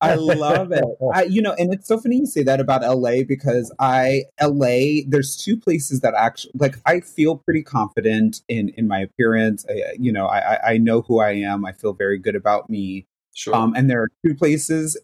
[0.00, 0.84] I love it.
[1.14, 5.02] I, you know, and it's so funny you say that about LA because I LA.
[5.08, 9.64] There's two places that actually like I feel pretty confident in in my appearance.
[9.68, 11.64] I, you know, I I- I know who I am.
[11.64, 13.06] I feel very good about me.
[13.34, 13.54] Sure.
[13.54, 14.98] Um, and there are two places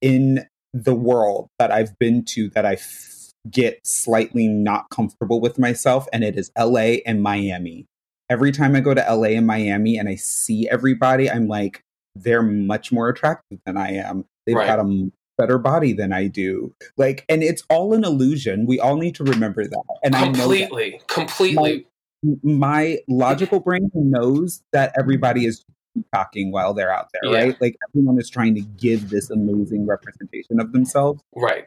[0.00, 5.58] in the world that I've been to that I f- get slightly not comfortable with
[5.58, 7.86] myself, and it is LA and Miami.
[8.30, 11.80] Every time I go to LA and Miami and I see everybody, I'm like,
[12.14, 14.24] they're much more attractive than I am.
[14.46, 14.66] They've Right.
[14.66, 16.74] got a better body than I do.
[16.96, 18.66] Like, and it's all an illusion.
[18.66, 19.84] We all need to remember that.
[20.02, 21.86] And I know that completely, completely.
[22.42, 25.64] my logical brain knows that everybody is
[26.12, 27.38] talking while they're out there, Yeah.
[27.44, 27.60] right?
[27.60, 31.22] Like everyone is trying to give this amazing representation of themselves.
[31.36, 31.66] right.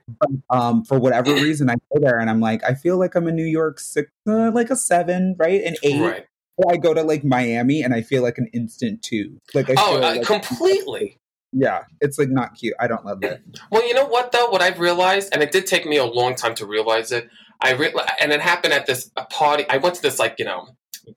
[0.49, 3.31] Um, for whatever reason, I go there and I'm like, I feel like I'm a
[3.31, 5.61] New York six, uh, like a seven, right?
[5.63, 6.01] An eight.
[6.01, 6.25] Right.
[6.69, 9.37] I go to like Miami and I feel like an instant two.
[9.53, 11.17] Like I Oh, feel uh, like, completely.
[11.51, 12.75] yeah, it's like not cute.
[12.79, 13.41] I don't love it.
[13.71, 14.49] Well, you know what though?
[14.49, 17.29] What I've realized, and it did take me a long time to realize it.
[17.61, 19.65] I re- and it happened at this a party.
[19.69, 20.67] I went to this like you know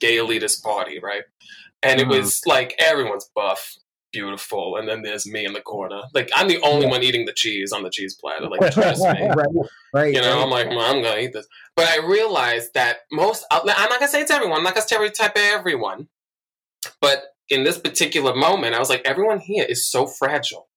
[0.01, 1.22] gay elitist party, right?
[1.82, 2.16] And it Uh-huh.
[2.20, 3.74] was like everyone's buff,
[4.15, 6.03] beautiful, and then there's me in the corner.
[6.15, 8.49] Like I'm the only one eating the cheese on the cheese platter.
[8.51, 9.29] Like trust me.
[9.29, 9.49] right,
[9.93, 10.15] right.
[10.15, 10.43] You know, right.
[10.45, 11.47] I'm like, well, I'm gonna eat this.
[11.77, 13.45] But I realized that most.
[13.51, 14.59] I'm not gonna say it's everyone.
[14.59, 16.09] I'm not gonna stereotype everyone.
[17.01, 20.69] But in this particular moment, I was like, everyone here is so fragile.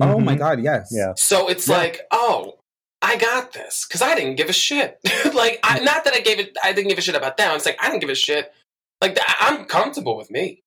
[0.00, 0.38] oh my Mhm.
[0.38, 0.88] god, yes.
[0.92, 1.12] Yeah.
[1.16, 1.76] So it's Yeah.
[1.78, 2.58] like, oh,
[3.02, 4.98] I got this because I didn't give a shit.
[5.34, 7.54] like, I, not that I gave it, I didn't give a shit about them.
[7.56, 8.52] It's like I didn't give a shit.
[9.02, 10.62] Like I'm comfortable with me.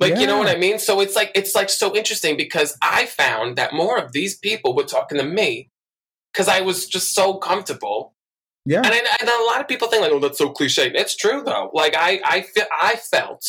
[0.00, 0.78] Like you know what I mean?
[0.78, 4.76] So it's like it's like so interesting because I found that more of these people
[4.76, 5.70] were talking to me
[6.32, 8.14] because I was just so comfortable.
[8.64, 8.78] Yeah.
[8.78, 10.92] And, I, and a lot of people think like, oh, that's so cliche.
[10.94, 11.70] It's true though.
[11.72, 13.42] Like I, I, fe- I felt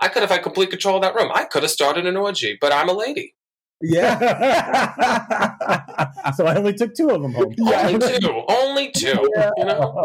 [0.00, 1.30] I could have had complete control of that room.
[1.32, 3.34] I could have started an orgy, but I'm a lady.
[3.80, 4.18] Yeah.
[6.36, 7.54] so I only took two of them home.
[7.66, 8.42] Only two.
[8.48, 9.30] Only two.
[9.56, 10.04] You know.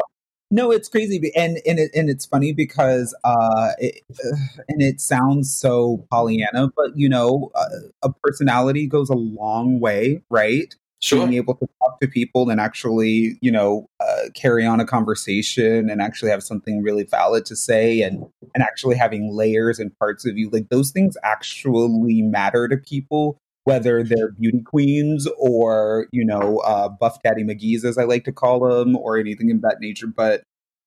[0.51, 4.99] No, it's crazy, and and it, and it's funny because uh, it, uh, and it
[4.99, 7.65] sounds so Pollyanna, but you know, uh,
[8.01, 10.73] a personality goes a long way, right?
[11.01, 11.19] Sure.
[11.19, 15.89] Being able to talk to people and actually, you know, uh, carry on a conversation
[15.89, 20.25] and actually have something really valid to say, and and actually having layers and parts
[20.25, 23.39] of you, like those things actually matter to people.
[23.69, 28.31] Whether they're beauty queens or you know uh, buff daddy mcgee's as i like to
[28.31, 30.41] call them or anything of that nature but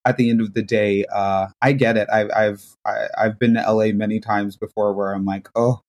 [0.05, 3.53] at the end of the day uh, i get it I've, I've I, i've been
[3.53, 5.79] to la many times before where i'm like oh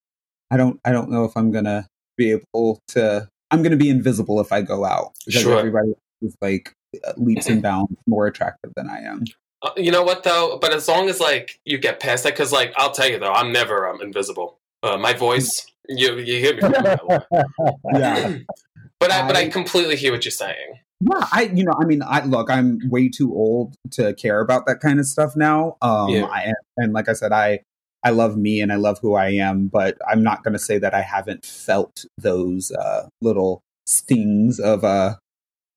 [0.51, 4.39] i don't i don't know if i'm gonna be able to i'm gonna be invisible
[4.41, 5.59] if i go out because Sure.
[5.59, 6.73] everybody is like
[7.17, 9.25] leaps and bounds more attractive than i am
[9.63, 10.59] Uh, you know what though?
[10.61, 13.33] But as long as like you get past that, because like I'll tell you though,
[13.33, 14.59] I'm never um, invisible.
[14.83, 16.61] Uh, my voice, you you hear me.
[16.61, 17.99] from a mile away.
[17.99, 18.39] yeah
[19.01, 20.81] but I but I I- completely hear what you're saying.
[21.01, 24.65] Yeah, I you know, I mean, I look, I'm way too old to care about
[24.67, 25.77] that kind of stuff now.
[25.83, 26.25] Um Yeah.
[26.27, 27.61] I, and like I said, I
[28.03, 30.79] I love me and I love who I am, but I'm not going to say
[30.79, 35.17] that I haven't felt those uh little stings of uh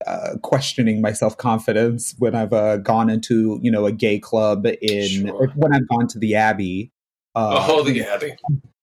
[0.06, 4.68] uh, questioning my self confidence when I've uh, gone into you know a gay club
[4.82, 5.48] in Sure.
[5.56, 6.92] when I've gone to the Abbey.
[7.36, 8.34] Uh, oh, the Abbey.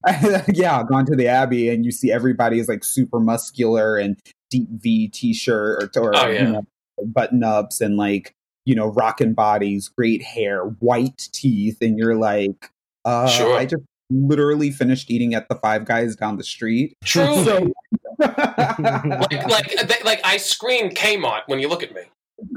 [0.52, 4.18] yeah, gone to the Abbey and you see everybody is like super muscular and
[4.50, 6.42] deep V t-shirt or, or Oh, yeah.
[6.46, 6.62] you know,
[7.06, 8.32] button ups and like
[8.66, 12.70] you know rockin' bodies, great hair, white teeth, and you're like,
[13.04, 13.56] uh, Sure.
[13.56, 16.96] I just literally finished eating at the Five Guys down the street.
[17.04, 17.24] True.
[17.44, 17.72] So,
[18.20, 22.02] like like they, like I scream Kmart when you look at me.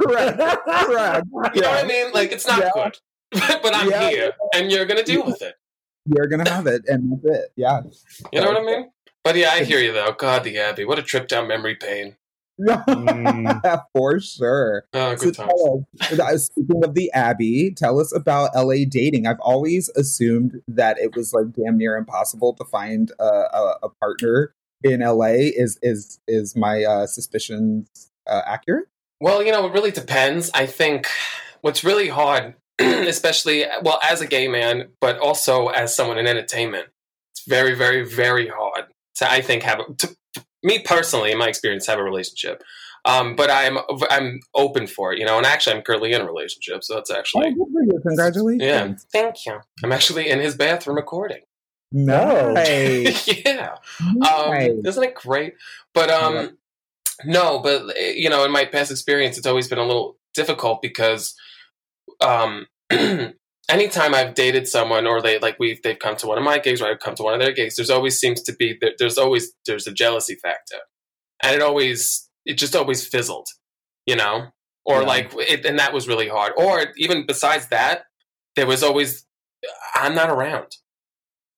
[0.02, 1.26] correct, correct.
[1.56, 2.11] You know what I mean?
[2.14, 2.69] Like it's not Yeah.
[2.74, 2.98] good.
[3.64, 4.10] but I'm Yeah.
[4.10, 5.56] here, and you're gonna deal with it.
[6.07, 7.51] You're gonna have it, and that's it.
[7.55, 7.81] Yeah.
[8.31, 8.91] You know what I mean?
[9.23, 10.13] But yeah, I hear you though.
[10.17, 10.85] God, the Abbey.
[10.85, 12.15] What a trip down memory lane.
[12.59, 13.84] Mm.
[13.93, 14.85] For sure.
[14.93, 19.27] Oh, So us, uh, speaking of the Abbey, tell us about LA dating.
[19.27, 23.89] I've always assumed that it was like damn near impossible to find a, a, a
[24.01, 25.51] partner in LA.
[25.55, 28.88] Is is is my uh, suspicions uh, accurate?
[29.19, 30.49] Well, you know, it really depends.
[30.53, 31.07] I think
[31.61, 32.55] what's really hard,
[33.07, 36.87] especially well, as a gay man, but also as someone in entertainment,
[37.33, 38.85] it's very, very, very hard
[39.15, 42.63] to I think have to, to me personally, in my experience, have a relationship.
[43.05, 43.77] Um, but I'm
[44.09, 45.37] I'm open for it, you know.
[45.37, 47.99] And actually, I'm currently in a relationship, so that's Oh, actually for you.
[48.05, 48.61] Congratulations!
[48.61, 48.93] yeah.
[49.13, 49.59] Thank you.
[49.83, 51.41] I'm actually in his bathroom recording.
[51.91, 53.27] No, nice.
[53.45, 53.75] yeah.
[54.13, 54.71] Nice.
[54.73, 55.53] Um, isn't it great?
[55.93, 56.57] But um,
[57.23, 60.81] no, but eh, you know, in my past experience, it's always been a little difficult
[60.81, 61.33] because
[62.21, 62.67] um,
[63.69, 66.81] anytime I've dated someone or they like we they've come to one of my gigs
[66.81, 69.17] or I've come to one of their gigs, there's always seems to be there- there's
[69.17, 70.77] always there's a jealousy factor,
[71.43, 73.47] and it always it just always fizzled,
[74.05, 74.47] you know,
[74.85, 75.07] or Yeah.
[75.07, 76.53] like it, and that was really hard.
[76.57, 78.05] Or even besides that,
[78.55, 79.25] there was always
[79.95, 80.67] I'm not around.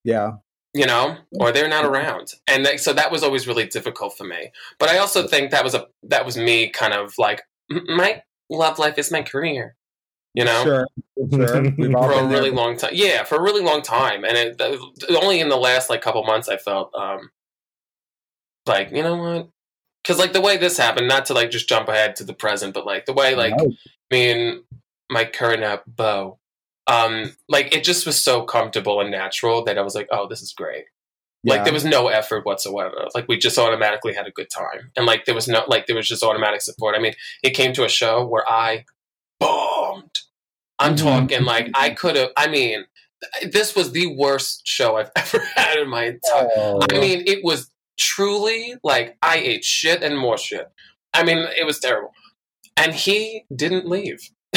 [0.03, 0.31] Yeah.
[0.73, 4.23] you know, or they're not around, and that, so that was always really difficult for
[4.23, 4.51] me.
[4.79, 8.21] But I also think that was a that was me kind of like "M- my
[8.51, 9.75] love life is my career,
[10.39, 10.87] you know, Sure.
[11.31, 11.47] Sure.
[11.47, 12.29] For a been there.
[12.29, 12.91] really long time.
[12.93, 16.23] Yeah, for a really long time, and it, the- only in the last like couple
[16.23, 17.29] months I felt um
[18.65, 19.49] like you know what,
[20.03, 22.73] because like the way this happened, not to like just jump ahead to the present,
[22.73, 23.53] but like the way like
[24.11, 24.61] me and
[25.09, 26.39] my current uh, beau,
[26.87, 30.41] um, like it just was so comfortable and natural that I was like, oh, this
[30.41, 30.85] is great.
[31.45, 33.07] Like there was no effort whatsoever.
[33.15, 35.95] Like we just automatically had a good time, and like there was no like there
[35.95, 36.95] was just automatic support.
[36.95, 37.13] I mean,
[37.43, 38.85] it came to a show where I
[39.39, 40.11] bombed.
[40.79, 41.03] I'm Mhm.
[41.03, 42.29] talking like I could have.
[42.37, 42.85] I mean,
[43.51, 46.49] this was the worst show I've ever had in my entire.
[46.55, 46.79] Oh.
[46.89, 47.69] I mean, it was
[47.99, 50.67] truly like I ate shit and more shit.
[51.13, 52.11] I mean, it was terrible,
[52.77, 54.19] and he didn't leave.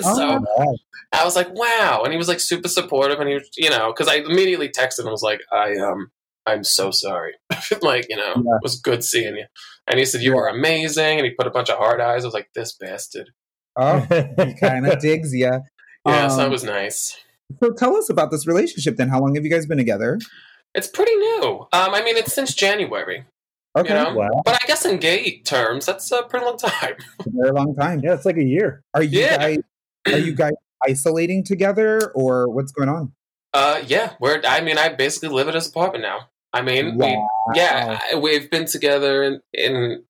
[0.00, 0.76] so Oh,
[1.12, 2.02] I was like, wow.
[2.04, 3.18] And he was like super supportive.
[3.20, 6.10] And he was, you know, because I immediately texted him and was like, I, um,
[6.46, 7.32] I'm so sorry.
[7.82, 8.54] like, you know, Yeah.
[8.56, 9.44] it was good seeing you.
[9.88, 11.18] And he said, You are amazing.
[11.18, 12.22] And he put a bunch of hard eyes.
[12.24, 13.30] I was like, This bastard.
[13.80, 14.00] Oh,
[14.44, 15.50] he kind of digs you.
[16.06, 17.16] Yeah, so that Um, was nice.
[17.60, 19.08] So tell us about this relationship then.
[19.08, 20.18] How long have you guys been together?
[20.74, 21.66] It's pretty new.
[21.72, 23.24] Um, I mean, it's since January,
[23.76, 23.88] Okay.
[23.88, 24.14] you know?
[24.14, 24.42] Wow.
[24.44, 26.94] But I guess in gay terms, that's a pretty long time.
[27.18, 28.00] A very long time.
[28.04, 28.82] Yeah, it's like a year.
[28.94, 29.36] Are you Yeah.
[29.38, 29.58] guys
[30.06, 30.52] are you guys
[30.88, 33.12] isolating together or what's going on?
[33.52, 36.28] Uh, yeah, we're, I mean, I basically live at his apartment now.
[36.52, 37.06] I mean, we,
[37.54, 40.04] yeah, I, we've been together in, in,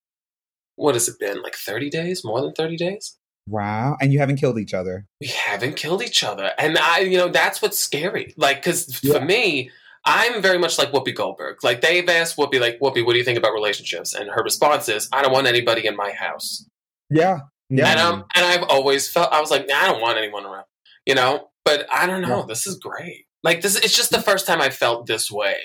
[0.77, 2.23] what has it been, like 30 days?
[2.25, 3.17] More than 30 days?
[3.51, 3.97] Wow.
[4.01, 5.07] And you haven't killed each other.
[5.21, 6.53] we haven't killed each other.
[6.59, 8.33] And I, you know, that's what's scary.
[8.37, 9.19] Like, because Yeah.
[9.19, 9.71] for me,
[10.05, 11.63] I'm very much like Whoopi Goldberg.
[11.63, 14.15] Like, they've asked Whoopi, like, Whoopi, what do you think about relationships?
[14.15, 16.65] And her response is, I don't want anybody in my house.
[17.11, 17.41] Yeah.
[17.69, 17.89] Yeah.
[17.91, 20.65] And, um, and I've always felt, I was like, nah, I don't want anyone around,
[21.07, 21.51] you know?
[21.65, 22.39] But I don't know.
[22.41, 22.45] Yeah.
[22.49, 23.27] This is great.
[23.43, 25.57] Like, this, it's just the first time I felt this way.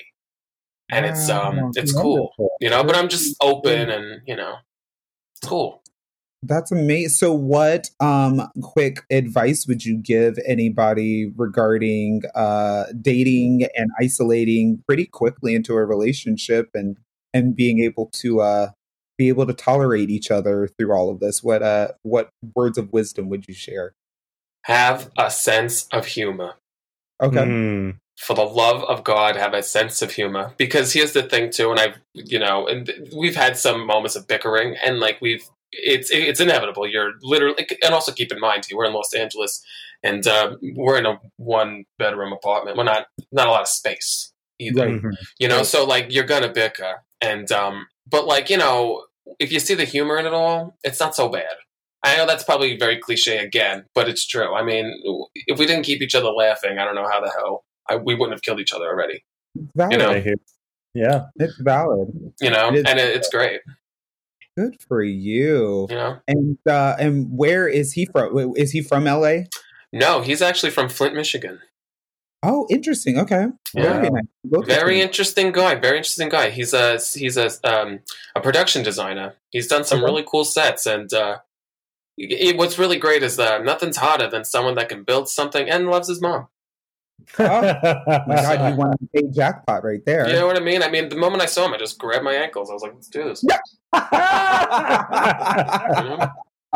[0.92, 2.84] And it's, um, it's cool, you know?
[2.84, 4.56] But I'm just open and, you know,
[5.34, 5.82] it's cool.
[6.48, 7.10] That's amazing.
[7.10, 15.06] So, what um, quick advice would you give anybody regarding uh, dating and isolating pretty
[15.06, 16.98] quickly into a relationship and
[17.34, 18.70] and being able to uh,
[19.18, 21.42] be able to tolerate each other through all of this?
[21.42, 23.94] What uh, what words of wisdom would you share?
[24.66, 26.54] Have a sense of humor.
[27.22, 27.38] Okay.
[27.38, 27.98] Mm.
[28.18, 30.54] For the love of God, have a sense of humor.
[30.58, 34.28] Because here's the thing too, and I've you know, and we've had some moments of
[34.28, 36.88] bickering, and like we've it's it's inevitable.
[36.88, 39.64] You're literally, and also keep in mind too, we're in Los Angeles,
[40.04, 42.78] and uh, we're in a one bedroom apartment.
[42.78, 44.86] We're not not a lot of space either.
[44.88, 45.02] Right.
[45.02, 45.12] Mhm.
[45.40, 49.06] You know, so like you're gonna bicker, and um, but like you know,
[49.40, 51.56] if you see the humor in it all, it's not so bad.
[52.04, 54.54] I know that's probably very cliche again, but it's true.
[54.54, 54.94] I mean,
[55.48, 58.14] if we didn't keep each other laughing, I don't know how the hell I, we
[58.14, 59.26] wouldn't have killed each other already.
[59.76, 59.92] Valid.
[59.92, 60.36] You know,
[60.94, 61.26] Yeah.
[61.38, 62.10] It's valid.
[62.42, 63.62] You know, It is- and it, it's great.
[64.58, 65.88] Good for you.
[65.90, 68.54] Know, And uh, and where is he from?
[68.56, 69.44] Is he from LA?
[69.92, 71.60] no, he's actually from Flint, Michigan.
[72.44, 73.18] Oh, interesting.
[73.18, 73.48] Okay.
[73.74, 73.82] Yeah.
[74.02, 74.66] Very nice.
[74.68, 75.76] Very interesting guy.
[75.76, 76.52] Very interesting guy.
[76.52, 78.00] He's a he's a um,
[78.36, 79.36] a production designer.
[79.50, 80.06] He's done some Okay.
[80.06, 81.38] really cool sets, and uh,
[82.18, 85.88] it, what's really great is uh, nothing's hotter than someone that can build something and
[85.90, 86.48] loves his mom.
[87.40, 87.44] Oh,
[88.28, 90.28] My God, you won a jackpot right there.
[90.28, 90.84] You know what I mean?
[90.84, 92.70] I mean, the moment I saw him, I just grabbed my ankles.
[92.70, 93.58] I was like, "Let's do this." You know?
[93.94, 94.00] I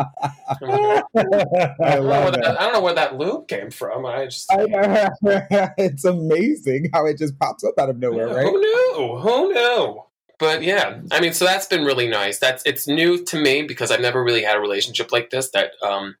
[0.00, 2.56] I don't, know love where that.
[2.58, 4.06] I don't know where that loop came from.
[4.06, 4.66] I just I
[5.78, 8.46] it's amazing how it just pops up out of nowhere, Yeah, right?
[8.46, 9.18] Who knew?
[9.18, 10.02] Who knew?
[10.38, 12.38] But yeah, I mean, so that's been really nice.
[12.38, 15.72] That's it's new to me because I've never really had a relationship like this that
[15.82, 16.16] um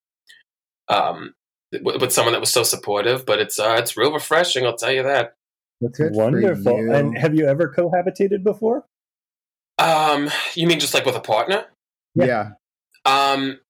[0.88, 1.34] um
[1.72, 3.26] with, with someone that was so supportive.
[3.26, 4.66] But it's uh it's real refreshing.
[4.66, 5.34] I'll tell you that.
[5.80, 6.78] That's Good wonderful.
[6.78, 6.92] you.
[6.92, 8.84] And have you ever cohabitated before?
[9.78, 11.64] Um, you mean just like with a partner?
[12.14, 12.50] Yeah.
[13.06, 13.60] Um,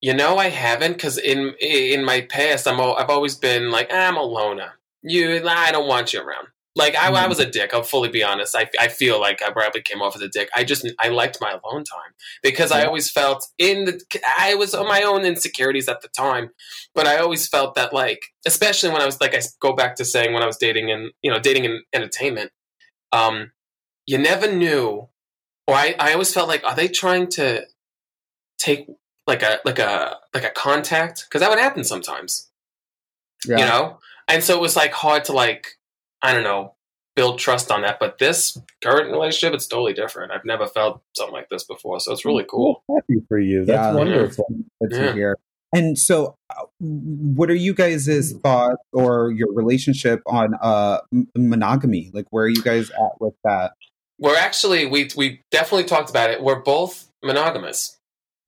[0.00, 3.92] you know, I haven't because in in my past, I'm al- I've always been like
[3.92, 4.72] I'm a loner.
[5.02, 6.48] You, I don't want you around.
[6.78, 7.74] Like I, I was a dick.
[7.74, 8.54] I'll fully be honest.
[8.56, 10.48] I, I feel like I probably came off as a dick.
[10.54, 14.00] I just I liked my alone time because I always felt in the
[14.38, 16.50] I was on my own insecurities at the time,
[16.94, 20.04] but I always felt that like especially when I was like I go back to
[20.04, 22.52] saying when I was dating and you know dating in entertainment,
[23.12, 23.50] um,
[24.06, 25.08] you never knew,
[25.66, 27.66] or I I always felt like are they trying to
[28.58, 28.86] take
[29.26, 32.50] like a like a like a contact because that would happen sometimes
[33.46, 33.58] Yeah.
[33.58, 35.77] you know and so it was like hard to like
[36.22, 36.74] i don't know
[37.16, 41.34] build trust on that but this current relationship it's totally different i've never felt something
[41.34, 43.64] like this before so it's really cool Happy for you.
[43.64, 43.94] That's Yeah.
[43.94, 44.46] wonderful.
[44.80, 44.88] Yeah.
[45.06, 45.36] to hear.
[45.74, 52.10] And so, uh, what are you guys' thoughts or your relationship on uh, m- monogamy?
[52.14, 53.72] Like, where are you guys at with that?
[54.20, 57.98] we're actually we we definitely talked about it we're both monogamous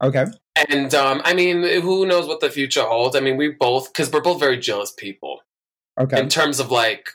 [0.03, 0.25] Okay.
[0.69, 4.11] and um i mean who knows what the future holds i mean we both because
[4.11, 5.41] we're both very jealous people
[6.01, 6.19] Okay.
[6.19, 7.11] in terms of like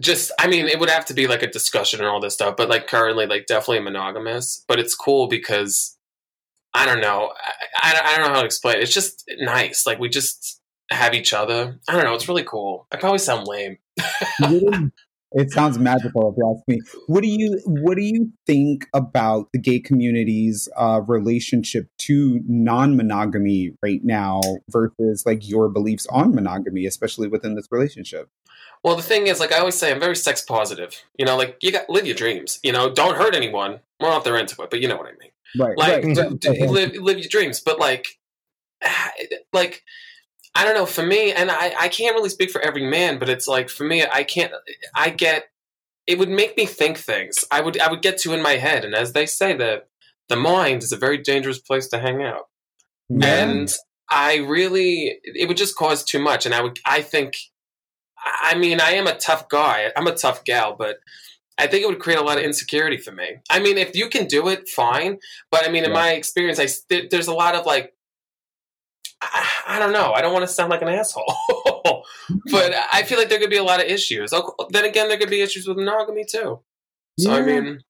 [0.00, 2.56] just i mean it would have to be like a discussion and all this stuff
[2.56, 5.96] but like currently like definitely monogamous but it's cool because
[6.74, 7.32] i don't know
[7.82, 10.60] i, I, I don't know how to explain it it's just nice like we just
[10.90, 13.78] have each other i don't know it's really cool i probably sound lame
[15.32, 16.80] it sounds magical if you ask me.
[17.08, 23.72] What do you What do you think about the gay community's uh, relationship to non-monogamy
[23.82, 24.40] right now
[24.70, 28.28] versus like your beliefs on monogamy, especially within this relationship?
[28.84, 31.02] Well the thing is like i always say i'm very sex positive.
[31.18, 32.92] You know like you got live your dreams you know?
[32.92, 33.80] Don't hurt anyone.
[34.00, 35.30] Well not if they're into it but you know what i mean.
[35.58, 35.78] Right.
[35.78, 36.40] like right.
[36.40, 38.06] d- d- live live your dreams but like
[39.52, 39.82] like
[40.54, 43.28] i don't know for me and i i can't really speak for every man but
[43.28, 44.52] it's like for me i can't
[44.94, 45.46] i get
[46.06, 47.44] it would make me think things.
[47.50, 49.84] I would i would get to in my head and as they say the
[50.28, 52.48] the mind is a very dangerous place to hang out.
[53.22, 53.72] And
[54.10, 57.36] i really it would just cause too much and i would i think
[58.42, 59.90] i mean i am a tough guy.
[59.96, 60.96] I'm a tough gal but
[61.58, 63.36] i think it would create a lot of insecurity for me.
[63.50, 65.18] I mean if you can do it fine.
[65.50, 65.96] But i mean in Yeah.
[66.02, 67.92] my experience I there- there's a lot of like
[69.22, 70.12] I, I don't know.
[70.12, 71.24] I don't want to sound like an asshole.
[72.50, 74.32] But i feel like there could be a lot of issues.
[74.70, 76.60] Then again there could be issues with monogamy too.
[77.18, 77.80] So i mean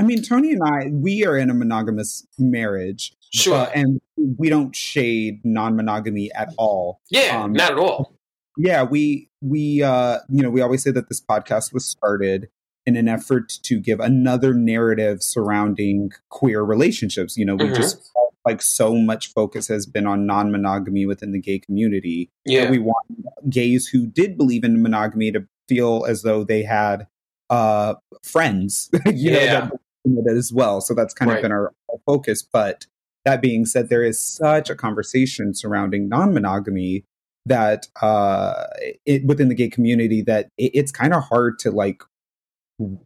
[0.00, 3.56] I mean, Tony and I, we are in a monogamous marriage, sure.
[3.56, 4.00] uh, and
[4.36, 7.00] we don't shade non-monogamy at all.
[7.10, 8.12] yeah um, not at all
[8.58, 12.48] Yeah, we we uh, you know we always say that this podcast was started
[12.86, 17.36] in an effort to give another narrative surrounding queer relationships.
[17.36, 17.76] You know, we Mhm.
[17.76, 22.30] just felt like so much focus has been on non-monogamy within the gay community.
[22.46, 23.06] yeah that we want
[23.50, 27.06] gays who did believe in monogamy to feel as though they had
[27.50, 31.38] uh friends you know that believed in it as well so that's kind Right.
[31.38, 32.86] of been our, our focus but
[33.24, 37.04] that being said, there is such a conversation surrounding non-monogamy
[37.46, 38.64] that uh,
[39.06, 42.02] it, within the gay community that it, it's kind of hard to like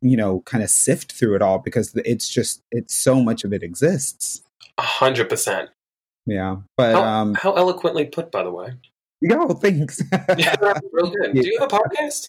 [0.03, 3.53] you know kind of sift through it all because it's just it's so much of
[3.53, 4.43] it exists
[4.79, 5.71] A hundred percent.
[6.27, 8.75] yeah but How, um how eloquently put, by the way.
[9.23, 10.03] yeah thanks
[10.37, 10.57] Yeah,
[10.93, 11.33] real good.
[11.35, 12.29] Do you have a podcast?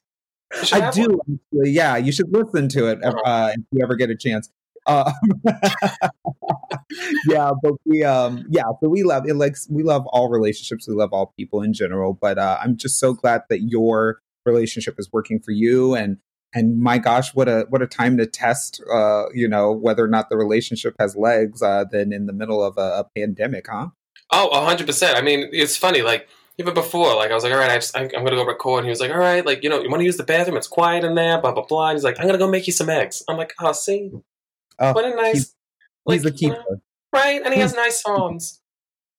[0.71, 1.39] I do one.
[1.65, 4.49] yeah you should listen to it uh, if you ever get a chance
[4.85, 5.11] uh,
[7.27, 10.93] yeah but we um yeah so we love it like we love all relationships we
[10.93, 15.09] love all people in general but uh i'm just so glad that your relationship is
[15.11, 16.17] working for you and
[16.53, 20.07] and my gosh what a what a time to test uh you know whether or
[20.07, 23.87] not the relationship has legs uh than in the middle of a, a pandemic huh
[24.31, 25.15] Oh, a hundred percent.
[25.15, 26.01] I mean, it's funny.
[26.01, 26.27] Like
[26.57, 28.79] even before, like I was like, all right, I just, I'm, I'm gonna go record.
[28.79, 30.57] And he was like, all right, like you know, you want to use the bathroom?
[30.57, 31.39] It's quiet in there.
[31.39, 31.89] Blah blah blah.
[31.89, 33.23] And he's like, I'm gonna go make you some eggs.
[33.29, 34.11] I'm like, oh, see,
[34.79, 35.55] oh, what a nice, he's,
[36.05, 36.81] like, he's the you know, keeper
[37.13, 37.41] right?
[37.43, 38.61] And he has nice songs.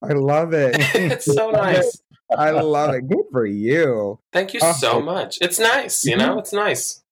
[0.02, 2.00] i love it it's so nice.
[2.36, 4.72] i love it good for you Thank you Oh.
[4.72, 5.38] so much.
[5.40, 6.04] It's nice.
[6.04, 7.02] You know, it's nice.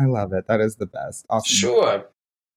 [0.00, 2.08] i love it that is the best awesome Sure.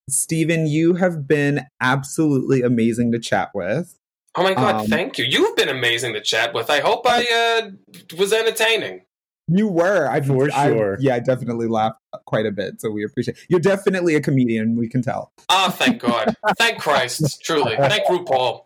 [0.08, 3.98] Steven, you have been absolutely amazing to chat with.
[4.36, 5.26] Oh my god, Um, thank you.
[5.26, 6.70] You've been amazing to chat with.
[6.70, 7.26] I hope I
[7.66, 7.72] uh,
[8.16, 9.02] was entertaining.
[9.48, 10.98] You were, I For I- sure.
[11.00, 13.38] yeah, I definitely laughed quite a bit, so we appreciate.
[13.48, 14.76] You're definitely a comedian.
[14.76, 15.32] We can tell.
[15.50, 16.36] Oh, thank God.
[16.58, 17.42] thank Christ.
[17.44, 17.76] Truly.
[17.78, 18.64] Thank RuPaul.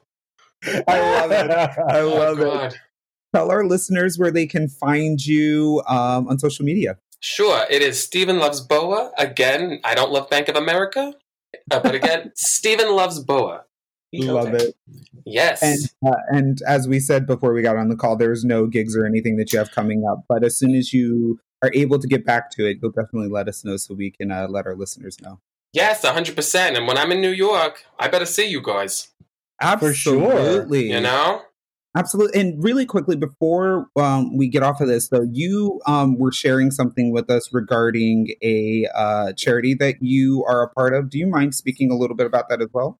[0.87, 1.51] I love it.
[1.51, 2.77] I Oh, love it.
[3.35, 6.97] Tell our listeners where they can find you um, on social media.
[7.19, 7.65] Sure.
[7.69, 9.11] It is Steven Loves Boa.
[9.17, 11.13] Again, I don't love Bank of America.
[11.69, 13.65] Uh, but again, Steven Loves Boa.
[14.11, 14.75] We love it.
[15.25, 15.61] Yes.
[15.61, 18.95] And uh, and as we said before we got on the call, there's no gigs
[18.95, 20.23] or anything that you have coming up.
[20.27, 23.47] But as soon as you are able to get back to it, you'll definitely let
[23.47, 25.39] us know so we can uh, let our listeners know.
[25.73, 26.77] yes, 100%.
[26.77, 29.09] And when I'm in New York, I better see you guys.
[29.79, 30.31] For sure.
[30.31, 30.91] Absolutely.
[30.91, 31.41] You know?
[31.97, 32.39] Absolutely.
[32.39, 36.71] And really quickly before um, we get off of this, though, you um, were sharing
[36.71, 41.09] something with us regarding a uh, charity that you are a part of.
[41.09, 42.99] Do you mind speaking a little bit about that as well?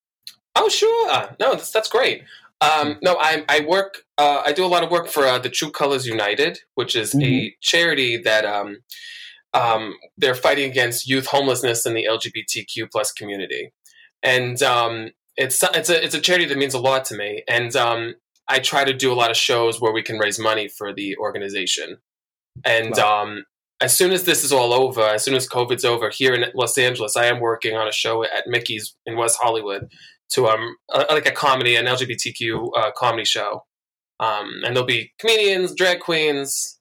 [0.56, 1.36] Oh, sure.
[1.40, 2.24] No, that's, that's great.
[2.62, 5.50] Um, no, I, I work, uh, I do a lot of work for uh, the
[5.50, 7.52] True Colors United, which is a Mhm.
[7.62, 8.80] charity that um,
[9.54, 13.72] um, they're fighting against youth homelessness in the LGBTQ plus community.
[14.22, 17.44] And um, it's, it's, a, it's a charity that means a lot to me.
[17.48, 18.16] And um,
[18.50, 21.16] I try to do a lot of shows where we can raise money for the
[21.18, 21.98] organization.
[22.66, 23.46] And um,
[23.80, 26.78] as soon as this is all over, as soon as COVID's over, here in Los
[26.78, 29.90] Angeles, I am working on a show at Mickey's in West Hollywood
[30.32, 33.66] to um uh, like a comedy, an LGBTQ uh, comedy show.
[34.20, 36.78] Um, and there'll be comedians, drag queens,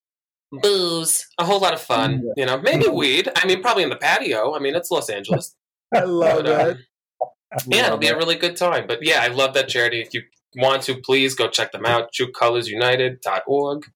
[0.51, 2.25] booze, a whole lot of fun.
[2.37, 3.29] You know, maybe weed.
[3.37, 4.55] I mean, probably in the patio.
[4.55, 5.55] I mean, it's Los Angeles.
[5.95, 7.63] I love But, uh, it.
[7.69, 8.87] yeah, it'll be a really good time.
[8.89, 10.01] But yeah, I love that charity.
[10.01, 10.23] If you
[10.57, 12.11] want to, please go check them out.
[12.13, 13.87] TrueColorsUnited.org.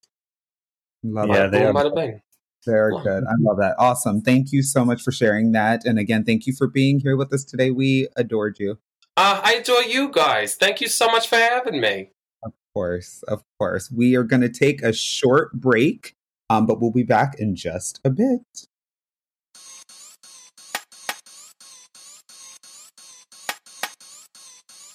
[1.04, 1.50] Love Yeah, it.
[1.50, 2.20] they Boom, have- bada bing.
[2.64, 3.24] Very good.
[3.24, 3.74] I love that.
[3.76, 4.20] Awesome.
[4.22, 5.84] Thank you so much for sharing that.
[5.84, 7.72] And again, thank you for being here with us today.
[7.72, 8.78] We adored you.
[9.24, 10.56] Uh, I adore you guys.
[10.56, 12.10] Thank you so much for having me.
[12.42, 13.22] Of course.
[13.28, 13.88] Of course.
[13.88, 16.16] We are going to take a short break,
[16.50, 18.40] um, but we'll be back in just a bit.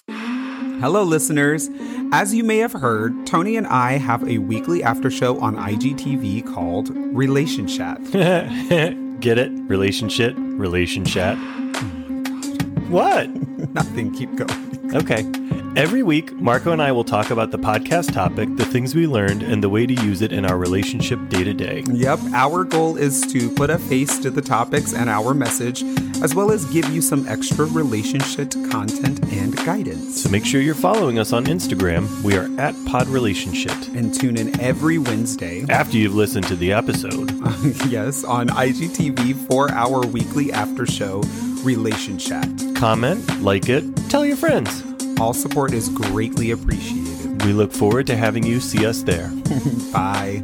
[0.09, 1.69] Hello, listeners.
[2.11, 6.53] As you may have heard, Tony and I have a weekly after show on IGTV
[6.53, 7.97] called Relationship.
[8.11, 9.51] Get it?
[9.69, 10.35] Relationship?
[10.37, 11.37] Relation chat?
[12.89, 13.29] What?
[13.73, 14.95] Nothing, keep going.
[14.95, 15.25] Okay.
[15.75, 19.43] Every week, Marko and I will talk about the podcast topic, the things we learned,
[19.43, 21.83] and the way to use it in our relationship day to day.
[21.91, 25.83] Yep, our goal is to put a face to the topics and our message,
[26.23, 30.23] as well as give you some extra relationship content and guidance.
[30.23, 32.09] So make sure you're following us on Instagram.
[32.23, 33.75] We are at Pod Relationship.
[33.93, 37.31] And tune in every Wednesday, After you've listened to the episode,
[37.87, 41.21] yes, on IGTV for our weekly after show,
[41.63, 42.47] Relation Chat.
[42.77, 44.83] Comment, like it, tell your friends.
[45.19, 47.43] All support is greatly appreciated.
[47.43, 49.31] We look forward to having you see us there.
[49.93, 50.43] Bye.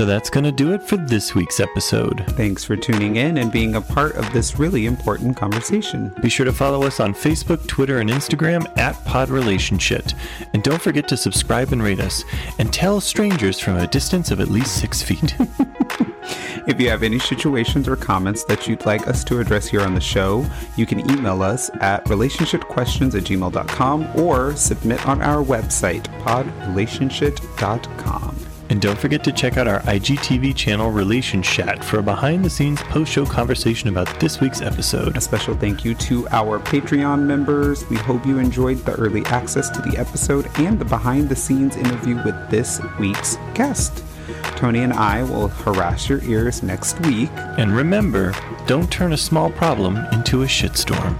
[0.00, 2.24] So that's going to do it for this week's episode.
[2.28, 6.10] Thanks for tuning in and being a part of this really important conversation.
[6.22, 10.14] Be sure to follow us on Facebook, Twitter, and Instagram at PodRelationship.
[10.54, 12.24] And don't forget to subscribe and rate us.
[12.58, 15.36] And tell strangers from a distance of at least six feet.
[16.66, 19.94] If you have any situations or comments that you'd like us to address here on
[19.94, 20.46] the show,
[20.76, 28.39] you can email us at relationshipquestions at gmail.com or submit on our website, podrelationship.com.
[28.70, 32.50] And don't forget to check out our IGTV channel Relation Chat for a behind the
[32.50, 35.16] scenes post show conversation about this week's episode.
[35.16, 37.84] A special thank you to our Patreon members.
[37.90, 41.76] We hope you enjoyed the early access to the episode and the behind the scenes
[41.76, 44.04] interview with this week's guest.
[44.54, 47.30] Tony and I will harass your ears next week.
[47.34, 48.32] And remember,
[48.68, 51.18] don't turn a small problem into a shitstorm.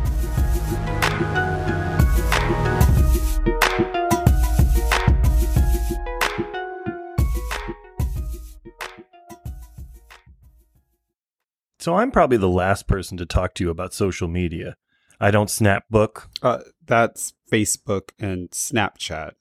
[11.80, 14.76] So I'm probably the last person to talk to you about social media.
[15.18, 16.28] I don't snap book.
[16.42, 19.32] Uh, that's Facebook and Snapchat.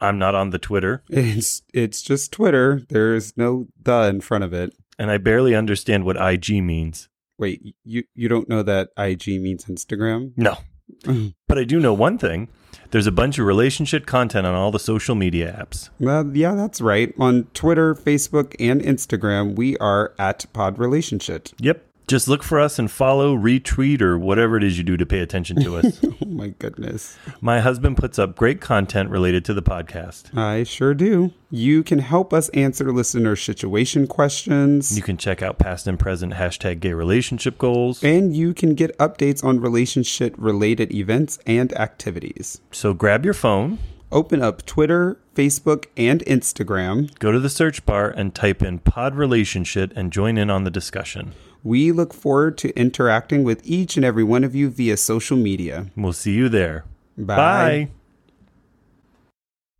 [0.00, 1.04] I'm not on the Twitter.
[1.08, 2.82] It's it's just Twitter.
[2.88, 4.74] There's no the in front of it.
[4.98, 7.08] And I barely understand what IG means.
[7.38, 10.32] Wait, you you don't know that IG means Instagram?
[10.36, 10.58] No.
[11.48, 12.48] but I do know one thing.
[12.94, 15.90] There's a bunch of relationship content on all the social media apps.
[15.98, 17.12] Well, yeah, that's right.
[17.18, 21.48] On Twitter, Facebook, and Instagram, we are at Pod Relationship.
[21.58, 21.84] Yep.
[22.06, 25.20] Just look for us and follow, retweet, or whatever it is you do to pay
[25.20, 26.00] attention to us.
[26.04, 27.16] oh my goodness.
[27.40, 30.36] My husband puts up great content related to the podcast.
[30.36, 31.32] I sure do.
[31.50, 34.94] You can help us answer listener situation questions.
[34.94, 38.04] You can check out past and present hashtag gay relationship goals.
[38.04, 42.60] And you can get updates on relationship related events and activities.
[42.70, 43.78] So grab your phone,
[44.12, 47.18] open up Twitter, Facebook, and Instagram.
[47.18, 50.70] Go to the search bar and type in pod relationship and join in on the
[50.70, 51.32] discussion.
[51.64, 55.86] We look forward to interacting with each and every one of you via social media.
[55.96, 56.84] We'll see you there.
[57.16, 57.36] Bye.
[57.36, 57.88] Bye.